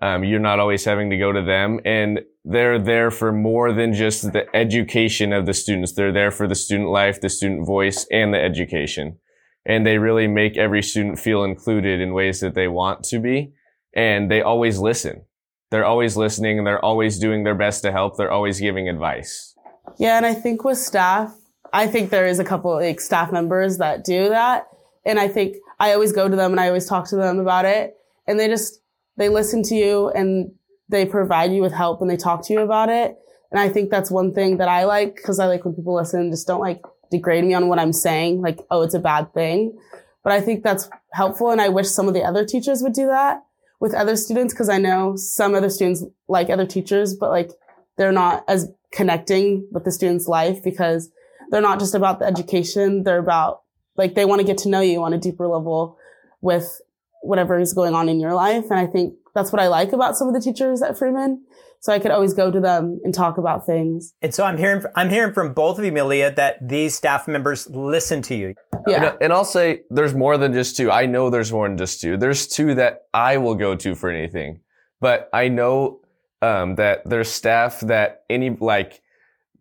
Um, 0.00 0.24
you're 0.24 0.40
not 0.40 0.60
always 0.60 0.84
having 0.84 1.10
to 1.10 1.16
go 1.16 1.32
to 1.32 1.42
them 1.42 1.80
and 1.84 2.20
they're 2.44 2.78
there 2.78 3.10
for 3.10 3.32
more 3.32 3.72
than 3.72 3.94
just 3.94 4.32
the 4.32 4.44
education 4.54 5.32
of 5.32 5.46
the 5.46 5.54
students. 5.54 5.92
They're 5.92 6.12
there 6.12 6.30
for 6.30 6.46
the 6.46 6.54
student 6.54 6.90
life, 6.90 7.20
the 7.20 7.30
student 7.30 7.66
voice, 7.66 8.06
and 8.10 8.34
the 8.34 8.42
education. 8.42 9.18
And 9.66 9.86
they 9.86 9.98
really 9.98 10.26
make 10.26 10.56
every 10.56 10.82
student 10.82 11.18
feel 11.18 11.44
included 11.44 12.00
in 12.00 12.12
ways 12.12 12.40
that 12.40 12.54
they 12.54 12.68
want 12.68 13.04
to 13.04 13.18
be. 13.18 13.52
And 13.94 14.30
they 14.30 14.42
always 14.42 14.78
listen. 14.78 15.24
They're 15.70 15.86
always 15.86 16.16
listening 16.16 16.58
and 16.58 16.66
they're 16.66 16.84
always 16.84 17.18
doing 17.18 17.44
their 17.44 17.54
best 17.54 17.82
to 17.82 17.92
help. 17.92 18.16
They're 18.16 18.30
always 18.30 18.60
giving 18.60 18.88
advice. 18.88 19.54
Yeah. 19.98 20.16
And 20.16 20.26
I 20.26 20.34
think 20.34 20.64
with 20.64 20.78
staff, 20.78 21.34
I 21.72 21.86
think 21.86 22.10
there 22.10 22.26
is 22.26 22.38
a 22.38 22.44
couple 22.44 22.74
like 22.74 23.00
staff 23.00 23.32
members 23.32 23.78
that 23.78 24.04
do 24.04 24.28
that. 24.28 24.68
And 25.04 25.18
I 25.18 25.28
think 25.28 25.56
I 25.80 25.92
always 25.92 26.12
go 26.12 26.28
to 26.28 26.36
them 26.36 26.52
and 26.52 26.60
I 26.60 26.68
always 26.68 26.86
talk 26.86 27.08
to 27.08 27.16
them 27.16 27.38
about 27.38 27.64
it. 27.64 27.94
And 28.26 28.38
they 28.38 28.48
just, 28.48 28.80
they 29.16 29.28
listen 29.28 29.62
to 29.64 29.74
you 29.74 30.10
and 30.10 30.52
they 30.88 31.06
provide 31.06 31.52
you 31.52 31.62
with 31.62 31.72
help 31.72 32.00
and 32.00 32.10
they 32.10 32.16
talk 32.16 32.46
to 32.46 32.52
you 32.52 32.60
about 32.60 32.88
it. 32.88 33.16
And 33.50 33.60
I 33.60 33.68
think 33.68 33.90
that's 33.90 34.10
one 34.10 34.32
thing 34.34 34.58
that 34.58 34.68
I 34.68 34.84
like 34.84 35.16
because 35.16 35.38
I 35.38 35.46
like 35.46 35.64
when 35.64 35.74
people 35.74 35.94
listen, 35.94 36.30
just 36.30 36.46
don't 36.46 36.60
like 36.60 36.82
degrade 37.14 37.44
me 37.44 37.54
on 37.54 37.68
what 37.68 37.78
I'm 37.78 37.92
saying, 37.92 38.42
like, 38.42 38.60
oh, 38.70 38.82
it's 38.82 38.94
a 38.94 38.98
bad 38.98 39.32
thing. 39.34 39.78
But 40.22 40.32
I 40.32 40.40
think 40.40 40.62
that's 40.62 40.88
helpful. 41.12 41.50
And 41.50 41.60
I 41.60 41.68
wish 41.68 41.88
some 41.88 42.08
of 42.08 42.14
the 42.14 42.22
other 42.22 42.44
teachers 42.44 42.82
would 42.82 42.94
do 42.94 43.06
that 43.06 43.42
with 43.80 43.94
other 43.94 44.16
students 44.16 44.54
because 44.54 44.68
I 44.68 44.78
know 44.78 45.16
some 45.16 45.54
other 45.54 45.70
students 45.70 46.04
like 46.28 46.48
other 46.50 46.66
teachers, 46.66 47.14
but 47.14 47.30
like 47.30 47.50
they're 47.98 48.12
not 48.12 48.44
as 48.48 48.70
connecting 48.92 49.68
with 49.72 49.84
the 49.84 49.92
student's 49.92 50.26
life 50.26 50.62
because 50.62 51.10
they're 51.50 51.60
not 51.60 51.78
just 51.78 51.94
about 51.94 52.18
the 52.18 52.26
education. 52.26 53.04
They're 53.04 53.18
about 53.18 53.62
like 53.96 54.14
they 54.14 54.24
want 54.24 54.40
to 54.40 54.46
get 54.46 54.58
to 54.58 54.68
know 54.68 54.80
you 54.80 55.02
on 55.02 55.12
a 55.12 55.18
deeper 55.18 55.46
level 55.46 55.98
with 56.40 56.80
whatever 57.22 57.58
is 57.58 57.74
going 57.74 57.94
on 57.94 58.08
in 58.08 58.20
your 58.20 58.34
life. 58.34 58.64
And 58.70 58.78
I 58.78 58.86
think 58.86 59.14
that's 59.34 59.52
what 59.52 59.60
I 59.60 59.68
like 59.68 59.92
about 59.92 60.16
some 60.16 60.28
of 60.28 60.34
the 60.34 60.40
teachers 60.40 60.82
at 60.82 60.96
Freeman. 60.96 61.44
So 61.84 61.92
I 61.92 61.98
could 61.98 62.12
always 62.12 62.32
go 62.32 62.50
to 62.50 62.60
them 62.60 62.98
and 63.04 63.12
talk 63.12 63.36
about 63.36 63.66
things. 63.66 64.14
And 64.22 64.34
so 64.34 64.42
I'm 64.42 64.56
hearing, 64.56 64.82
I'm 64.96 65.10
hearing 65.10 65.34
from 65.34 65.52
both 65.52 65.78
of 65.78 65.84
you, 65.84 65.92
Malia, 65.92 66.34
that 66.34 66.66
these 66.66 66.94
staff 66.94 67.28
members 67.28 67.68
listen 67.68 68.22
to 68.22 68.34
you. 68.34 68.54
Yeah. 68.86 69.10
And, 69.10 69.18
and 69.20 69.32
I'll 69.34 69.44
say 69.44 69.82
there's 69.90 70.14
more 70.14 70.38
than 70.38 70.54
just 70.54 70.78
two. 70.78 70.90
I 70.90 71.04
know 71.04 71.28
there's 71.28 71.52
more 71.52 71.68
than 71.68 71.76
just 71.76 72.00
two. 72.00 72.16
There's 72.16 72.46
two 72.46 72.74
that 72.76 73.02
I 73.12 73.36
will 73.36 73.54
go 73.54 73.76
to 73.76 73.94
for 73.94 74.08
anything, 74.08 74.60
but 75.02 75.28
I 75.34 75.48
know, 75.48 76.00
um, 76.40 76.76
that 76.76 77.02
there's 77.04 77.30
staff 77.30 77.80
that 77.80 78.24
any, 78.30 78.48
like, 78.48 79.02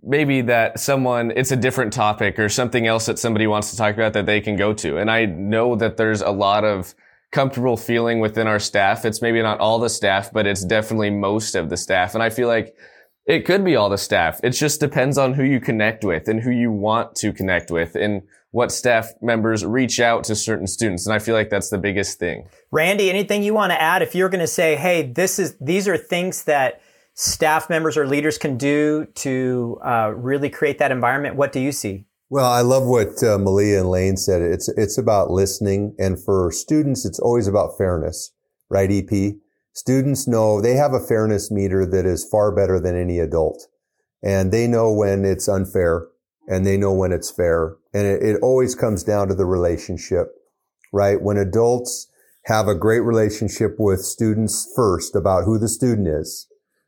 maybe 0.01 0.39
that 0.43 0.79
someone, 0.79 1.33
it's 1.35 1.51
a 1.51 1.57
different 1.57 1.91
topic 1.91 2.39
or 2.39 2.47
something 2.47 2.87
else 2.87 3.05
that 3.07 3.19
somebody 3.19 3.47
wants 3.47 3.71
to 3.71 3.75
talk 3.75 3.95
about 3.95 4.13
that 4.13 4.25
they 4.25 4.39
can 4.39 4.55
go 4.55 4.71
to. 4.75 4.97
And 4.97 5.11
I 5.11 5.25
know 5.25 5.75
that 5.75 5.97
there's 5.97 6.21
a 6.21 6.31
lot 6.31 6.63
of, 6.63 6.95
comfortable 7.33 7.75
feeling 7.75 8.19
within 8.19 8.47
our 8.47 8.59
staff. 8.59 9.03
It's 9.03 9.21
maybe 9.21 9.41
not 9.41 9.59
all 9.59 9.79
the 9.79 9.89
staff, 9.89 10.31
but 10.31 10.45
it's 10.47 10.63
definitely 10.63 11.09
most 11.09 11.55
of 11.55 11.69
the 11.69 11.75
staff. 11.75 12.13
And 12.13 12.23
I 12.23 12.29
feel 12.29 12.47
like 12.47 12.75
it 13.25 13.45
could 13.45 13.65
be 13.65 13.75
all 13.75 13.89
the 13.89 13.97
staff. 13.97 14.39
It 14.43 14.51
just 14.51 14.79
depends 14.79 15.17
on 15.17 15.33
who 15.33 15.43
you 15.43 15.59
connect 15.59 16.05
with 16.05 16.27
and 16.27 16.41
who 16.41 16.51
you 16.51 16.71
want 16.71 17.15
to 17.15 17.33
connect 17.33 17.71
with 17.71 17.95
and 17.95 18.21
what 18.51 18.71
staff 18.71 19.09
members 19.19 19.65
reach 19.65 19.99
out 19.99 20.23
to 20.25 20.35
certain 20.35 20.67
students. 20.67 21.07
And 21.07 21.15
I 21.15 21.19
feel 21.19 21.33
like 21.33 21.49
that's 21.49 21.69
the 21.69 21.79
biggest 21.79 22.19
thing. 22.19 22.47
Randy, 22.71 23.09
anything 23.09 23.41
you 23.41 23.55
want 23.55 23.71
to 23.71 23.81
add? 23.81 24.03
If 24.03 24.13
you're 24.13 24.29
going 24.29 24.39
to 24.39 24.47
say, 24.47 24.75
Hey, 24.75 25.01
this 25.01 25.39
is, 25.39 25.57
these 25.59 25.87
are 25.87 25.97
things 25.97 26.43
that 26.43 26.81
staff 27.15 27.67
members 27.67 27.97
or 27.97 28.05
leaders 28.05 28.37
can 28.37 28.57
do 28.57 29.07
to 29.15 29.79
uh, 29.83 30.13
really 30.15 30.51
create 30.51 30.77
that 30.77 30.91
environment. 30.91 31.35
What 31.35 31.51
do 31.51 31.59
you 31.59 31.71
see? 31.71 32.05
Well, 32.29 32.51
I 32.51 32.61
love 32.61 32.85
what 32.87 33.21
uh, 33.23 33.37
Malia 33.37 33.81
and 33.81 33.89
Lane 33.89 34.17
said. 34.17 34.41
It's 34.41 34.67
it's 34.69 34.97
about 34.97 35.29
listening, 35.29 35.95
and 35.99 36.21
for 36.21 36.51
students, 36.51 37.05
it's 37.05 37.19
always 37.19 37.47
about 37.47 37.77
fairness, 37.77 38.31
right? 38.69 38.89
EP 38.91 39.35
students 39.73 40.27
know 40.27 40.61
they 40.61 40.73
have 40.75 40.93
a 40.93 40.99
fairness 40.99 41.51
meter 41.51 41.85
that 41.85 42.05
is 42.05 42.27
far 42.29 42.55
better 42.55 42.79
than 42.79 42.99
any 42.99 43.19
adult, 43.19 43.67
and 44.23 44.51
they 44.51 44.67
know 44.67 44.91
when 44.91 45.25
it's 45.25 45.47
unfair, 45.47 46.07
and 46.47 46.65
they 46.65 46.77
know 46.77 46.93
when 46.93 47.11
it's 47.11 47.29
fair, 47.29 47.75
and 47.93 48.07
it, 48.07 48.23
it 48.23 48.39
always 48.41 48.73
comes 48.73 49.03
down 49.03 49.27
to 49.27 49.35
the 49.35 49.45
relationship, 49.45 50.29
right? 50.91 51.21
When 51.21 51.37
adults 51.37 52.07
have 52.45 52.67
a 52.67 52.75
great 52.75 53.01
relationship 53.01 53.75
with 53.77 54.01
students 54.01 54.71
first 54.75 55.15
about 55.15 55.45
who 55.45 55.59
the 55.59 55.69
student 55.69 56.07
is, 56.07 56.47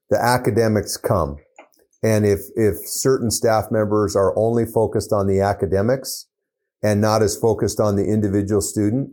the 0.09 0.19
academics 0.21 0.97
come 0.97 1.37
and 2.05 2.23
if, 2.23 2.41
if 2.55 2.75
certain 2.85 3.31
staff 3.31 3.71
members 3.71 4.15
are 4.15 4.37
only 4.37 4.63
focused 4.63 5.11
on 5.11 5.25
the 5.25 5.41
academics 5.41 6.27
and 6.83 7.01
not 7.01 7.23
as 7.23 7.35
focused 7.35 7.79
on 7.79 7.95
the 7.95 8.05
individual 8.05 8.61
student, 8.61 9.09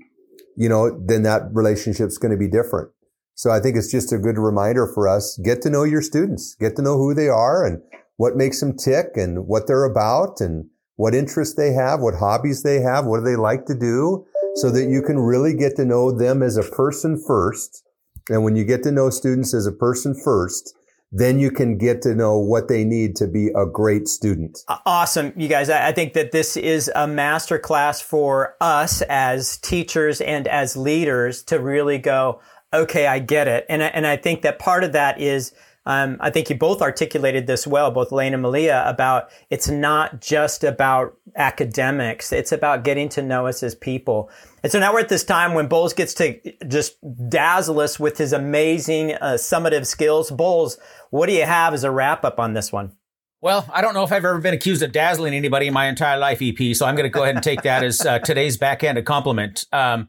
you 0.59 0.69
know, 0.69 1.01
then 1.07 1.23
that 1.23 1.45
relationship's 1.53 2.19
going 2.19 2.33
to 2.33 2.37
be 2.37 2.49
different. 2.49 2.91
So 3.35 3.51
I 3.51 3.61
think 3.61 3.79
it's 3.79 3.91
just 3.91 4.13
a 4.13 4.19
good 4.19 4.37
reminder 4.37 4.87
for 4.87 5.09
us. 5.09 5.41
Get 5.43 5.63
to 5.63 5.71
know 5.71 5.85
your 5.85 6.03
students, 6.03 6.55
get 6.61 6.77
to 6.77 6.83
know 6.83 6.99
who 6.99 7.15
they 7.15 7.29
are 7.29 7.65
and 7.65 7.81
what 8.19 8.37
makes 8.37 8.61
them 8.61 8.77
tick 8.77 9.17
and 9.17 9.47
what 9.47 9.67
they're 9.67 9.85
about 9.85 10.43
and 10.43 10.67
what 10.97 11.15
interests 11.15 11.55
they 11.55 11.73
have, 11.73 12.01
what 12.01 12.17
hobbies 12.17 12.63
they 12.63 12.81
have, 12.81 13.07
what 13.07 13.21
do 13.21 13.25
they 13.25 13.37
like 13.37 13.65
to 13.67 13.75
do 13.75 14.27
so 14.57 14.71
that 14.71 14.91
you 14.91 15.01
can 15.01 15.19
really 15.19 15.55
get 15.57 15.77
to 15.77 15.87
know 15.87 16.13
them 16.13 16.43
as 16.43 16.59
a 16.59 16.63
person 16.63 17.19
first. 17.27 17.85
And 18.29 18.45
when 18.45 18.55
you 18.55 18.65
get 18.65 18.83
to 18.83 18.93
know 18.93 19.09
students 19.09 19.55
as 19.55 19.67
a 19.67 19.73
person 19.73 20.15
first, 20.15 20.75
then 21.13 21.39
you 21.39 21.51
can 21.51 21.77
get 21.77 22.01
to 22.03 22.15
know 22.15 22.39
what 22.39 22.69
they 22.69 22.85
need 22.85 23.15
to 23.17 23.29
be 23.29 23.49
a 23.49 23.67
great 23.67 24.09
student. 24.09 24.59
Awesome, 24.87 25.35
you 25.37 25.47
guys. 25.47 25.69
I 25.69 25.93
think 25.93 26.15
that 26.15 26.33
this 26.33 26.57
is 26.57 26.91
a 26.95 27.07
master 27.07 27.59
class 27.59 28.01
for 28.01 28.57
us 28.63 29.03
as 29.03 29.59
teachers 29.59 30.23
and 30.23 30.49
as 30.49 30.75
leaders 30.75 31.43
to 31.45 31.61
really 31.61 31.99
go, 31.99 32.41
okay, 32.73 33.07
I 33.07 33.19
get 33.19 33.47
it. 33.47 33.67
And 33.69 33.83
I, 33.83 33.89
and 33.89 34.07
I 34.07 34.17
think 34.17 34.41
that 34.43 34.59
part 34.59 34.85
of 34.85 34.93
that 34.93 35.21
is 35.21 35.53
um, 35.85 36.17
I 36.21 36.31
think 36.31 36.49
you 36.49 36.57
both 36.57 36.81
articulated 36.81 37.47
this 37.47 37.67
well, 37.67 37.91
both 37.91 38.13
Lane 38.13 38.35
and 38.35 38.43
Malia, 38.43 38.85
about 38.87 39.31
it's 39.51 39.69
not 39.69 40.21
just 40.21 40.63
about 40.63 41.17
academics. 41.35 42.33
It's 42.33 42.53
about 42.53 42.85
getting 42.85 43.09
to 43.11 43.23
know 43.23 43.47
us 43.47 43.63
as 43.63 43.75
people. 43.75 44.31
And 44.63 44.71
so 44.71 44.79
now 44.79 44.93
we're 44.93 45.01
at 45.01 45.09
this 45.09 45.25
time 45.25 45.55
when 45.55 45.67
Bowles 45.67 45.93
gets 45.93 46.15
to 46.15 46.39
just 46.69 46.97
dazzle 47.29 47.81
us 47.81 47.99
with 47.99 48.19
his 48.19 48.33
amazing 48.33 49.15
uh, 49.15 49.35
summative 49.35 49.87
skills. 49.87 50.31
Bowles, 50.31 50.79
what 51.11 51.27
do 51.27 51.33
you 51.33 51.45
have 51.45 51.75
as 51.75 51.83
a 51.83 51.91
wrap 51.91 52.25
up 52.25 52.39
on 52.39 52.53
this 52.53 52.71
one? 52.71 52.93
Well, 53.41 53.69
I 53.73 53.81
don't 53.81 53.93
know 53.93 54.05
if 54.05 54.13
I've 54.13 54.25
ever 54.25 54.39
been 54.39 54.55
accused 54.55 54.85
of 54.85 54.93
dazzling 54.93 55.35
anybody 55.35 55.67
in 55.67 55.75
my 55.75 55.89
entire 55.89 56.17
life, 56.17 56.41
EP. 56.41 56.77
So 56.77 56.87
I'm 56.87 56.95
going 56.95 57.11
to 57.11 57.11
go 57.11 57.25
ahead 57.25 57.35
and 57.35 57.43
take 57.43 57.63
that 57.63 57.83
as 57.83 58.01
uh, 58.07 58.21
today's 58.21 58.57
backhanded 58.57 59.05
compliment. 59.05 59.67
Um, 59.73 60.09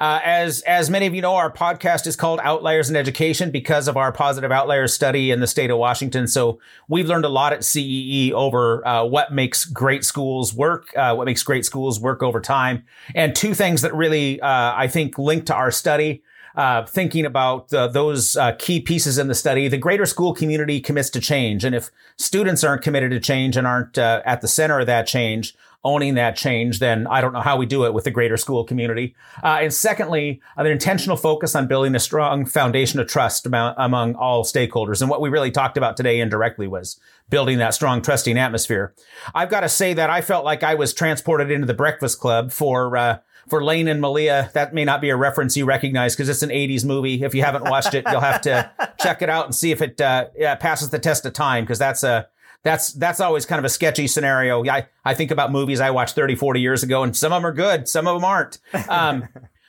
uh, 0.00 0.18
as 0.24 0.62
as 0.62 0.88
many 0.88 1.06
of 1.06 1.14
you 1.14 1.20
know, 1.20 1.34
our 1.34 1.52
podcast 1.52 2.06
is 2.06 2.16
called 2.16 2.40
Outliers 2.42 2.88
in 2.88 2.96
Education 2.96 3.50
because 3.50 3.86
of 3.86 3.98
our 3.98 4.10
positive 4.10 4.50
outliers 4.50 4.94
study 4.94 5.30
in 5.30 5.40
the 5.40 5.46
state 5.46 5.70
of 5.70 5.76
Washington. 5.76 6.26
So 6.26 6.58
we've 6.88 7.06
learned 7.06 7.26
a 7.26 7.28
lot 7.28 7.52
at 7.52 7.64
CEE 7.64 8.32
over 8.32 8.86
uh, 8.88 9.04
what 9.04 9.32
makes 9.32 9.66
great 9.66 10.02
schools 10.02 10.54
work, 10.54 10.96
uh, 10.96 11.14
what 11.14 11.26
makes 11.26 11.42
great 11.42 11.66
schools 11.66 12.00
work 12.00 12.22
over 12.22 12.40
time, 12.40 12.84
and 13.14 13.36
two 13.36 13.52
things 13.52 13.82
that 13.82 13.94
really 13.94 14.40
uh, 14.40 14.72
I 14.74 14.88
think 14.88 15.18
link 15.18 15.44
to 15.46 15.54
our 15.54 15.70
study. 15.70 16.22
Uh, 16.56 16.84
thinking 16.84 17.24
about 17.24 17.72
uh, 17.72 17.86
those 17.86 18.36
uh, 18.36 18.50
key 18.58 18.80
pieces 18.80 19.18
in 19.18 19.28
the 19.28 19.36
study, 19.36 19.68
the 19.68 19.78
greater 19.78 20.04
school 20.04 20.34
community 20.34 20.80
commits 20.80 21.08
to 21.08 21.20
change. 21.20 21.64
And 21.64 21.76
if 21.76 21.92
students 22.16 22.64
aren't 22.64 22.82
committed 22.82 23.12
to 23.12 23.20
change 23.20 23.56
and 23.56 23.68
aren't 23.68 23.96
uh, 23.96 24.20
at 24.26 24.40
the 24.40 24.48
center 24.48 24.80
of 24.80 24.86
that 24.86 25.06
change, 25.06 25.54
owning 25.82 26.14
that 26.14 26.36
change, 26.36 26.78
then 26.78 27.06
I 27.06 27.20
don't 27.20 27.32
know 27.32 27.40
how 27.40 27.56
we 27.56 27.66
do 27.66 27.84
it 27.86 27.94
with 27.94 28.04
the 28.04 28.10
greater 28.10 28.36
school 28.36 28.64
community. 28.64 29.14
Uh, 29.42 29.58
and 29.62 29.72
secondly, 29.72 30.40
an 30.56 30.66
intentional 30.66 31.16
focus 31.16 31.54
on 31.54 31.66
building 31.66 31.94
a 31.94 32.00
strong 32.00 32.44
foundation 32.44 33.00
of 33.00 33.08
trust 33.08 33.46
among, 33.46 33.74
among 33.78 34.14
all 34.14 34.44
stakeholders. 34.44 35.00
And 35.00 35.10
what 35.10 35.20
we 35.20 35.30
really 35.30 35.50
talked 35.50 35.76
about 35.76 35.96
today 35.96 36.20
indirectly 36.20 36.66
was 36.66 37.00
building 37.30 37.58
that 37.58 37.74
strong 37.74 38.02
trusting 38.02 38.36
atmosphere. 38.36 38.94
I've 39.34 39.50
got 39.50 39.60
to 39.60 39.68
say 39.68 39.94
that 39.94 40.10
I 40.10 40.20
felt 40.20 40.44
like 40.44 40.62
I 40.62 40.74
was 40.74 40.92
transported 40.92 41.50
into 41.50 41.66
the 41.66 41.74
Breakfast 41.74 42.20
Club 42.20 42.52
for 42.52 42.96
uh, 42.96 43.18
for 43.48 43.64
Lane 43.64 43.88
and 43.88 44.00
Malia, 44.00 44.50
that 44.54 44.74
may 44.74 44.84
not 44.84 45.00
be 45.00 45.10
a 45.10 45.16
reference 45.16 45.56
you 45.56 45.64
recognize 45.64 46.14
because 46.14 46.28
it's 46.28 46.42
an 46.42 46.50
80s 46.50 46.84
movie. 46.84 47.22
If 47.22 47.34
you 47.34 47.42
haven't 47.42 47.64
watched 47.64 47.94
it, 47.94 48.04
you'll 48.08 48.20
have 48.20 48.42
to 48.42 48.70
check 49.00 49.22
it 49.22 49.28
out 49.28 49.46
and 49.46 49.54
see 49.54 49.72
if 49.72 49.82
it 49.82 50.00
uh, 50.00 50.26
yeah, 50.36 50.54
passes 50.54 50.90
the 50.90 50.98
test 50.98 51.26
of 51.26 51.32
time 51.32 51.64
because 51.64 51.78
that's 51.78 52.04
a 52.04 52.28
that's 52.62 52.92
that's 52.92 53.20
always 53.20 53.46
kind 53.46 53.58
of 53.58 53.64
a 53.64 53.68
sketchy 53.68 54.06
scenario. 54.06 54.64
I, 54.66 54.86
I 55.04 55.14
think 55.14 55.30
about 55.30 55.50
movies 55.50 55.80
I 55.80 55.90
watched 55.90 56.14
30, 56.14 56.34
40 56.34 56.60
years 56.60 56.82
ago, 56.82 57.02
and 57.02 57.16
some 57.16 57.32
of 57.32 57.42
them 57.42 57.46
are 57.46 57.54
good, 57.54 57.88
some 57.88 58.06
of 58.06 58.16
them 58.16 58.24
aren't. 58.24 58.58
Um, 58.88 59.28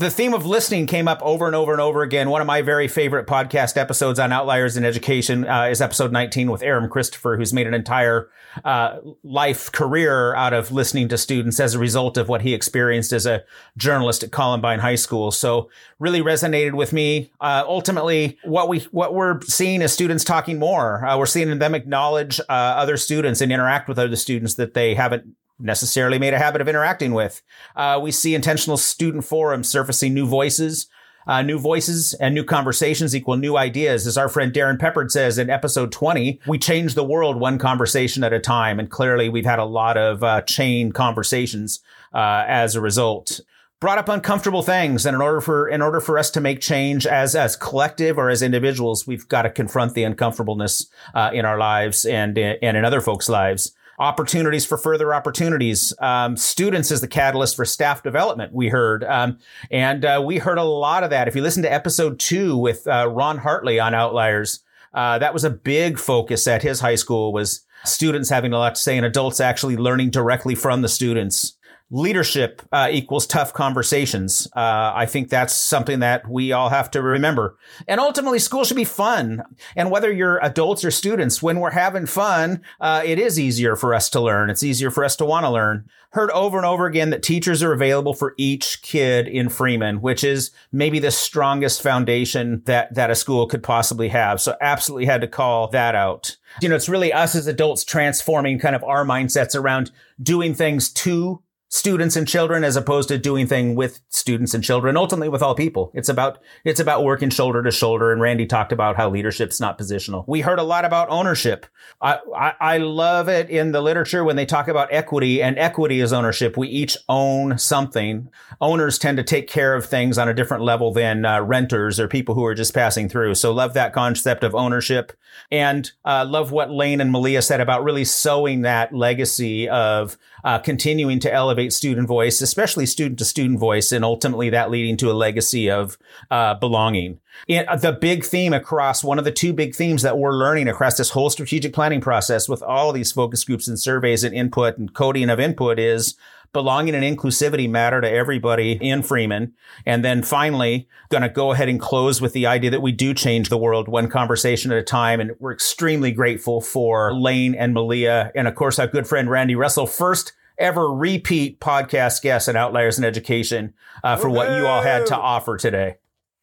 the 0.00 0.10
theme 0.10 0.32
of 0.32 0.46
listening 0.46 0.86
came 0.86 1.06
up 1.06 1.20
over 1.20 1.46
and 1.46 1.54
over 1.54 1.72
and 1.72 1.80
over 1.80 2.00
again. 2.00 2.30
One 2.30 2.40
of 2.40 2.46
my 2.46 2.62
very 2.62 2.88
favorite 2.88 3.26
podcast 3.26 3.76
episodes 3.76 4.18
on 4.18 4.32
outliers 4.32 4.78
in 4.78 4.84
education 4.86 5.46
uh, 5.46 5.64
is 5.64 5.82
episode 5.82 6.10
19 6.10 6.50
with 6.50 6.62
Aaron 6.62 6.88
Christopher, 6.88 7.36
who's 7.36 7.52
made 7.52 7.66
an 7.66 7.74
entire 7.74 8.30
uh, 8.64 9.00
life 9.22 9.70
career 9.72 10.34
out 10.34 10.54
of 10.54 10.72
listening 10.72 11.08
to 11.08 11.18
students 11.18 11.60
as 11.60 11.74
a 11.74 11.78
result 11.78 12.16
of 12.16 12.30
what 12.30 12.40
he 12.40 12.54
experienced 12.54 13.12
as 13.12 13.26
a 13.26 13.44
journalist 13.76 14.22
at 14.22 14.32
Columbine 14.32 14.78
High 14.78 14.94
School. 14.94 15.30
So 15.30 15.68
really 15.98 16.22
resonated 16.22 16.72
with 16.72 16.94
me. 16.94 17.30
Uh, 17.38 17.62
ultimately, 17.66 18.38
what 18.44 18.70
we 18.70 18.80
what 18.92 19.12
we're 19.12 19.42
seeing 19.42 19.82
is 19.82 19.92
students 19.92 20.24
talking 20.24 20.58
more. 20.58 21.04
Uh, 21.04 21.18
we're 21.18 21.26
seeing 21.26 21.58
them 21.58 21.74
acknowledge 21.74 22.40
uh, 22.40 22.44
other 22.48 22.96
students 22.96 23.42
and 23.42 23.52
interact 23.52 23.86
with 23.86 23.98
other 23.98 24.16
students 24.16 24.54
that 24.54 24.72
they 24.72 24.94
haven't 24.94 25.36
necessarily 25.60 26.18
made 26.18 26.34
a 26.34 26.38
habit 26.38 26.60
of 26.60 26.68
interacting 26.68 27.12
with. 27.12 27.42
Uh, 27.76 27.98
we 28.02 28.10
see 28.10 28.34
intentional 28.34 28.76
student 28.76 29.24
forums 29.24 29.68
surfacing 29.68 30.14
new 30.14 30.26
voices. 30.26 30.86
Uh, 31.26 31.42
new 31.42 31.58
voices 31.58 32.14
and 32.14 32.34
new 32.34 32.42
conversations 32.42 33.14
equal 33.14 33.36
new 33.36 33.56
ideas. 33.56 34.06
As 34.06 34.16
our 34.16 34.28
friend 34.28 34.52
Darrin 34.52 34.78
Peppard 34.78 35.10
says 35.10 35.38
in 35.38 35.50
episode 35.50 35.92
20, 35.92 36.40
we 36.46 36.58
change 36.58 36.94
the 36.94 37.04
world 37.04 37.38
one 37.38 37.58
conversation 37.58 38.24
at 38.24 38.32
a 38.32 38.40
time. 38.40 38.80
And 38.80 38.90
clearly 38.90 39.28
we've 39.28 39.44
had 39.44 39.58
a 39.58 39.64
lot 39.64 39.98
of 39.98 40.24
uh, 40.24 40.40
chain 40.42 40.92
conversations 40.92 41.80
uh, 42.14 42.44
as 42.48 42.74
a 42.74 42.80
result. 42.80 43.40
Brought 43.80 43.98
up 43.98 44.08
uncomfortable 44.08 44.62
things. 44.62 45.04
And 45.04 45.14
in 45.14 45.20
order 45.20 45.42
for, 45.42 45.68
in 45.68 45.82
order 45.82 46.00
for 46.00 46.18
us 46.18 46.30
to 46.32 46.40
make 46.40 46.60
change 46.60 47.06
as, 47.06 47.36
as 47.36 47.54
collective 47.54 48.18
or 48.18 48.30
as 48.30 48.42
individuals, 48.42 49.06
we've 49.06 49.28
got 49.28 49.42
to 49.42 49.50
confront 49.50 49.94
the 49.94 50.04
uncomfortableness 50.04 50.86
uh, 51.14 51.30
in 51.34 51.44
our 51.44 51.58
lives 51.58 52.06
and, 52.06 52.38
and 52.38 52.76
in 52.76 52.84
other 52.84 53.02
folks' 53.02 53.28
lives 53.28 53.72
opportunities 54.00 54.64
for 54.64 54.78
further 54.78 55.14
opportunities. 55.14 55.92
Um, 56.00 56.36
students 56.36 56.90
as 56.90 57.02
the 57.02 57.06
catalyst 57.06 57.54
for 57.54 57.66
staff 57.66 58.02
development, 58.02 58.52
we 58.52 58.68
heard. 58.68 59.04
Um, 59.04 59.38
and 59.70 60.04
uh, 60.04 60.22
we 60.24 60.38
heard 60.38 60.58
a 60.58 60.64
lot 60.64 61.04
of 61.04 61.10
that. 61.10 61.28
If 61.28 61.36
you 61.36 61.42
listen 61.42 61.62
to 61.62 61.72
episode 61.72 62.18
two 62.18 62.56
with 62.56 62.86
uh, 62.88 63.08
Ron 63.08 63.38
Hartley 63.38 63.78
on 63.78 63.94
Outliers, 63.94 64.64
uh, 64.94 65.18
that 65.18 65.34
was 65.34 65.44
a 65.44 65.50
big 65.50 65.98
focus 65.98 66.48
at 66.48 66.62
his 66.62 66.80
high 66.80 66.96
school 66.96 67.32
was 67.32 67.64
students 67.84 68.30
having 68.30 68.52
a 68.52 68.58
lot 68.58 68.74
to 68.74 68.80
say 68.80 68.96
and 68.96 69.06
adults 69.06 69.38
actually 69.38 69.76
learning 69.76 70.10
directly 70.10 70.54
from 70.54 70.82
the 70.82 70.88
students 70.88 71.56
leadership 71.90 72.62
uh, 72.72 72.88
equals 72.90 73.26
tough 73.26 73.52
conversations. 73.52 74.46
Uh, 74.54 74.92
I 74.94 75.06
think 75.06 75.28
that's 75.28 75.54
something 75.54 75.98
that 76.00 76.28
we 76.28 76.52
all 76.52 76.68
have 76.68 76.90
to 76.92 77.02
remember. 77.02 77.56
And 77.88 78.00
ultimately, 78.00 78.38
school 78.38 78.64
should 78.64 78.76
be 78.76 78.84
fun. 78.84 79.42
And 79.74 79.90
whether 79.90 80.12
you're 80.12 80.38
adults 80.42 80.84
or 80.84 80.90
students, 80.90 81.42
when 81.42 81.58
we're 81.58 81.70
having 81.70 82.06
fun, 82.06 82.62
uh, 82.80 83.02
it 83.04 83.18
is 83.18 83.40
easier 83.40 83.74
for 83.74 83.92
us 83.92 84.08
to 84.10 84.20
learn. 84.20 84.50
It's 84.50 84.62
easier 84.62 84.90
for 84.90 85.04
us 85.04 85.16
to 85.16 85.24
want 85.24 85.44
to 85.44 85.50
learn. 85.50 85.88
Heard 86.12 86.30
over 86.32 86.56
and 86.56 86.66
over 86.66 86.86
again 86.86 87.10
that 87.10 87.22
teachers 87.22 87.62
are 87.62 87.72
available 87.72 88.14
for 88.14 88.34
each 88.36 88.82
kid 88.82 89.28
in 89.28 89.48
Freeman, 89.48 90.00
which 90.00 90.24
is 90.24 90.50
maybe 90.72 90.98
the 90.98 91.12
strongest 91.12 91.82
foundation 91.82 92.62
that, 92.66 92.92
that 92.94 93.10
a 93.10 93.14
school 93.14 93.46
could 93.46 93.62
possibly 93.62 94.08
have. 94.08 94.40
So 94.40 94.56
absolutely 94.60 95.06
had 95.06 95.20
to 95.20 95.28
call 95.28 95.68
that 95.68 95.94
out. 95.94 96.36
You 96.60 96.68
know, 96.68 96.74
it's 96.74 96.88
really 96.88 97.12
us 97.12 97.36
as 97.36 97.46
adults 97.46 97.84
transforming 97.84 98.58
kind 98.58 98.74
of 98.74 98.82
our 98.82 99.04
mindsets 99.04 99.54
around 99.54 99.92
doing 100.20 100.52
things 100.52 100.88
to 100.94 101.42
students 101.70 102.16
and 102.16 102.26
children 102.26 102.64
as 102.64 102.74
opposed 102.74 103.08
to 103.08 103.16
doing 103.16 103.46
thing 103.46 103.76
with 103.76 104.00
students 104.08 104.54
and 104.54 104.64
children 104.64 104.96
ultimately 104.96 105.28
with 105.28 105.40
all 105.40 105.54
people. 105.54 105.92
It's 105.94 106.08
about 106.08 106.38
it's 106.64 106.80
about 106.80 107.04
working 107.04 107.30
shoulder 107.30 107.62
to 107.62 107.70
shoulder 107.70 108.12
and 108.12 108.20
randy 108.20 108.44
talked 108.44 108.72
about 108.72 108.96
how 108.96 109.08
leadership's 109.08 109.60
not 109.60 109.78
positional. 109.78 110.24
We 110.26 110.40
heard 110.40 110.58
a 110.58 110.64
lot 110.64 110.84
about 110.84 111.08
ownership. 111.10 111.66
I, 112.02 112.18
I, 112.36 112.52
I 112.60 112.78
love 112.78 113.28
it 113.28 113.48
in 113.50 113.70
the 113.70 113.80
literature 113.80 114.24
when 114.24 114.34
they 114.34 114.46
talk 114.46 114.66
about 114.66 114.92
equity 114.92 115.40
and 115.40 115.56
equity 115.58 116.00
is 116.00 116.12
ownership. 116.12 116.56
We 116.56 116.66
each 116.68 116.96
own 117.08 117.56
something. 117.56 118.28
Owners 118.60 118.98
tend 118.98 119.18
to 119.18 119.24
take 119.24 119.46
care 119.46 119.74
of 119.74 119.86
things 119.86 120.18
on 120.18 120.28
a 120.28 120.34
different 120.34 120.64
level 120.64 120.92
than 120.92 121.24
uh, 121.24 121.40
renters 121.40 122.00
or 122.00 122.08
people 122.08 122.34
who 122.34 122.44
are 122.44 122.54
just 122.54 122.74
passing 122.74 123.08
through. 123.08 123.36
So 123.36 123.52
love 123.52 123.74
that 123.74 123.92
concept 123.92 124.42
of 124.42 124.56
ownership. 124.56 125.12
And 125.52 125.88
uh, 126.04 126.26
love 126.28 126.50
what 126.50 126.72
lane 126.72 127.00
and 127.00 127.12
malia 127.12 127.42
said 127.42 127.60
about 127.60 127.84
really 127.84 128.04
sowing 128.04 128.62
that 128.62 128.92
legacy 128.92 129.68
of 129.68 130.18
uh, 130.42 130.58
continuing 130.58 131.20
to 131.20 131.32
elevate 131.32 131.59
student 131.68 132.08
voice, 132.08 132.40
especially 132.40 132.86
student 132.86 133.18
to 133.18 133.24
student 133.24 133.58
voice, 133.58 133.92
and 133.92 134.04
ultimately 134.04 134.50
that 134.50 134.70
leading 134.70 134.96
to 134.96 135.10
a 135.10 135.12
legacy 135.12 135.70
of 135.70 135.98
uh, 136.30 136.54
belonging. 136.54 137.20
Uh, 137.48 137.76
the 137.76 137.92
big 137.92 138.24
theme 138.24 138.52
across 138.52 139.04
one 139.04 139.18
of 139.18 139.24
the 139.24 139.32
two 139.32 139.52
big 139.52 139.74
themes 139.74 140.02
that 140.02 140.18
we're 140.18 140.32
learning 140.32 140.68
across 140.68 140.96
this 140.96 141.10
whole 141.10 141.30
strategic 141.30 141.72
planning 141.72 142.00
process 142.00 142.48
with 142.48 142.62
all 142.62 142.92
these 142.92 143.12
focus 143.12 143.44
groups 143.44 143.68
and 143.68 143.78
surveys 143.78 144.24
and 144.24 144.34
input 144.34 144.78
and 144.78 144.94
coding 144.94 145.30
of 145.30 145.40
input 145.40 145.78
is 145.78 146.16
belonging 146.52 146.94
and 146.94 147.04
inclusivity 147.04 147.68
matter 147.68 148.00
to 148.00 148.10
everybody 148.10 148.72
in 148.72 149.02
Freeman. 149.02 149.54
And 149.86 150.04
then 150.04 150.22
finally, 150.22 150.88
going 151.08 151.22
to 151.22 151.28
go 151.28 151.52
ahead 151.52 151.68
and 151.68 151.80
close 151.80 152.20
with 152.20 152.32
the 152.32 152.46
idea 152.46 152.70
that 152.70 152.82
we 152.82 152.92
do 152.92 153.14
change 153.14 153.48
the 153.48 153.58
world 153.58 153.88
one 153.88 154.08
conversation 154.08 154.72
at 154.72 154.78
a 154.78 154.82
time. 154.82 155.20
And 155.20 155.32
we're 155.38 155.52
extremely 155.52 156.10
grateful 156.10 156.60
for 156.60 157.14
Lane 157.14 157.54
and 157.54 157.72
Malia. 157.72 158.32
And 158.34 158.48
of 158.48 158.54
course, 158.54 158.78
our 158.78 158.88
good 158.88 159.06
friend 159.06 159.30
Randy 159.30 159.54
Russell, 159.54 159.86
first 159.86 160.32
ever 160.60 160.92
repeat 160.92 161.60
podcast 161.60 162.22
guest 162.22 162.48
at 162.48 162.56
Outliers 162.56 162.98
in 162.98 163.04
Education 163.04 163.74
uh, 164.04 164.16
for 164.16 164.28
what 164.28 164.50
you 164.50 164.66
all 164.66 164.82
had 164.82 165.06
to 165.06 165.16
offer 165.16 165.56
today. 165.56 165.96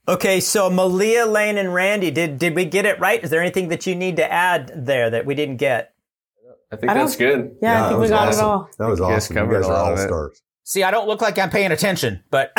Okay, 0.09 0.39
so 0.39 0.69
Malia, 0.69 1.25
Lane, 1.25 1.57
and 1.57 1.73
Randy, 1.73 2.11
did 2.11 2.39
did 2.39 2.55
we 2.55 2.65
get 2.65 2.85
it 2.85 2.99
right? 2.99 3.21
Is 3.21 3.29
there 3.29 3.41
anything 3.41 3.69
that 3.69 3.85
you 3.85 3.93
need 3.93 4.17
to 4.17 4.31
add 4.31 4.71
there 4.73 5.09
that 5.09 5.25
we 5.25 5.35
didn't 5.35 5.57
get? 5.57 5.93
I 6.71 6.75
think 6.77 6.91
I 6.91 6.93
that's 6.95 7.15
good. 7.15 7.57
Yeah, 7.61 7.73
yeah 7.73 7.85
I 7.85 7.89
think 7.89 8.01
we 8.01 8.07
got 8.07 8.27
awesome. 8.29 8.39
it 8.39 8.47
all. 8.47 8.69
That 8.77 8.87
was 8.87 9.01
awesome. 9.01 9.37
You 9.37 9.51
guys 9.51 9.65
are 9.67 9.73
all 9.73 9.97
stars. 9.97 10.41
See, 10.63 10.83
I 10.83 10.91
don't 10.91 11.07
look 11.07 11.21
like 11.21 11.37
I'm 11.39 11.49
paying 11.49 11.71
attention, 11.71 12.23
but 12.29 12.51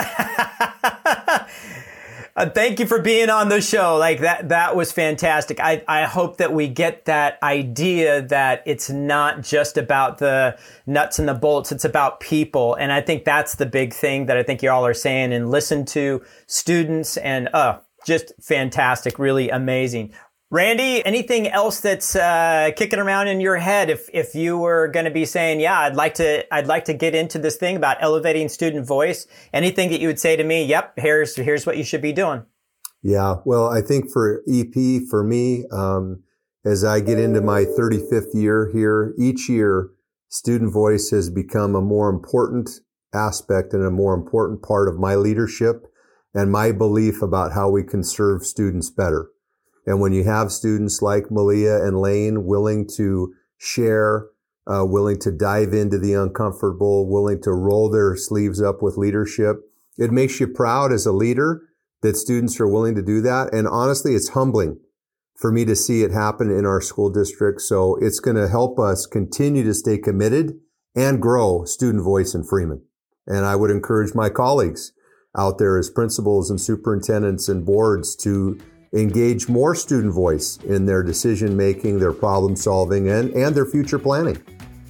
Uh, 2.38 2.48
thank 2.48 2.78
you 2.78 2.86
for 2.86 3.02
being 3.02 3.30
on 3.30 3.48
the 3.48 3.60
show. 3.60 3.96
Like 3.96 4.20
that, 4.20 4.50
that 4.50 4.76
was 4.76 4.92
fantastic. 4.92 5.58
I, 5.58 5.82
I 5.88 6.04
hope 6.04 6.36
that 6.36 6.52
we 6.52 6.68
get 6.68 7.06
that 7.06 7.36
idea 7.42 8.22
that 8.22 8.62
it's 8.64 8.88
not 8.88 9.42
just 9.42 9.76
about 9.76 10.18
the 10.18 10.56
nuts 10.86 11.18
and 11.18 11.28
the 11.28 11.34
bolts. 11.34 11.72
It's 11.72 11.84
about 11.84 12.20
people. 12.20 12.76
And 12.76 12.92
I 12.92 13.00
think 13.00 13.24
that's 13.24 13.56
the 13.56 13.66
big 13.66 13.92
thing 13.92 14.26
that 14.26 14.36
I 14.36 14.44
think 14.44 14.62
y'all 14.62 14.86
are 14.86 14.94
saying 14.94 15.32
and 15.32 15.50
listen 15.50 15.84
to 15.86 16.22
students 16.46 17.16
and, 17.16 17.48
uh, 17.52 17.80
just 18.06 18.32
fantastic. 18.40 19.18
Really 19.18 19.50
amazing. 19.50 20.12
Randy, 20.50 21.04
anything 21.04 21.46
else 21.46 21.80
that's 21.80 22.16
uh, 22.16 22.70
kicking 22.74 22.98
around 22.98 23.28
in 23.28 23.38
your 23.38 23.56
head? 23.56 23.90
If 23.90 24.08
if 24.14 24.34
you 24.34 24.56
were 24.56 24.88
going 24.88 25.04
to 25.04 25.10
be 25.10 25.26
saying, 25.26 25.60
"Yeah, 25.60 25.80
I'd 25.80 25.94
like 25.94 26.14
to, 26.14 26.54
I'd 26.54 26.66
like 26.66 26.86
to 26.86 26.94
get 26.94 27.14
into 27.14 27.38
this 27.38 27.56
thing 27.56 27.76
about 27.76 27.98
elevating 28.00 28.48
student 28.48 28.86
voice," 28.86 29.26
anything 29.52 29.90
that 29.90 30.00
you 30.00 30.06
would 30.06 30.18
say 30.18 30.36
to 30.36 30.44
me? 30.44 30.64
Yep, 30.64 30.94
here's 30.96 31.36
here's 31.36 31.66
what 31.66 31.76
you 31.76 31.84
should 31.84 32.00
be 32.00 32.14
doing. 32.14 32.44
Yeah, 33.02 33.36
well, 33.44 33.68
I 33.68 33.82
think 33.82 34.10
for 34.10 34.42
EP, 34.48 35.02
for 35.10 35.22
me, 35.22 35.64
um, 35.70 36.22
as 36.64 36.82
I 36.82 37.00
get 37.00 37.18
into 37.18 37.42
my 37.42 37.64
35th 37.64 38.34
year 38.34 38.70
here, 38.72 39.14
each 39.18 39.50
year, 39.50 39.90
student 40.30 40.72
voice 40.72 41.10
has 41.10 41.28
become 41.28 41.74
a 41.74 41.82
more 41.82 42.08
important 42.08 42.70
aspect 43.14 43.74
and 43.74 43.84
a 43.84 43.90
more 43.90 44.14
important 44.14 44.62
part 44.62 44.88
of 44.88 44.98
my 44.98 45.14
leadership 45.14 45.86
and 46.34 46.50
my 46.50 46.72
belief 46.72 47.20
about 47.20 47.52
how 47.52 47.68
we 47.68 47.82
can 47.82 48.02
serve 48.02 48.44
students 48.44 48.90
better. 48.90 49.28
And 49.88 50.02
when 50.02 50.12
you 50.12 50.24
have 50.24 50.52
students 50.52 51.00
like 51.00 51.30
Malia 51.30 51.82
and 51.82 51.98
Lane 51.98 52.44
willing 52.44 52.86
to 52.96 53.32
share, 53.56 54.26
uh, 54.66 54.84
willing 54.84 55.18
to 55.20 55.32
dive 55.32 55.72
into 55.72 55.96
the 55.96 56.12
uncomfortable, 56.12 57.08
willing 57.08 57.40
to 57.44 57.52
roll 57.52 57.88
their 57.88 58.14
sleeves 58.14 58.60
up 58.60 58.82
with 58.82 58.98
leadership, 58.98 59.56
it 59.96 60.10
makes 60.10 60.40
you 60.40 60.46
proud 60.46 60.92
as 60.92 61.06
a 61.06 61.12
leader 61.12 61.62
that 62.02 62.18
students 62.18 62.60
are 62.60 62.68
willing 62.68 62.96
to 62.96 63.02
do 63.02 63.22
that. 63.22 63.54
And 63.54 63.66
honestly, 63.66 64.14
it's 64.14 64.28
humbling 64.28 64.78
for 65.38 65.50
me 65.50 65.64
to 65.64 65.74
see 65.74 66.02
it 66.02 66.12
happen 66.12 66.50
in 66.50 66.66
our 66.66 66.82
school 66.82 67.08
district. 67.08 67.62
So 67.62 67.96
it's 67.96 68.20
going 68.20 68.36
to 68.36 68.46
help 68.46 68.78
us 68.78 69.06
continue 69.06 69.64
to 69.64 69.72
stay 69.72 69.96
committed 69.96 70.60
and 70.94 71.22
grow 71.22 71.64
student 71.64 72.04
voice 72.04 72.34
in 72.34 72.44
Freeman. 72.44 72.82
And 73.26 73.46
I 73.46 73.56
would 73.56 73.70
encourage 73.70 74.14
my 74.14 74.28
colleagues 74.28 74.92
out 75.34 75.56
there 75.56 75.78
as 75.78 75.88
principals 75.88 76.50
and 76.50 76.60
superintendents 76.60 77.48
and 77.48 77.64
boards 77.64 78.14
to 78.16 78.60
engage 78.92 79.48
more 79.48 79.74
student 79.74 80.12
voice 80.12 80.58
in 80.66 80.86
their 80.86 81.02
decision 81.02 81.56
making, 81.56 81.98
their 81.98 82.12
problem 82.12 82.56
solving, 82.56 83.08
and, 83.08 83.32
and 83.34 83.54
their 83.54 83.66
future 83.66 83.98
planning. 83.98 84.42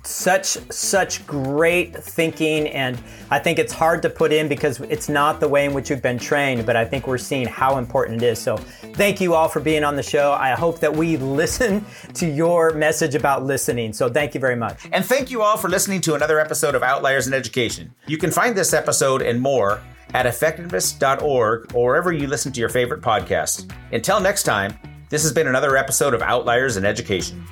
such 0.05 0.57
such 0.71 1.27
great 1.27 1.95
thinking 1.95 2.67
and 2.69 2.99
i 3.31 3.39
think 3.39 3.59
it's 3.59 3.73
hard 3.75 4.01
to 4.01 4.09
put 4.09 4.33
in 4.33 4.49
because 4.49 4.81
it's 4.83 5.09
not 5.11 5.39
the 5.39 5.47
way 5.47 5.67
in 5.67 5.75
which 5.75 5.91
you've 5.91 6.01
been 6.01 6.19
trained 6.19 6.65
but 6.65 6.77
i 6.77 6.85
think 6.85 7.07
we're 7.07 7.19
seeing 7.19 7.47
how 7.47 7.77
important 7.77 8.23
it 8.23 8.27
is 8.27 8.39
so 8.39 8.57
thank 8.95 9.21
you 9.21 9.35
all 9.35 9.49
for 9.49 9.61
being 9.61 9.85
on 9.85 9.97
the 9.97 10.03
show 10.03 10.33
i 10.33 10.53
hope 10.53 10.79
that 10.79 10.95
we 10.95 11.17
listen 11.43 11.85
to 12.15 12.27
your 12.27 12.73
message 12.73 13.15
about 13.15 13.45
listening 13.45 13.93
so 13.93 14.09
thank 14.09 14.33
you 14.33 14.41
very 14.41 14.57
much 14.57 14.89
And 14.93 15.05
thank 15.05 15.31
you 15.31 15.43
all 15.43 15.59
for 15.59 15.69
listening 15.69 16.01
to 16.03 16.15
another 16.15 16.41
episode 16.41 16.75
of 16.75 16.83
Outliers 16.83 17.27
in 17.27 17.35
Education. 17.35 17.93
You 18.07 18.17
can 18.17 18.31
find 18.31 18.57
this 18.57 18.73
episode 18.73 19.21
and 19.21 19.41
more 19.41 19.83
at 20.15 20.27
effectiveness.org 20.27 21.75
or 21.75 21.85
wherever 21.85 22.13
you 22.13 22.27
listen 22.27 22.53
to 22.53 22.61
your 22.61 22.69
favorite 22.69 23.01
podcast. 23.03 23.71
Until 23.93 24.21
next 24.21 24.45
time, 24.45 24.79
this 25.11 25.23
has 25.23 25.33
been 25.33 25.47
another 25.47 25.77
episode 25.77 26.15
of 26.15 26.23
Outliers 26.23 26.77
in 26.77 26.85
Education. 26.85 27.45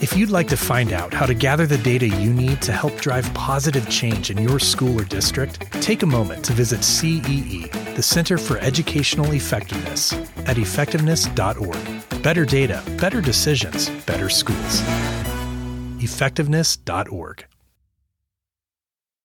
If 0.00 0.16
you'd 0.16 0.30
like 0.30 0.48
to 0.48 0.56
find 0.56 0.92
out 0.92 1.14
how 1.14 1.26
to 1.26 1.34
gather 1.34 1.66
the 1.66 1.78
data 1.78 2.06
you 2.08 2.32
need 2.32 2.60
to 2.62 2.72
help 2.72 2.96
drive 2.96 3.32
positive 3.34 3.88
change 3.88 4.30
in 4.30 4.38
your 4.38 4.58
school 4.58 5.00
or 5.00 5.04
district, 5.04 5.70
take 5.80 6.02
a 6.02 6.06
moment 6.06 6.44
to 6.44 6.52
visit 6.52 6.84
CEE, 6.84 7.68
the 7.94 8.02
Center 8.02 8.36
for 8.36 8.58
Educational 8.58 9.32
Effectiveness, 9.32 10.12
at 10.46 10.58
effectiveness.org. 10.58 12.22
Better 12.22 12.44
data, 12.44 12.82
better 13.00 13.20
decisions, 13.20 13.88
better 14.04 14.28
schools. 14.28 14.82
Effectiveness.org. 16.00 17.46